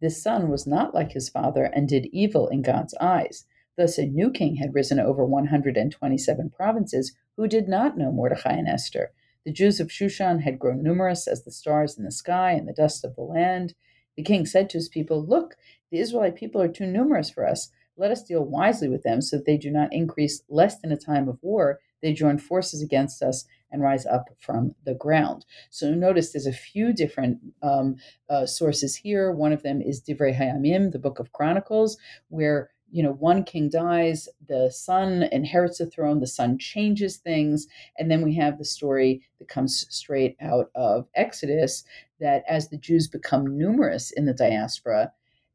This 0.00 0.22
son 0.22 0.50
was 0.50 0.66
not 0.66 0.94
like 0.94 1.12
his 1.12 1.28
father 1.28 1.64
and 1.64 1.88
did 1.88 2.06
evil 2.12 2.48
in 2.48 2.62
God's 2.62 2.94
eyes. 3.00 3.46
Thus, 3.76 3.98
a 3.98 4.06
new 4.06 4.30
king 4.30 4.56
had 4.56 4.74
risen 4.74 5.00
over 5.00 5.24
127 5.24 6.50
provinces 6.50 7.16
who 7.36 7.48
did 7.48 7.68
not 7.68 7.98
know 7.98 8.12
Mordecai 8.12 8.52
and 8.52 8.68
Esther. 8.68 9.12
The 9.44 9.52
Jews 9.52 9.80
of 9.80 9.88
Shushan 9.88 10.42
had 10.42 10.58
grown 10.58 10.82
numerous 10.82 11.26
as 11.26 11.44
the 11.44 11.50
stars 11.50 11.98
in 11.98 12.04
the 12.04 12.12
sky 12.12 12.52
and 12.52 12.68
the 12.68 12.72
dust 12.72 13.04
of 13.04 13.16
the 13.16 13.22
land. 13.22 13.74
The 14.16 14.22
king 14.22 14.46
said 14.46 14.70
to 14.70 14.78
his 14.78 14.88
people, 14.88 15.24
Look, 15.24 15.56
the 15.90 15.98
Israelite 15.98 16.36
people 16.36 16.62
are 16.62 16.68
too 16.68 16.86
numerous 16.86 17.30
for 17.30 17.46
us. 17.46 17.70
Let 17.96 18.10
us 18.10 18.22
deal 18.22 18.44
wisely 18.44 18.88
with 18.88 19.02
them 19.02 19.20
so 19.20 19.36
that 19.36 19.46
they 19.46 19.56
do 19.56 19.70
not 19.70 19.92
increase 19.92 20.42
less 20.48 20.80
than 20.80 20.92
a 20.92 20.96
time 20.96 21.28
of 21.28 21.38
war 21.42 21.80
they 22.04 22.12
join 22.12 22.36
forces 22.36 22.82
against 22.82 23.22
us 23.22 23.46
and 23.72 23.80
rise 23.80 24.04
up 24.04 24.28
from 24.38 24.74
the 24.84 24.94
ground. 24.94 25.46
So 25.70 25.90
notice 25.94 26.32
there's 26.32 26.46
a 26.46 26.52
few 26.52 26.92
different 26.92 27.38
um, 27.62 27.96
uh, 28.28 28.44
sources 28.44 28.94
here. 28.94 29.32
One 29.32 29.54
of 29.54 29.62
them 29.62 29.80
is 29.80 30.02
Divrei 30.02 30.36
Hayamim, 30.36 30.92
the 30.92 30.98
book 30.98 31.18
of 31.18 31.32
Chronicles, 31.32 31.96
where 32.28 32.70
you 32.90 33.02
know 33.02 33.12
one 33.12 33.42
king 33.42 33.70
dies, 33.70 34.28
the 34.46 34.70
son 34.70 35.24
inherits 35.32 35.78
the 35.78 35.86
throne, 35.86 36.20
the 36.20 36.26
son 36.26 36.58
changes 36.58 37.16
things, 37.16 37.66
and 37.98 38.10
then 38.10 38.22
we 38.22 38.34
have 38.34 38.58
the 38.58 38.66
story 38.66 39.22
that 39.38 39.48
comes 39.48 39.86
straight 39.88 40.36
out 40.42 40.70
of 40.74 41.08
Exodus 41.14 41.84
that 42.20 42.44
as 42.46 42.68
the 42.68 42.78
Jews 42.78 43.08
become 43.08 43.56
numerous 43.56 44.12
in 44.12 44.26
the 44.26 44.34
diaspora, 44.34 45.10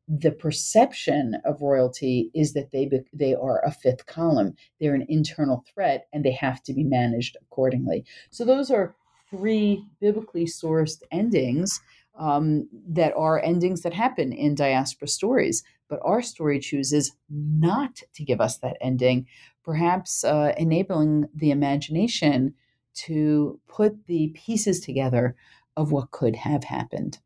the 0.10 0.32
perception 0.32 1.36
of 1.46 1.62
royalty 1.62 2.32
is 2.34 2.54
that 2.54 2.72
they 2.72 2.88
be, 2.88 3.02
they 3.14 3.36
are 3.36 3.64
a 3.64 3.72
fifth 3.72 4.08
column. 4.08 4.56
They're 4.80 4.96
an 4.96 5.06
internal 5.08 5.64
threat, 5.72 6.08
and 6.12 6.26
they 6.26 6.32
have 6.32 6.64
to 6.64 6.74
be 6.74 6.84
managed 6.84 7.38
accordingly. 7.42 8.06
So 8.32 8.44
those 8.44 8.72
are 8.72 8.96
three 9.30 9.86
biblically 10.02 10.46
sourced 10.46 11.04
endings 11.12 11.80
um, 12.18 12.68
that 12.88 13.14
are 13.16 13.40
endings 13.44 13.84
that 13.84 13.94
happen 13.94 14.34
in 14.34 14.56
diaspora 14.56 15.08
stories. 15.08 15.64
But 15.88 16.00
our 16.04 16.24
story 16.24 16.60
chooses 16.60 17.12
not 17.30 18.02
to 18.16 18.24
give 18.24 18.42
us 18.42 18.58
that 18.58 18.78
ending, 18.82 19.28
perhaps 19.64 20.24
uh, 20.24 20.54
enabling 20.58 21.30
the 21.36 21.52
imagination 21.52 22.56
to 22.96 23.60
put 23.68 24.08
the 24.08 24.30
pieces 24.30 24.80
together 24.80 25.36
of 25.78 25.92
what 25.92 26.12
could 26.12 26.36
have 26.36 26.64
happened. 26.64 27.20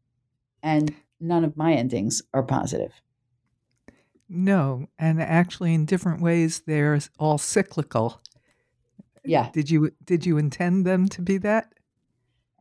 And 0.61 0.93
none 1.23 1.43
of 1.43 1.57
my 1.57 1.73
endings 1.73 2.21
are 2.33 2.43
positive. 2.43 2.91
No, 4.29 4.87
and 4.97 5.21
actually, 5.21 5.73
in 5.73 5.85
different 5.85 6.21
ways, 6.21 6.63
they're 6.65 6.99
all 7.19 7.37
cyclical. 7.37 8.21
Yeah. 9.23 9.49
Did 9.53 9.69
you 9.69 9.91
did 10.03 10.25
you 10.25 10.37
intend 10.37 10.85
them 10.85 11.07
to 11.09 11.21
be 11.21 11.37
that? 11.39 11.73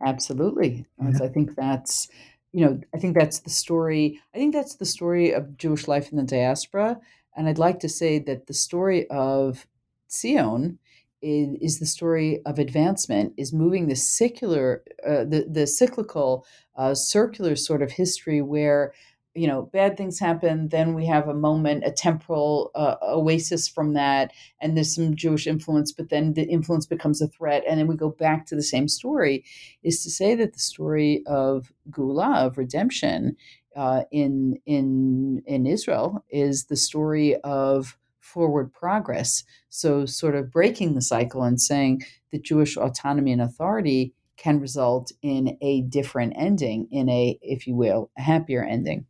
Absolutely. 0.05 0.87
Yeah. 1.01 1.13
I 1.23 1.29
think 1.29 1.55
that's 1.55 2.09
you 2.53 2.65
know 2.65 2.81
I 2.95 2.99
think 2.99 3.17
that's 3.17 3.41
the 3.41 3.51
story. 3.51 4.21
I 4.35 4.39
think 4.39 4.55
that's 4.55 4.77
the 4.77 4.85
story 4.85 5.33
of 5.33 5.57
Jewish 5.57 5.89
life 5.89 6.11
in 6.13 6.19
the 6.19 6.25
diaspora, 6.25 7.01
and 7.37 7.49
I'd 7.49 7.59
like 7.59 7.81
to 7.81 7.89
say 7.89 8.19
that 8.21 8.47
the 8.47 8.55
story 8.55 9.09
of 9.09 9.67
Zion 10.11 10.79
is, 11.23 11.57
is 11.61 11.79
the 11.79 11.87
story 11.87 12.41
of 12.45 12.59
advancement, 12.59 13.35
is 13.37 13.53
moving 13.53 13.89
the 13.89 13.97
secular, 13.97 14.83
uh, 15.07 15.25
the 15.25 15.47
the 15.49 15.67
cyclical, 15.67 16.47
uh, 16.77 16.95
circular 16.95 17.57
sort 17.57 17.83
of 17.83 17.93
history 17.93 18.43
where 18.43 18.93
you 19.35 19.47
know 19.47 19.63
bad 19.73 19.97
things 19.97 20.19
happen 20.19 20.69
then 20.69 20.95
we 20.95 21.07
have 21.07 21.29
a 21.29 21.35
moment 21.35 21.85
a 21.87 21.91
temporal 21.91 22.71
uh, 22.75 22.97
oasis 23.03 23.67
from 23.67 23.95
that 23.95 24.31
and 24.61 24.77
there's 24.77 24.95
some 24.95 25.17
jewish 25.17 25.47
influence 25.47 25.93
but 25.93 26.11
then 26.11 26.35
the 26.35 26.45
influence 26.45 26.87
becomes 26.87 27.23
a 27.23 27.29
threat 27.29 27.63
and 27.67 27.81
then 27.81 27.87
we 27.87 27.97
go 27.97 28.11
back 28.11 28.45
to 28.47 28.55
the 28.55 28.63
same 28.63 28.89
story 28.89 29.45
is 29.83 30.03
to 30.03 30.11
say 30.11 30.35
that 30.35 30.53
the 30.53 30.59
story 30.59 31.23
of 31.27 31.73
geula 31.91 32.47
of 32.47 32.59
redemption 32.59 33.37
uh, 33.75 34.03
in 34.11 34.59
in 34.67 35.43
in 35.47 35.67
israel 35.67 36.23
is 36.31 36.65
the 36.65 36.77
story 36.77 37.37
of 37.37 37.97
forward 38.23 38.73
progress. 38.73 39.45
So, 39.69 40.07
sort 40.07 40.35
of 40.35 40.51
breaking 40.51 40.95
the 40.95 41.03
cycle 41.03 41.43
and 41.43 41.61
saying 41.61 42.03
that 42.31 42.45
Jewish 42.45 42.77
autonomy 42.77 43.33
and 43.33 43.43
authority 43.43 44.15
can 44.37 44.61
result 44.61 45.13
in 45.23 45.57
a 45.61 45.83
different 45.83 46.33
ending, 46.37 46.89
in 46.91 47.09
a, 47.09 47.39
if 47.43 47.67
you 47.67 47.75
will, 47.75 48.11
a 48.17 48.23
happier 48.23 48.65
ending. 48.65 49.07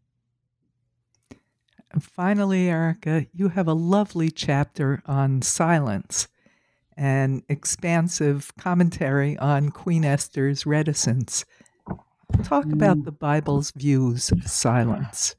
And 1.92 2.02
finally, 2.02 2.68
Erica, 2.68 3.26
you 3.34 3.48
have 3.48 3.68
a 3.68 3.74
lovely 3.74 4.30
chapter 4.30 5.02
on 5.06 5.42
silence 5.42 6.28
and 6.96 7.42
expansive 7.48 8.52
commentary 8.58 9.38
on 9.38 9.70
Queen 9.70 10.04
Esther's 10.04 10.66
reticence. 10.66 11.44
Talk 12.44 12.64
about 12.66 12.98
mm. 12.98 13.04
the 13.04 13.12
Bible's 13.12 13.72
views 13.72 14.30
of 14.32 14.46
silence. 14.48 15.36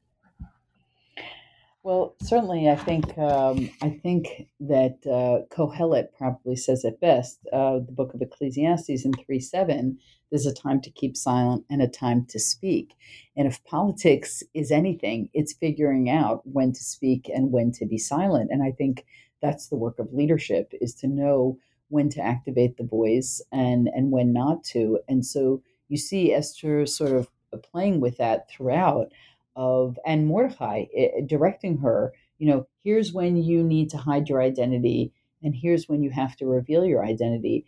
Well, 1.83 2.15
certainly, 2.21 2.69
I 2.69 2.77
think 2.77 3.17
um, 3.17 3.69
I 3.81 3.89
think 3.89 4.47
that 4.61 4.99
uh, 5.05 5.53
Kohelet 5.53 6.13
probably 6.17 6.55
says 6.55 6.85
it 6.85 7.01
best. 7.01 7.39
Uh, 7.51 7.79
the 7.79 7.91
book 7.91 8.13
of 8.13 8.21
Ecclesiastes 8.21 9.03
in 9.03 9.11
three 9.11 9.41
seven. 9.41 9.97
There's 10.29 10.45
a 10.45 10.53
time 10.53 10.79
to 10.81 10.89
keep 10.89 11.17
silent 11.17 11.65
and 11.69 11.81
a 11.81 11.87
time 11.87 12.25
to 12.29 12.39
speak. 12.39 12.95
And 13.35 13.47
if 13.47 13.63
politics 13.65 14.41
is 14.53 14.71
anything, 14.71 15.29
it's 15.33 15.53
figuring 15.53 16.09
out 16.09 16.41
when 16.45 16.71
to 16.71 16.81
speak 16.81 17.29
and 17.29 17.51
when 17.51 17.71
to 17.73 17.85
be 17.85 17.97
silent. 17.97 18.49
And 18.49 18.63
I 18.63 18.71
think 18.71 19.05
that's 19.41 19.67
the 19.67 19.75
work 19.75 19.99
of 19.99 20.13
leadership: 20.13 20.71
is 20.79 20.95
to 20.95 21.07
know 21.07 21.57
when 21.89 22.07
to 22.11 22.21
activate 22.21 22.77
the 22.77 22.85
voice 22.85 23.41
and 23.51 23.89
and 23.93 24.09
when 24.09 24.31
not 24.31 24.63
to. 24.71 24.99
And 25.09 25.25
so 25.25 25.61
you 25.89 25.97
see 25.97 26.33
Esther 26.33 26.85
sort 26.85 27.11
of 27.11 27.27
playing 27.61 27.99
with 27.99 28.17
that 28.17 28.49
throughout 28.49 29.11
of 29.55 29.97
and 30.05 30.27
Mordecai 30.27 30.85
it, 30.91 31.27
directing 31.27 31.77
her, 31.79 32.13
you 32.37 32.47
know, 32.47 32.67
here's 32.83 33.13
when 33.13 33.37
you 33.37 33.63
need 33.63 33.89
to 33.91 33.97
hide 33.97 34.29
your 34.29 34.41
identity, 34.41 35.13
and 35.41 35.55
here's 35.55 35.87
when 35.87 36.01
you 36.01 36.09
have 36.09 36.35
to 36.37 36.45
reveal 36.45 36.85
your 36.85 37.05
identity. 37.05 37.65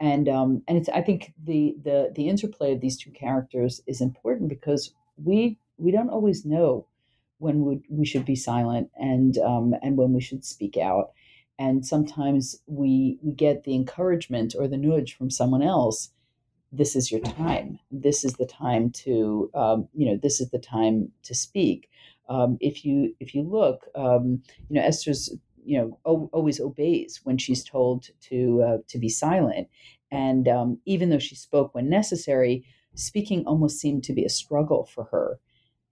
And 0.00 0.28
um, 0.28 0.62
and 0.68 0.78
it's 0.78 0.88
I 0.88 1.02
think 1.02 1.32
the 1.42 1.76
the 1.82 2.12
the 2.14 2.28
interplay 2.28 2.72
of 2.72 2.80
these 2.80 2.98
two 2.98 3.10
characters 3.10 3.80
is 3.86 4.00
important 4.00 4.48
because 4.48 4.92
we 5.16 5.58
we 5.76 5.90
don't 5.90 6.10
always 6.10 6.44
know 6.44 6.86
when 7.38 7.64
we, 7.64 7.80
we 7.88 8.04
should 8.04 8.24
be 8.24 8.36
silent 8.36 8.90
and 8.96 9.38
um, 9.38 9.74
and 9.82 9.96
when 9.96 10.12
we 10.12 10.20
should 10.20 10.44
speak 10.44 10.76
out. 10.76 11.12
And 11.58 11.84
sometimes 11.84 12.60
we 12.66 13.18
we 13.22 13.32
get 13.32 13.64
the 13.64 13.74
encouragement 13.74 14.54
or 14.58 14.68
the 14.68 14.76
nudge 14.76 15.16
from 15.16 15.30
someone 15.30 15.62
else 15.62 16.10
this 16.72 16.96
is 16.96 17.10
your 17.10 17.20
time. 17.20 17.78
This 17.90 18.24
is 18.24 18.34
the 18.34 18.46
time 18.46 18.90
to, 18.90 19.50
um, 19.54 19.88
you 19.94 20.06
know, 20.06 20.18
this 20.20 20.40
is 20.40 20.50
the 20.50 20.58
time 20.58 21.10
to 21.24 21.34
speak. 21.34 21.90
Um, 22.28 22.58
if 22.60 22.84
you 22.84 23.14
if 23.20 23.34
you 23.34 23.42
look, 23.42 23.86
um, 23.94 24.42
you 24.68 24.76
know, 24.76 24.82
Esther's 24.82 25.30
you 25.64 25.78
know, 25.78 25.98
o- 26.06 26.30
always 26.32 26.60
obeys 26.60 27.20
when 27.24 27.36
she's 27.36 27.62
told 27.62 28.08
to 28.22 28.62
uh, 28.62 28.78
to 28.88 28.98
be 28.98 29.08
silent. 29.08 29.68
And 30.10 30.48
um, 30.48 30.78
even 30.86 31.10
though 31.10 31.18
she 31.18 31.34
spoke 31.34 31.74
when 31.74 31.90
necessary, 31.90 32.64
speaking 32.94 33.44
almost 33.44 33.78
seemed 33.78 34.04
to 34.04 34.12
be 34.12 34.24
a 34.24 34.30
struggle 34.30 34.84
for 34.84 35.04
her. 35.04 35.38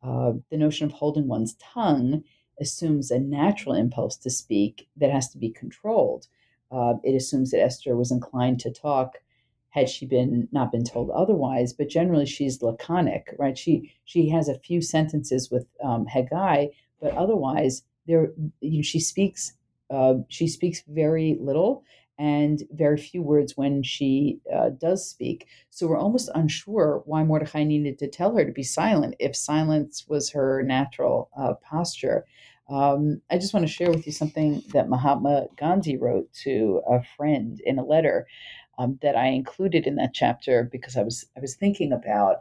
Uh, 0.03 0.33
the 0.51 0.57
notion 0.57 0.87
of 0.87 0.93
holding 0.93 1.29
one's 1.29 1.55
tongue 1.55 2.23
assumes 2.61 3.11
a 3.11 3.19
natural 3.19 3.75
impulse 3.75 4.17
to 4.17 4.31
speak 4.31 4.89
that 4.97 5.11
has 5.11 5.29
to 5.31 5.39
be 5.39 5.51
controlled. 5.51 6.27
Uh, 6.71 6.95
it 7.03 7.15
assumes 7.15 7.51
that 7.51 7.61
Esther 7.61 7.97
was 7.97 8.11
inclined 8.11 8.61
to 8.61 8.71
talk 8.71 9.19
had 9.77 9.91
she 9.91 10.07
been 10.07 10.49
not 10.53 10.73
been 10.73 10.85
told 10.85 11.11
otherwise, 11.11 11.75
but 11.75 11.91
generally 11.91 12.25
she's 12.25 12.63
laconic, 12.63 13.35
right? 13.39 13.57
She 13.57 13.93
she 14.07 14.31
has 14.31 14.49
a 14.49 14.59
few 14.59 14.81
sentences 14.81 15.51
with 15.51 15.67
um, 15.85 16.07
Haggai, 16.07 16.69
but 17.01 17.13
otherwise 17.15 17.83
there 18.07 18.33
you 18.61 18.79
know, 18.79 18.83
she 18.83 18.99
speaks 18.99 19.53
uh, 19.91 20.15
she 20.29 20.49
speaks 20.49 20.83
very 20.89 21.37
little 21.39 21.85
and 22.19 22.63
very 22.73 22.97
few 22.97 23.21
words 23.21 23.59
when 23.59 23.83
she 23.83 24.41
uh, 24.53 24.71
does 24.71 25.07
speak. 25.09 25.47
So 25.69 25.87
we're 25.87 25.99
almost 25.99 26.31
unsure 26.35 27.03
why 27.05 27.23
Mordechai 27.23 27.65
needed 27.65 27.99
to 27.99 28.09
tell 28.09 28.35
her 28.35 28.47
to 28.47 28.53
be 28.53 28.63
silent 28.63 29.17
if 29.21 29.37
silence 29.37 30.07
was 30.09 30.31
her 30.31 30.63
natural 30.63 31.29
uh, 31.39 31.53
posture. 31.63 32.25
Um, 32.71 33.21
I 33.31 33.37
just 33.37 33.53
want 33.53 33.67
to 33.67 33.73
share 33.73 33.91
with 33.91 34.07
you 34.07 34.13
something 34.13 34.63
that 34.73 34.89
Mahatma 34.89 35.47
Gandhi 35.57 35.99
wrote 35.99 36.33
to 36.45 36.81
a 36.91 37.03
friend 37.17 37.61
in 37.65 37.79
a 37.79 37.85
letter 37.85 38.27
um, 38.79 38.99
that 39.03 39.17
I 39.17 39.29
included 39.29 39.87
in 39.87 39.97
that 39.97 40.15
chapter 40.15 40.69
because 40.71 40.97
I 40.97 41.03
was 41.03 41.27
I 41.37 41.41
was 41.41 41.57
thinking 41.57 41.93
about 41.93 42.37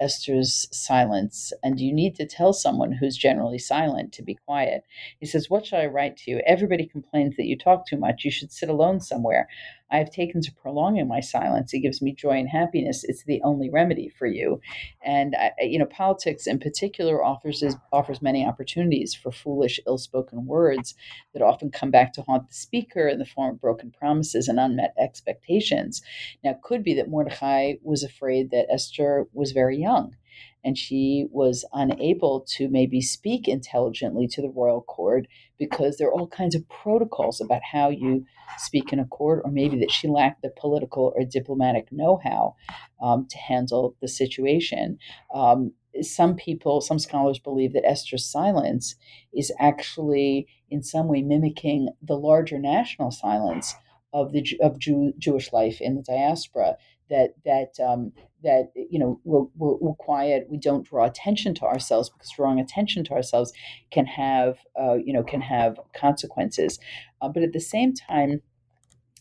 Esther's 0.00 0.68
silence, 0.72 1.52
and 1.62 1.80
you 1.80 1.92
need 1.92 2.16
to 2.16 2.26
tell 2.26 2.52
someone 2.52 2.92
who's 2.92 3.16
generally 3.16 3.58
silent 3.58 4.12
to 4.14 4.22
be 4.22 4.34
quiet. 4.46 4.84
He 5.20 5.26
says, 5.26 5.48
What 5.48 5.64
shall 5.66 5.80
I 5.80 5.86
write 5.86 6.16
to 6.18 6.30
you? 6.30 6.42
Everybody 6.46 6.86
complains 6.86 7.36
that 7.36 7.46
you 7.46 7.56
talk 7.56 7.86
too 7.86 7.96
much. 7.96 8.24
You 8.24 8.30
should 8.30 8.52
sit 8.52 8.68
alone 8.68 9.00
somewhere. 9.00 9.48
I 9.92 9.98
have 9.98 10.10
taken 10.10 10.40
to 10.40 10.52
prolonging 10.54 11.06
my 11.06 11.20
silence. 11.20 11.72
It 11.72 11.80
gives 11.80 12.00
me 12.02 12.14
joy 12.14 12.38
and 12.38 12.48
happiness. 12.48 13.04
It's 13.04 13.24
the 13.24 13.42
only 13.42 13.70
remedy 13.70 14.08
for 14.08 14.26
you. 14.26 14.60
And, 15.04 15.36
I, 15.36 15.52
you 15.60 15.78
know, 15.78 15.84
politics 15.84 16.46
in 16.46 16.58
particular 16.58 17.22
offers, 17.22 17.62
offers 17.92 18.22
many 18.22 18.44
opportunities 18.44 19.14
for 19.14 19.30
foolish, 19.30 19.78
ill 19.86 19.98
spoken 19.98 20.46
words 20.46 20.94
that 21.34 21.42
often 21.42 21.70
come 21.70 21.90
back 21.90 22.14
to 22.14 22.22
haunt 22.22 22.48
the 22.48 22.54
speaker 22.54 23.06
in 23.06 23.18
the 23.18 23.26
form 23.26 23.54
of 23.54 23.60
broken 23.60 23.90
promises 23.90 24.48
and 24.48 24.58
unmet 24.58 24.94
expectations. 24.98 26.02
Now, 26.42 26.52
it 26.52 26.62
could 26.62 26.82
be 26.82 26.94
that 26.94 27.10
Mordecai 27.10 27.74
was 27.82 28.02
afraid 28.02 28.50
that 28.50 28.72
Esther 28.72 29.26
was 29.32 29.52
very 29.52 29.78
young 29.78 30.16
and 30.64 30.78
she 30.78 31.26
was 31.30 31.64
unable 31.72 32.44
to 32.56 32.68
maybe 32.68 33.00
speak 33.00 33.48
intelligently 33.48 34.26
to 34.28 34.40
the 34.40 34.50
royal 34.50 34.82
court 34.82 35.26
because 35.58 35.96
there 35.96 36.08
are 36.08 36.12
all 36.12 36.28
kinds 36.28 36.54
of 36.54 36.68
protocols 36.68 37.40
about 37.40 37.62
how 37.72 37.88
you 37.88 38.24
speak 38.58 38.92
in 38.92 38.98
a 38.98 39.06
court, 39.06 39.42
or 39.44 39.50
maybe 39.50 39.78
that 39.78 39.90
she 39.90 40.08
lacked 40.08 40.42
the 40.42 40.52
political 40.56 41.12
or 41.16 41.24
diplomatic 41.24 41.90
know 41.90 42.20
how 42.22 42.54
um, 43.02 43.26
to 43.28 43.38
handle 43.38 43.96
the 44.00 44.08
situation. 44.08 44.98
Um, 45.34 45.72
some 46.00 46.36
people, 46.36 46.80
some 46.80 46.98
scholars 46.98 47.38
believe 47.38 47.72
that 47.74 47.86
Esther's 47.86 48.24
silence 48.24 48.94
is 49.34 49.52
actually 49.58 50.46
in 50.70 50.82
some 50.82 51.08
way 51.08 51.22
mimicking 51.22 51.90
the 52.00 52.16
larger 52.16 52.58
national 52.58 53.10
silence 53.10 53.74
of 54.12 54.32
the 54.32 54.44
of 54.60 54.78
Jew, 54.78 55.12
Jewish 55.18 55.52
life 55.52 55.80
in 55.80 55.96
the 55.96 56.02
diaspora 56.02 56.76
that 57.10 57.34
that 57.44 57.74
um, 57.82 58.12
that 58.42 58.72
you 58.74 58.98
know 58.98 59.20
we're, 59.24 59.46
we're, 59.56 59.76
we're, 59.76 59.94
quiet 59.94 60.46
we 60.50 60.58
don't 60.58 60.86
draw 60.86 61.04
attention 61.04 61.54
to 61.54 61.64
ourselves 61.64 62.10
because 62.10 62.30
drawing 62.36 62.58
attention 62.58 63.04
to 63.04 63.12
ourselves 63.12 63.52
can 63.90 64.06
have 64.06 64.58
uh, 64.80 64.94
you 64.94 65.12
know 65.12 65.22
can 65.22 65.40
have 65.40 65.78
consequences 65.94 66.78
uh, 67.20 67.28
but 67.28 67.42
at 67.42 67.52
the 67.52 67.60
same 67.60 67.94
time 67.94 68.40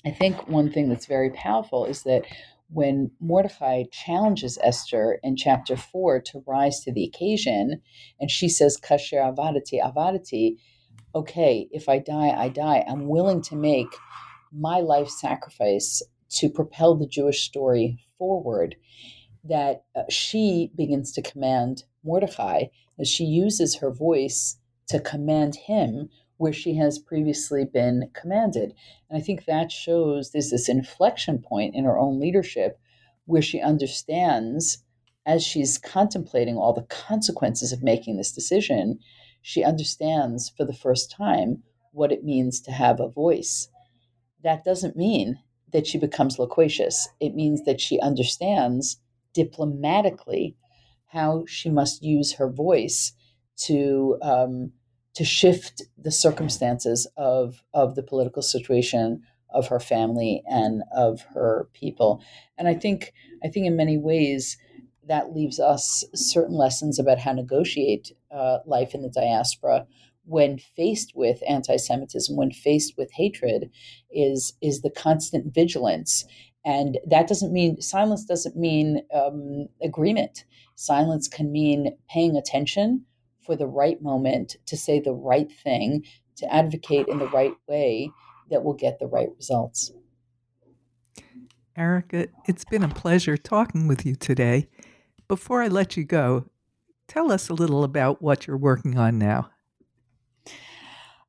i 0.05 0.11
think 0.11 0.47
one 0.47 0.71
thing 0.71 0.89
that's 0.89 1.05
very 1.05 1.29
powerful 1.29 1.85
is 1.85 2.03
that 2.03 2.25
when 2.73 3.11
Mordecai 3.19 3.83
challenges 3.91 4.57
Esther 4.63 5.19
in 5.23 5.35
chapter 5.35 5.75
4 5.75 6.21
to 6.21 6.43
rise 6.47 6.79
to 6.81 6.93
the 6.93 7.03
occasion, 7.03 7.81
and 8.17 8.31
she 8.31 8.47
says, 8.47 8.79
Kasher 8.81 9.19
avadati, 9.19 9.81
avadati, 9.81 10.55
okay, 11.13 11.67
if 11.71 11.89
I 11.89 11.99
die, 11.99 12.29
I 12.29 12.47
die. 12.47 12.85
I'm 12.87 13.07
willing 13.07 13.41
to 13.43 13.57
make 13.57 13.89
my 14.53 14.79
life 14.79 15.09
sacrifice 15.09 16.01
to 16.29 16.49
propel 16.49 16.95
the 16.95 17.07
Jewish 17.07 17.41
story 17.41 17.99
forward, 18.21 18.75
that 19.43 19.85
uh, 19.95 20.03
she 20.07 20.69
begins 20.75 21.11
to 21.11 21.23
command 21.23 21.85
Mordecai 22.03 22.65
as 22.99 23.09
she 23.09 23.23
uses 23.23 23.77
her 23.77 23.89
voice 23.89 24.57
to 24.89 24.99
command 24.99 25.55
him 25.55 26.07
where 26.37 26.53
she 26.53 26.75
has 26.75 26.99
previously 26.99 27.65
been 27.65 28.11
commanded. 28.13 28.73
And 29.09 29.19
I 29.19 29.25
think 29.25 29.45
that 29.45 29.71
shows 29.71 30.29
there's 30.29 30.51
this 30.51 30.69
inflection 30.69 31.39
point 31.39 31.73
in 31.73 31.85
her 31.85 31.97
own 31.97 32.19
leadership 32.19 32.79
where 33.25 33.41
she 33.41 33.59
understands, 33.59 34.83
as 35.25 35.43
she's 35.43 35.79
contemplating 35.79 36.57
all 36.57 36.73
the 36.73 36.83
consequences 36.83 37.71
of 37.71 37.81
making 37.81 38.17
this 38.17 38.31
decision, 38.31 38.99
she 39.41 39.63
understands 39.63 40.51
for 40.55 40.63
the 40.63 40.73
first 40.73 41.09
time 41.09 41.63
what 41.91 42.11
it 42.11 42.23
means 42.23 42.61
to 42.61 42.71
have 42.71 42.99
a 42.99 43.09
voice. 43.09 43.67
That 44.43 44.63
doesn't 44.63 44.95
mean 44.95 45.39
that 45.71 45.87
she 45.87 45.97
becomes 45.97 46.39
loquacious. 46.39 47.07
It 47.19 47.35
means 47.35 47.63
that 47.65 47.81
she 47.81 47.99
understands 47.99 48.97
diplomatically 49.33 50.55
how 51.07 51.45
she 51.47 51.69
must 51.69 52.03
use 52.03 52.33
her 52.33 52.49
voice 52.49 53.13
to 53.57 54.17
um, 54.21 54.71
to 55.13 55.25
shift 55.25 55.83
the 55.97 56.11
circumstances 56.11 57.07
of 57.17 57.63
of 57.73 57.95
the 57.95 58.03
political 58.03 58.41
situation 58.41 59.21
of 59.53 59.67
her 59.67 59.79
family 59.79 60.41
and 60.49 60.83
of 60.95 61.21
her 61.33 61.67
people. 61.73 62.23
And 62.57 62.67
I 62.67 62.73
think 62.73 63.13
I 63.43 63.49
think 63.49 63.65
in 63.65 63.75
many 63.75 63.97
ways 63.97 64.57
that 65.07 65.33
leaves 65.33 65.59
us 65.59 66.05
certain 66.13 66.55
lessons 66.55 66.99
about 66.99 67.19
how 67.19 67.31
to 67.31 67.37
negotiate 67.37 68.11
uh, 68.31 68.59
life 68.65 68.93
in 68.93 69.01
the 69.01 69.09
diaspora 69.09 69.85
when 70.25 70.57
faced 70.57 71.13
with 71.15 71.41
anti-Semitism, 71.47 72.35
when 72.35 72.51
faced 72.51 72.93
with 72.97 73.11
hatred, 73.13 73.69
is 74.11 74.53
is 74.61 74.81
the 74.81 74.91
constant 74.91 75.53
vigilance. 75.53 76.25
And 76.63 76.99
that 77.07 77.27
doesn't 77.27 77.51
mean 77.51 77.81
silence 77.81 78.25
doesn't 78.25 78.55
mean 78.55 79.01
um, 79.13 79.67
agreement. 79.81 80.45
Silence 80.75 81.27
can 81.27 81.51
mean 81.51 81.97
paying 82.09 82.35
attention 82.35 83.05
for 83.45 83.55
the 83.55 83.67
right 83.67 84.01
moment 84.01 84.57
to 84.67 84.77
say 84.77 84.99
the 84.99 85.13
right 85.13 85.51
thing, 85.63 86.05
to 86.37 86.53
advocate 86.53 87.07
in 87.07 87.17
the 87.17 87.29
right 87.29 87.53
way 87.67 88.11
that 88.49 88.63
will 88.63 88.73
get 88.73 88.99
the 88.99 89.07
right 89.07 89.29
results. 89.35 89.91
Erica, 91.75 92.27
it's 92.47 92.65
been 92.65 92.83
a 92.83 92.89
pleasure 92.89 93.37
talking 93.37 93.87
with 93.87 94.05
you 94.05 94.15
today. 94.15 94.67
Before 95.27 95.63
I 95.63 95.67
let 95.67 95.95
you 95.95 96.03
go, 96.03 96.45
tell 97.07 97.31
us 97.31 97.49
a 97.49 97.53
little 97.53 97.83
about 97.83 98.21
what 98.21 98.45
you're 98.45 98.57
working 98.57 98.97
on 98.97 99.17
now. 99.17 99.49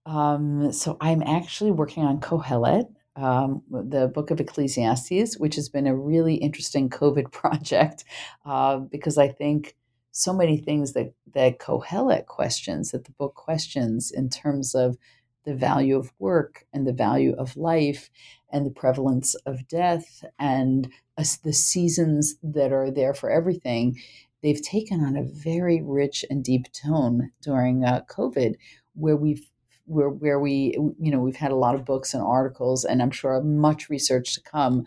Um, 0.05 0.73
so 0.73 0.97
I'm 1.01 1.23
actually 1.23 1.71
working 1.71 2.05
on 2.05 2.21
Kohelet, 2.21 2.87
um, 3.15 3.63
the 3.71 4.09
book 4.09 4.31
of 4.31 4.41
Ecclesiastes, 4.41 5.39
which 5.39 5.55
has 5.57 5.69
been 5.69 5.87
a 5.87 5.97
really 5.97 6.35
interesting 6.37 6.91
COVID 6.91 7.31
project 7.33 8.05
uh, 8.45 8.79
because 8.79 9.19
I 9.19 9.29
think 9.29 9.77
so 10.11 10.33
many 10.33 10.59
things 10.59 10.93
that, 10.93 11.15
that 11.35 11.59
Kohelet 11.59 12.27
questions, 12.27 12.91
that 12.91 13.05
the 13.05 13.13
book 13.13 13.35
questions 13.35 14.11
in 14.11 14.29
terms 14.29 14.75
of 14.75 14.97
the 15.45 15.55
value 15.55 15.97
of 15.97 16.13
work 16.19 16.67
and 16.73 16.87
the 16.87 16.93
value 16.93 17.35
of 17.37 17.57
life 17.57 18.11
and 18.53 18.67
the 18.67 18.71
prevalence 18.71 19.35
of 19.47 19.67
death 19.67 20.25
and 20.39 20.91
uh, 21.19 21.25
the 21.43 21.53
seasons 21.53 22.37
that 22.43 22.73
are 22.73 22.91
there 22.91 23.15
for 23.15 23.31
everything, 23.31 23.99
they've 24.43 24.63
taken 24.63 25.03
on 25.03 25.17
a 25.17 25.23
very 25.23 25.81
rich 25.83 26.25
and 26.29 26.45
deep 26.45 26.71
tone 26.73 27.31
during 27.41 27.85
uh, 27.85 28.03
COVID, 28.09 28.55
where 28.95 29.17
we've 29.17 29.49
where 29.87 30.09
where 30.09 30.39
we 30.39 30.77
you 30.99 31.11
know 31.11 31.21
we've 31.21 31.37
had 31.37 31.51
a 31.51 31.57
lot 31.57 31.75
of 31.75 31.85
books 31.85 32.15
and 32.15 32.23
articles 32.23 32.85
and 32.85 33.03
i'm 33.03 33.11
sure 33.11 33.43
much 33.43 33.89
research 33.89 34.35
to 34.35 34.41
come 34.41 34.85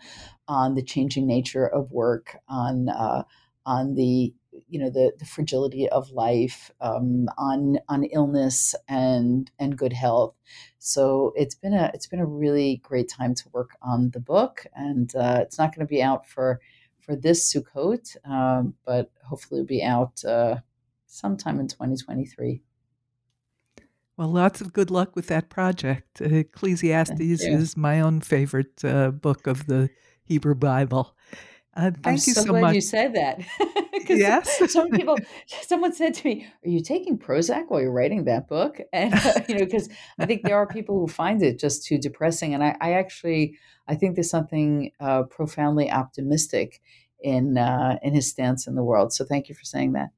on 0.48 0.74
the 0.74 0.82
changing 0.82 1.26
nature 1.26 1.66
of 1.66 1.90
work 1.90 2.36
on 2.48 2.88
uh, 2.88 3.22
on 3.64 3.94
the 3.94 4.32
you 4.68 4.78
know 4.80 4.90
the, 4.90 5.12
the 5.18 5.24
fragility 5.24 5.88
of 5.88 6.10
life 6.10 6.70
um, 6.80 7.28
on 7.36 7.78
on 7.88 8.04
illness 8.04 8.74
and 8.88 9.50
and 9.58 9.76
good 9.76 9.92
health. 9.92 10.34
So 10.78 11.32
it's 11.36 11.54
been 11.54 11.74
a 11.74 11.90
it's 11.94 12.06
been 12.06 12.20
a 12.20 12.26
really 12.26 12.80
great 12.82 13.08
time 13.08 13.34
to 13.34 13.48
work 13.52 13.70
on 13.82 14.10
the 14.10 14.20
book 14.20 14.66
and 14.74 15.14
uh, 15.14 15.40
it's 15.42 15.58
not 15.58 15.74
going 15.74 15.86
to 15.86 15.90
be 15.90 16.02
out 16.02 16.26
for 16.26 16.60
for 17.00 17.14
this 17.14 17.52
Sukkot, 17.52 18.16
um, 18.28 18.74
but 18.84 19.10
hopefully 19.24 19.60
it'll 19.60 19.68
be 19.68 19.82
out 19.82 20.24
uh, 20.24 20.56
sometime 21.06 21.60
in 21.60 21.68
2023 21.68 22.62
well, 24.16 24.28
lots 24.28 24.60
of 24.60 24.72
good 24.72 24.90
luck 24.90 25.14
with 25.14 25.26
that 25.28 25.50
project. 25.50 26.20
Ecclesiastes 26.20 27.20
is 27.20 27.76
my 27.76 28.00
own 28.00 28.20
favorite 28.20 28.84
uh, 28.84 29.10
book 29.10 29.46
of 29.46 29.66
the 29.66 29.90
Hebrew 30.24 30.54
Bible. 30.54 31.14
Uh, 31.76 31.90
thank 31.90 32.06
I'm 32.06 32.14
you 32.14 32.18
so, 32.18 32.40
so 32.40 32.48
glad 32.48 32.60
much. 32.62 32.74
You 32.74 32.80
said 32.80 33.14
that. 33.14 33.40
yes. 34.08 34.62
Some 34.72 34.90
people, 34.90 35.18
someone 35.46 35.92
said 35.92 36.14
to 36.14 36.26
me, 36.26 36.46
"Are 36.64 36.68
you 36.68 36.80
taking 36.80 37.18
Prozac 37.18 37.64
while 37.68 37.82
you're 37.82 37.92
writing 37.92 38.24
that 38.24 38.48
book?" 38.48 38.80
And 38.94 39.12
uh, 39.12 39.40
you 39.46 39.56
know, 39.56 39.64
because 39.64 39.90
I 40.18 40.24
think 40.24 40.42
there 40.42 40.56
are 40.56 40.66
people 40.66 40.98
who 40.98 41.06
find 41.06 41.42
it 41.42 41.58
just 41.58 41.84
too 41.84 41.98
depressing, 41.98 42.54
and 42.54 42.64
I, 42.64 42.76
I 42.80 42.92
actually, 42.92 43.58
I 43.86 43.94
think 43.94 44.14
there's 44.14 44.30
something 44.30 44.90
uh, 45.00 45.24
profoundly 45.24 45.90
optimistic 45.90 46.80
in 47.20 47.58
uh, 47.58 47.98
in 48.02 48.14
his 48.14 48.30
stance 48.30 48.66
in 48.66 48.74
the 48.74 48.84
world. 48.84 49.12
So 49.12 49.26
thank 49.26 49.50
you 49.50 49.54
for 49.54 49.64
saying 49.64 49.92
that. 49.92 50.08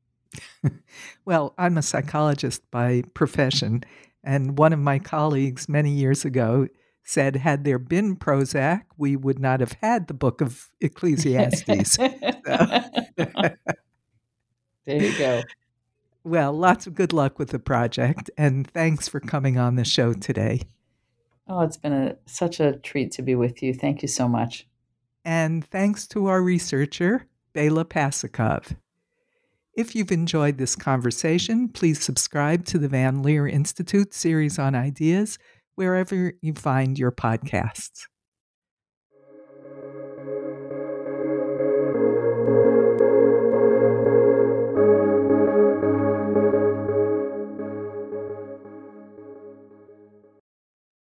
Well, 1.25 1.55
I'm 1.59 1.79
a 1.79 1.83
psychologist 1.83 2.63
by 2.71 3.03
profession, 3.15 3.85
and 4.23 4.59
one 4.59 4.73
of 4.73 4.79
my 4.79 4.99
colleagues 4.99 5.69
many 5.69 5.91
years 5.91 6.25
ago 6.25 6.69
said, 7.05 7.37
had 7.37 7.65
there 7.65 7.79
been 7.79 8.17
Prozac, 8.17 8.83
we 8.99 9.17
would 9.17 9.39
not 9.39 9.61
have 9.61 9.73
had 9.81 10.09
the 10.09 10.15
book 10.15 10.43
of 10.43 10.69
Ecclesiastes. 10.81 11.97
there 11.97 13.57
you 14.87 15.19
go. 15.19 15.43
Well, 16.23 16.53
lots 16.53 16.87
of 16.87 16.95
good 16.95 17.15
luck 17.15 17.39
with 17.39 17.49
the 17.49 17.59
project, 17.59 18.31
and 18.37 18.71
thanks 18.71 19.09
for 19.09 19.21
coming 19.21 19.57
on 19.57 19.77
the 19.77 19.85
show 19.85 20.13
today. 20.13 20.63
Oh, 21.49 21.63
it's 21.63 21.79
been 21.79 21.95
a, 21.95 22.17
such 22.27 22.61
a 22.61 22.77
treat 22.77 23.13
to 23.13 23.23
be 23.23 23.35
with 23.35 23.63
you. 23.63 23.73
Thank 23.73 24.03
you 24.03 24.09
so 24.09 24.29
much. 24.29 24.67
And 25.25 25.65
thanks 25.65 26.07
to 26.09 26.27
our 26.27 26.43
researcher, 26.43 27.27
Bela 27.55 27.87
Pasikov. 27.87 28.77
If 29.79 29.95
you've 29.95 30.11
enjoyed 30.11 30.59
this 30.59 30.75
conversation, 30.75 31.69
please 31.69 32.03
subscribe 32.03 32.65
to 32.65 32.79
the 32.79 32.89
Van 32.89 33.23
Leer 33.23 33.47
Institute 33.47 34.13
series 34.13 34.59
on 34.59 34.75
ideas 34.75 35.39
wherever 35.77 36.33
you 36.43 36.55
find 36.55 36.99
your 36.99 37.13
podcasts. 37.13 38.07